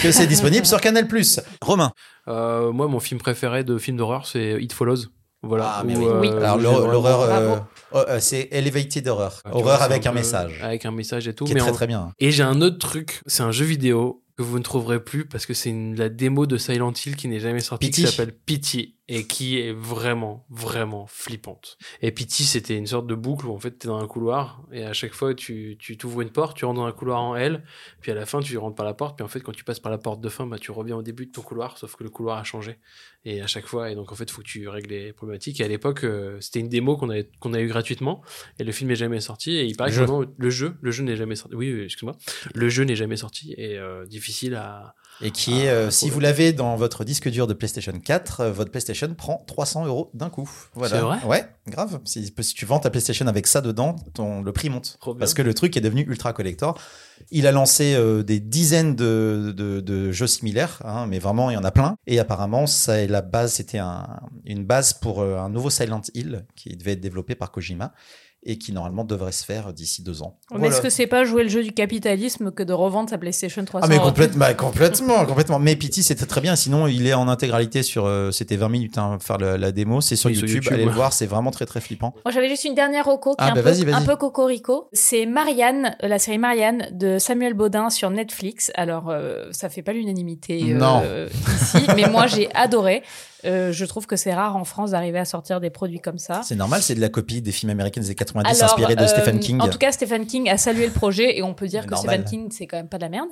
que 0.03 0.13
c'est 0.13 0.27
disponible 0.27 0.67
sur 0.67 0.81
Canal+. 0.81 1.07
Romain. 1.61 1.93
Euh, 2.29 2.73
moi, 2.73 2.89
mon 2.89 3.01
film 3.01 3.21
préféré 3.21 3.65
de 3.65 3.79
film 3.79 3.97
d'horreur, 3.97 4.27
c'est 4.27 4.61
It 4.61 4.73
Follows. 4.73 5.07
Voilà. 5.47 5.77
Ah, 5.79 5.85
mais 5.85 5.97
où, 5.97 6.01
oui. 6.01 6.07
euh, 6.07 6.21
Oui. 6.21 6.29
Alors 6.29 6.59
l'horreur, 6.59 7.21
euh, 7.23 7.57
oh, 7.93 7.99
euh, 8.09 8.19
c'est 8.21 8.49
Elevated 8.51 9.07
Horror, 9.09 9.33
tu 9.45 9.51
horreur 9.51 9.63
vois, 9.63 9.75
avec 9.83 10.07
un 10.07 10.11
peu- 10.11 10.17
message, 10.19 10.61
Avec 10.63 10.85
un 10.85 10.91
message 10.91 11.29
et 11.29 11.35
tout. 11.35 11.45
qui 11.45 11.53
est 11.53 11.55
mais 11.55 11.61
très 11.61 11.71
en- 11.71 11.75
très 11.75 11.87
bien. 11.87 12.13
Et 12.19 12.31
j'ai 12.31 12.43
un 12.43 12.61
autre 12.61 12.79
truc, 12.79 13.21
c'est 13.27 13.43
un 13.43 13.53
jeu 13.53 13.65
vidéo 13.65 14.23
que 14.37 14.43
vous 14.43 14.59
ne 14.59 14.63
trouverez 14.65 15.03
plus 15.03 15.27
parce 15.27 15.47
que 15.47 15.55
c'est 15.55 15.71
une- 15.71 15.97
la 15.97 16.09
démo 16.11 16.47
de 16.47 16.59
Silent 16.59 16.93
Hill 16.93 17.17
qui 17.17 17.29
n'est 17.29 17.41
jamais 17.41 17.61
sortie, 17.61 17.87
Pity. 17.89 18.05
qui 18.05 18.09
s'appelle 18.11 18.35
Pity 18.35 18.96
et 19.09 19.27
qui 19.27 19.59
est 19.59 19.73
vraiment, 19.73 20.45
vraiment 20.51 21.07
flippante. 21.07 21.79
Et 22.03 22.11
Pity, 22.11 22.45
c'était 22.45 22.77
une 22.77 22.89
sorte 22.89 23.07
de 23.07 23.15
boucle 23.15 23.47
où 23.47 23.53
en 23.53 23.59
fait 23.59 23.71
t'es 23.73 23.87
dans 23.87 23.99
un 23.99 24.07
couloir 24.09 24.63
et 24.73 24.85
à 24.85 24.93
chaque 24.93 25.15
fois 25.15 25.33
tu 25.35 25.77
tu 25.79 25.97
t'ouvres 25.97 26.23
une 26.23 26.31
porte, 26.31 26.57
tu 26.57 26.65
rentres 26.65 26.81
dans 26.81 26.87
un 26.87 26.93
couloir 26.93 27.23
en 27.23 27.37
L, 27.37 27.63
puis 28.01 28.11
à 28.11 28.17
la 28.17 28.27
fin 28.27 28.41
tu 28.41 28.59
rentres 28.59 28.75
par 28.75 28.85
la 28.85 28.95
porte, 28.95 29.17
puis 29.17 29.25
en 29.25 29.29
fait 29.29 29.41
quand 29.41 29.53
tu 29.53 29.63
passes 29.63 29.79
par 29.79 29.93
la 29.93 29.99
porte 29.99 30.21
de 30.21 30.29
fin, 30.29 30.47
bah 30.47 30.59
tu 30.59 30.73
reviens 30.73 30.97
au 30.97 31.03
début 31.03 31.27
de 31.27 31.31
ton 31.31 31.43
couloir, 31.43 31.79
sauf 31.79 31.95
que 31.95 32.03
le 32.03 32.11
couloir 32.11 32.39
a 32.39 32.45
changé. 32.45 32.79
Et 33.25 33.41
à 33.41 33.47
chaque 33.47 33.67
fois, 33.67 33.91
et 33.91 33.95
donc 33.95 34.11
en 34.11 34.17
fait 34.17 34.29
faut 34.31 34.43
que 34.43 34.47
tu 34.47 34.69
règles 34.69 34.91
les 34.91 35.13
problématiques. 35.13 35.61
Et 35.61 35.65
à 35.65 35.69
l'époque, 35.69 36.05
euh, 36.05 36.41
c'était 36.41 36.61
une 36.61 36.69
démo 36.69 36.97
qu'on 36.97 37.11
avait 37.11 37.31
qu'on 37.39 37.55
a 37.55 37.61
eu 37.61 37.69
gratuitement 37.69 38.23
et 38.59 38.65
le 38.65 38.73
film 38.73 38.91
est 38.91 38.97
jamais 38.97 39.21
sorti. 39.21 39.57
Et 39.57 39.65
il 39.65 39.77
paraît 39.77 39.91
que 39.91 39.97
Jeu. 39.97 40.07
le 40.37 40.51
jeu, 40.51 40.77
le 40.81 40.91
jeu 40.91 41.05
n'est 41.05 41.17
jamais 41.17 41.37
sorti. 41.37 41.55
Oui 41.55 41.83
excuse-moi. 41.85 42.17
Le 42.55 42.69
jeu 42.69 42.83
n'est 42.83 42.97
jamais 42.97 43.17
sorti 43.17 43.55
et 43.57 43.79
euh, 43.79 44.05
difficile 44.05 44.57
à. 44.57 44.95
Et 45.23 45.31
qui 45.31 45.61
est, 45.61 45.69
Ah, 45.69 45.73
euh, 45.73 45.85
pour 45.85 45.93
si 45.93 46.11
vous 46.11 46.21
l'avez 46.21 46.53
dans 46.53 46.77
votre 46.77 47.05
disque 47.05 47.29
dur 47.31 47.47
de 47.47 47.55
PlayStation 47.55 47.93
4, 47.93 48.41
euh, 48.41 48.53
votre 48.53 48.71
PlayStation 48.71 49.13
prend 49.15 49.45
300 49.47 49.87
euros 49.87 50.11
d'un 50.15 50.29
coup. 50.29 50.49
Voilà. 50.75 50.97
C'est 50.97 51.03
vrai 51.03 51.19
Ouais, 51.25 51.49
grave. 51.69 52.01
Si, 52.05 52.33
si 52.41 52.55
tu 52.55 52.67
vends 52.67 52.79
ta 52.79 52.91
PlayStation 52.91 53.27
avec 53.27 53.47
ça 53.47 53.61
dedans, 53.61 53.97
ton, 54.15 54.43
le 54.43 54.53
prix 54.53 54.69
monte. 54.69 54.99
Trop 55.01 55.15
bien. 55.15 55.21
Parce 55.21 55.35
que 55.35 55.43
le 55.43 55.55
truc 55.55 55.77
est 55.77 55.81
devenu 55.81 56.03
ultra 56.03 56.33
collector. 56.33 56.79
Il 57.31 57.47
a 57.47 57.53
lancé 57.53 57.95
euh, 57.95 58.23
des 58.23 58.41
dizaines 58.41 58.95
de, 58.95 59.55
de, 59.57 59.81
de 59.81 60.13
jeux 60.13 60.27
similaires, 60.27 60.83
hein, 60.85 61.07
mais 61.07 61.19
vraiment 61.19 61.51
il 61.51 61.55
y 61.55 61.57
en 61.57 61.65
a 61.65 61.71
plein. 61.71 61.97
Et 62.07 62.19
apparemment, 62.19 62.67
ça 62.67 62.99
est 62.99 63.07
la 63.09 63.23
base, 63.23 63.55
c'était 63.55 63.79
un, 63.79 64.21
une 64.45 64.65
base 64.67 64.93
pour 64.93 65.21
euh, 65.21 65.39
un 65.39 65.49
nouveau 65.49 65.71
Silent 65.71 66.03
Hill 66.15 66.45
qui 66.57 66.77
devait 66.77 66.93
être 66.93 67.01
développé 67.01 67.35
par 67.35 67.51
Kojima 67.53 67.93
et 68.47 68.59
qui 68.59 68.73
normalement 68.73 69.05
devrait 69.05 69.33
se 69.33 69.45
faire 69.45 69.73
d'ici 69.75 70.03
deux 70.03 70.23
ans. 70.23 70.39
Mais 70.51 70.59
Voilà. 70.59 70.73
est-ce 70.75 70.81
que 70.83 70.89
c'est 70.89 71.07
pas 71.07 71.25
jouer 71.25 71.43
le 71.43 71.49
jeu 71.51 71.63
du 71.63 71.73
capitalisme 71.73 72.51
que 72.53 72.63
de 72.63 72.73
revendre 72.73 73.11
sa 73.11 73.19
PlayStation 73.19 73.65
300 73.65 73.85
Ah 73.87 73.89
mais 73.93 73.99
complètement, 73.99 74.39
bah, 74.39 74.55
complètement, 74.55 75.25
complètement. 75.27 75.59
Mais 75.59 75.77
Pity 75.77 76.03
c'était 76.03 76.27
très 76.27 76.41
bien. 76.41 76.57
Sinon 76.57 76.87
il 76.87 77.07
est 77.07 77.15
en 77.15 77.29
intégralité 77.29 77.83
sur, 77.83 78.07
euh, 78.07 78.31
c'était 78.31 78.57
20 78.57 78.69
minutes 78.69 78.99
hein, 78.99 79.19
faire 79.21 79.39
la, 79.39 79.59
la 79.59 79.73
démo. 79.73 80.01
C'est 80.01 80.17
sur, 80.17 80.31
Oui, 80.31 80.37
sur 80.37 80.49
YouTube. 80.49 80.73
Allez 80.73 80.85
le 80.85 80.91
voir, 80.91 81.13
c'est 81.13 81.27
vraiment 81.27 81.51
très 81.51 81.67
très 81.67 81.81
flippant. 81.81 82.15
Moi, 82.25 82.33
j'avais 82.33 82.49
juste 82.49 82.65
une 82.65 82.75
dernière 82.75 83.05
reco 83.07 83.31
qui 83.31 83.37
Ah, 83.39 83.49
est 83.49 83.51
un, 83.51 83.55
bah, 83.55 83.63
peu, 83.63 83.69
vas-y, 83.71 83.85
vas-y. 83.85 83.95
un 83.95 84.03
peu 84.05 84.17
cocorico. 84.17 84.89
C'est 84.93 85.27
Marianne, 85.27 85.97
euh, 86.03 86.09
la 86.09 86.19
série 86.19 86.39
Marianne 86.39 86.89
de 86.93 87.19
Samuel 87.19 87.55
Baudin 87.55 87.91
sur 87.91 88.11
Netflix. 88.11 88.71
Alors, 88.75 89.11
euh, 89.11 89.47
ça 89.51 89.69
fait 89.69 89.83
pas 89.83 89.93
l'unanimité 89.93 90.61
euh, 90.73 90.79
Non. 90.79 91.03
ici, 91.61 91.87
mais 91.97 92.09
moi, 92.09 92.27
j'ai 92.27 92.49
adoré. 92.55 93.03
Euh, 93.47 93.73
je 93.73 93.85
trouve 93.85 94.07
que 94.07 94.17
c'est 94.17 94.35
rare 94.35 94.57
en 94.57 94.65
France 94.65 94.91
d'arriver 94.91 95.19
à 95.19 95.25
sortir 95.25 95.61
des 95.61 95.71
produits 95.71 96.01
comme 96.01 96.19
ça. 96.19 96.43
C'est 96.43 96.57
normal, 96.57 96.83
c'est 96.83 96.95
de 96.95 97.01
la 97.01 97.09
copie 97.09 97.41
des 97.41 97.53
films 97.53 97.71
américains 97.71 98.01
des 98.01 98.09
années 98.09 98.15
90 98.15 98.49
Alors, 98.49 98.73
inspirés 98.73 98.97
de 98.97 99.03
euh, 99.03 99.07
Stephen 99.07 99.41
King. 99.41 99.61
En 99.61 99.69
tout 99.69 99.79
cas, 99.79 99.93
Stephen 99.93 100.27
King 100.27 100.49
a 100.49 100.57
salué 100.57 100.87
le 100.87 100.93
projet 100.93 101.39
et 101.39 101.43
on 101.43 101.55
peut 101.55 101.67
dire 101.67 101.87
que 101.87 101.91
Normal. 101.91 102.21
Stephen 102.21 102.25
King, 102.29 102.51
c'est 102.51 102.67
quand 102.67 102.77
même 102.77 102.89
pas 102.89 102.99
de 102.99 103.03
la 103.03 103.09
merde. 103.09 103.29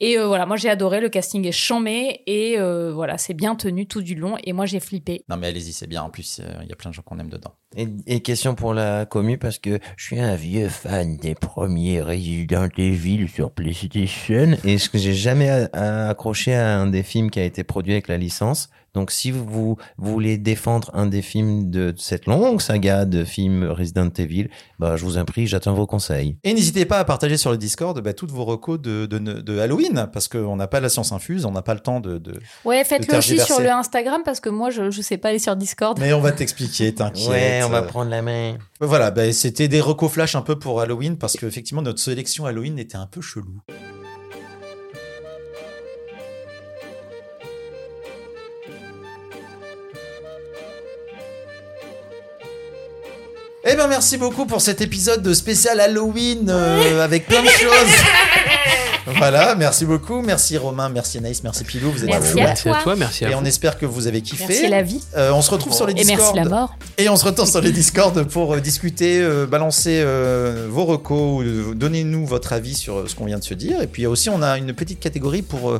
Et 0.00 0.18
euh, 0.18 0.26
voilà, 0.26 0.46
moi 0.46 0.56
j'ai 0.56 0.68
adoré, 0.68 1.00
le 1.00 1.08
casting 1.08 1.46
est 1.46 1.52
chambé 1.52 2.22
et 2.26 2.58
euh, 2.58 2.92
voilà, 2.92 3.18
c'est 3.18 3.34
bien 3.34 3.54
tenu 3.54 3.86
tout 3.86 4.02
du 4.02 4.14
long 4.14 4.36
et 4.44 4.52
moi 4.52 4.66
j'ai 4.66 4.80
flippé. 4.80 5.24
Non 5.28 5.36
mais 5.36 5.48
allez-y, 5.48 5.72
c'est 5.72 5.86
bien. 5.86 6.02
En 6.02 6.10
plus, 6.10 6.40
euh, 6.40 6.44
il 6.62 6.68
y 6.68 6.72
a 6.72 6.76
plein 6.76 6.90
de 6.90 6.94
gens 6.94 7.02
qu'on 7.02 7.18
aime 7.18 7.30
dedans. 7.30 7.54
Et, 7.76 7.86
et 8.06 8.20
question 8.20 8.54
pour 8.54 8.72
la 8.72 9.04
commu, 9.04 9.36
parce 9.36 9.58
que 9.58 9.78
je 9.96 10.04
suis 10.04 10.18
un 10.20 10.34
vieux 10.36 10.68
fan 10.70 11.18
des 11.18 11.34
premiers 11.34 12.00
Resident 12.00 12.68
Evil 12.78 13.28
sur 13.28 13.50
PlayStation, 13.50 14.56
et 14.64 14.78
ce 14.78 14.88
que 14.88 14.96
j'ai 14.98 15.12
jamais 15.14 15.50
a- 15.50 15.68
a- 15.74 16.08
accroché 16.08 16.54
à 16.54 16.78
un 16.78 16.86
des 16.86 17.02
films 17.02 17.30
qui 17.30 17.40
a 17.40 17.44
été 17.44 17.64
produit 17.64 17.92
avec 17.92 18.08
la 18.08 18.16
licence? 18.16 18.70
Donc 18.94 19.10
si 19.12 19.30
vous, 19.30 19.44
vous 19.46 19.76
voulez 19.98 20.38
défendre 20.38 20.90
un 20.94 21.06
des 21.06 21.20
films 21.20 21.70
de 21.70 21.94
cette 21.98 22.24
longue 22.26 22.60
saga 22.60 23.04
de 23.04 23.22
films 23.22 23.64
Resident 23.64 24.08
Evil, 24.16 24.48
bah, 24.78 24.96
je 24.96 25.04
vous 25.04 25.18
en 25.18 25.24
prie, 25.26 25.46
j'attends 25.46 25.74
vos 25.74 25.86
conseils. 25.86 26.36
Et 26.42 26.54
n'hésitez 26.54 26.86
pas 26.86 26.98
à 26.98 27.04
partager 27.04 27.36
sur 27.36 27.50
le 27.50 27.58
Discord 27.58 28.00
bah, 28.00 28.14
toutes 28.14 28.30
vos 28.32 28.46
recos 28.46 28.80
de, 28.80 29.04
de, 29.04 29.18
de 29.18 29.58
Halloween, 29.58 30.08
parce 30.12 30.26
qu'on 30.26 30.56
n'a 30.56 30.66
pas 30.66 30.80
la 30.80 30.88
science 30.88 31.12
infuse, 31.12 31.44
on 31.44 31.52
n'a 31.52 31.62
pas 31.62 31.74
le 31.74 31.80
temps 31.80 32.00
de, 32.00 32.16
de... 32.16 32.40
Ouais, 32.64 32.82
faites-le 32.82 33.18
aussi 33.18 33.38
sur 33.38 33.60
le 33.60 33.68
Instagram 33.70 34.22
parce 34.24 34.40
que 34.40 34.48
moi 34.48 34.70
je, 34.70 34.90
je 34.90 35.02
sais 35.02 35.18
pas 35.18 35.28
aller 35.28 35.38
sur 35.38 35.54
Discord. 35.54 35.98
Mais 36.00 36.14
on 36.14 36.20
va 36.20 36.32
t'expliquer, 36.32 36.92
t'inquiète. 36.94 37.28
Ouais, 37.28 37.57
on 37.62 37.68
va 37.68 37.78
Euh, 37.78 37.82
prendre 37.82 38.10
la 38.10 38.22
main. 38.22 38.56
Voilà, 38.80 39.10
bah, 39.10 39.32
c'était 39.32 39.68
des 39.68 39.80
recos 39.80 40.10
flash 40.10 40.34
un 40.34 40.42
peu 40.42 40.58
pour 40.58 40.80
Halloween, 40.80 41.16
parce 41.18 41.36
qu'effectivement, 41.36 41.82
notre 41.82 42.00
sélection 42.00 42.46
Halloween 42.46 42.78
était 42.78 42.96
un 42.96 43.06
peu 43.06 43.20
chelou. 43.20 43.60
Ben 53.78 53.86
merci 53.86 54.16
beaucoup 54.18 54.44
pour 54.44 54.60
cet 54.60 54.80
épisode 54.80 55.22
de 55.22 55.32
spécial 55.32 55.78
Halloween 55.78 56.48
euh, 56.50 57.00
avec 57.04 57.26
plein 57.28 57.42
de 57.44 57.48
choses. 57.48 57.94
voilà, 59.18 59.54
merci 59.54 59.84
beaucoup, 59.84 60.20
merci 60.20 60.56
Romain, 60.56 60.88
merci 60.88 61.18
Anaïs, 61.18 61.44
merci 61.44 61.62
Pilou, 61.62 61.92
vous 61.92 62.02
êtes 62.02 62.08
Merci 62.10 62.32
à 62.40 62.44
Merci 62.44 62.68
à 62.70 62.74
toi. 62.82 62.96
merci 62.96 63.24
à 63.24 63.28
Et 63.30 63.34
vous. 63.34 63.38
on 63.40 63.44
espère 63.44 63.78
que 63.78 63.86
vous 63.86 64.08
avez 64.08 64.20
kiffé. 64.20 64.46
Merci 64.48 64.68
la 64.68 64.82
vie 64.82 65.00
Euh, 65.16 65.30
on 65.32 65.42
se 65.42 65.50
retrouve 65.52 65.72
sur 65.72 65.86
les 65.86 65.92
et 65.92 65.96
Discord. 66.04 66.34
merci 66.34 66.36
la 66.36 66.44
mort. 66.56 66.76
Et 66.98 67.08
on 67.08 67.14
se 67.14 67.24
retrouve 67.24 67.48
sur 67.48 67.60
les 67.60 67.70
Discord 67.70 68.20
pour 68.24 68.54
euh, 68.54 68.60
discuter, 68.60 69.20
euh, 69.22 69.46
balancer 69.46 70.00
euh, 70.04 70.66
vos 70.68 70.84
recos, 70.84 71.44
euh, 71.46 71.72
donnez-nous 71.76 72.26
votre 72.26 72.52
avis 72.52 72.74
sur 72.74 73.08
ce 73.08 73.14
qu'on 73.14 73.26
vient 73.26 73.38
de 73.38 73.44
se 73.44 73.54
dire. 73.54 73.80
Et 73.80 73.86
puis 73.86 74.06
aussi, 74.06 74.28
on 74.28 74.42
a 74.42 74.58
une 74.58 74.72
petite 74.72 74.98
catégorie 74.98 75.42
pour 75.42 75.70
euh, 75.70 75.78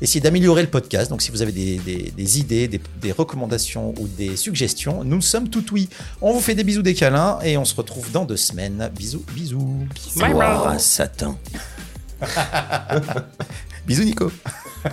essayer 0.00 0.20
d'améliorer 0.20 0.62
le 0.62 0.68
podcast. 0.68 1.10
Donc 1.10 1.22
si 1.22 1.30
vous 1.30 1.42
avez 1.42 1.52
des, 1.52 1.78
des- 1.78 2.12
des 2.16 2.38
idées, 2.38 2.68
des, 2.68 2.80
des 3.00 3.12
recommandations 3.12 3.94
ou 3.98 4.06
des 4.08 4.36
suggestions, 4.36 5.04
nous 5.04 5.20
sommes 5.20 5.48
tout 5.48 5.64
oui. 5.72 5.88
On 6.20 6.32
vous 6.32 6.40
fait 6.40 6.54
des 6.54 6.64
bisous, 6.64 6.82
des 6.82 6.94
câlins 6.94 7.38
et 7.42 7.56
on 7.56 7.64
se 7.64 7.74
retrouve 7.74 8.10
dans 8.12 8.24
deux 8.24 8.36
semaines. 8.36 8.90
Bisous, 8.96 9.24
bisous. 9.34 9.86
Gloire 10.16 10.68
à 10.68 10.78
Satan. 10.78 11.38
Bisous 13.86 14.04
Nico. 14.04 14.30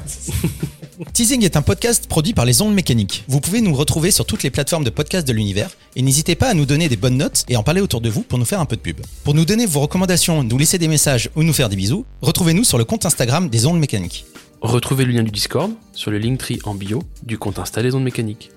Teasing 1.13 1.43
est 1.43 1.55
un 1.55 1.61
podcast 1.61 2.07
produit 2.07 2.33
par 2.33 2.45
les 2.45 2.61
ondes 2.61 2.73
mécaniques. 2.73 3.23
Vous 3.27 3.39
pouvez 3.39 3.61
nous 3.61 3.75
retrouver 3.75 4.09
sur 4.11 4.25
toutes 4.25 4.41
les 4.43 4.49
plateformes 4.49 4.83
de 4.83 4.89
podcast 4.89 5.27
de 5.27 5.33
l'univers 5.33 5.69
et 5.95 6.01
n'hésitez 6.01 6.35
pas 6.35 6.49
à 6.49 6.53
nous 6.53 6.65
donner 6.65 6.89
des 6.89 6.97
bonnes 6.97 7.17
notes 7.17 7.43
et 7.49 7.55
en 7.57 7.63
parler 7.63 7.81
autour 7.81 8.01
de 8.01 8.09
vous 8.09 8.21
pour 8.21 8.39
nous 8.39 8.45
faire 8.45 8.59
un 8.59 8.65
peu 8.65 8.75
de 8.75 8.81
pub. 8.81 8.99
Pour 9.23 9.33
nous 9.35 9.45
donner 9.45 9.65
vos 9.67 9.81
recommandations, 9.81 10.43
nous 10.43 10.57
laisser 10.57 10.79
des 10.79 10.87
messages 10.87 11.29
ou 11.35 11.43
nous 11.43 11.53
faire 11.53 11.69
des 11.69 11.75
bisous, 11.75 12.05
retrouvez-nous 12.21 12.63
sur 12.63 12.77
le 12.79 12.85
compte 12.85 13.05
Instagram 13.05 13.49
des 13.49 13.65
ondes 13.67 13.79
mécaniques. 13.79 14.25
Retrouvez 14.61 15.05
le 15.05 15.11
lien 15.11 15.23
du 15.23 15.29
Discord 15.29 15.71
sur 15.93 16.09
le 16.09 16.17
Linktree 16.17 16.59
en 16.63 16.73
bio 16.73 17.03
du 17.21 17.37
compte 17.37 17.59
Insta 17.59 17.81
Les 17.83 17.93
Ondes 17.93 18.03
Mécaniques. 18.03 18.51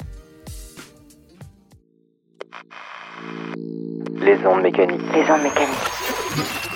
Les 4.18 4.38
ondes 4.46 4.62
mécaniques. 4.62 5.00
Les 5.12 5.30
ondes 5.30 5.42
mécaniques. 5.42 6.69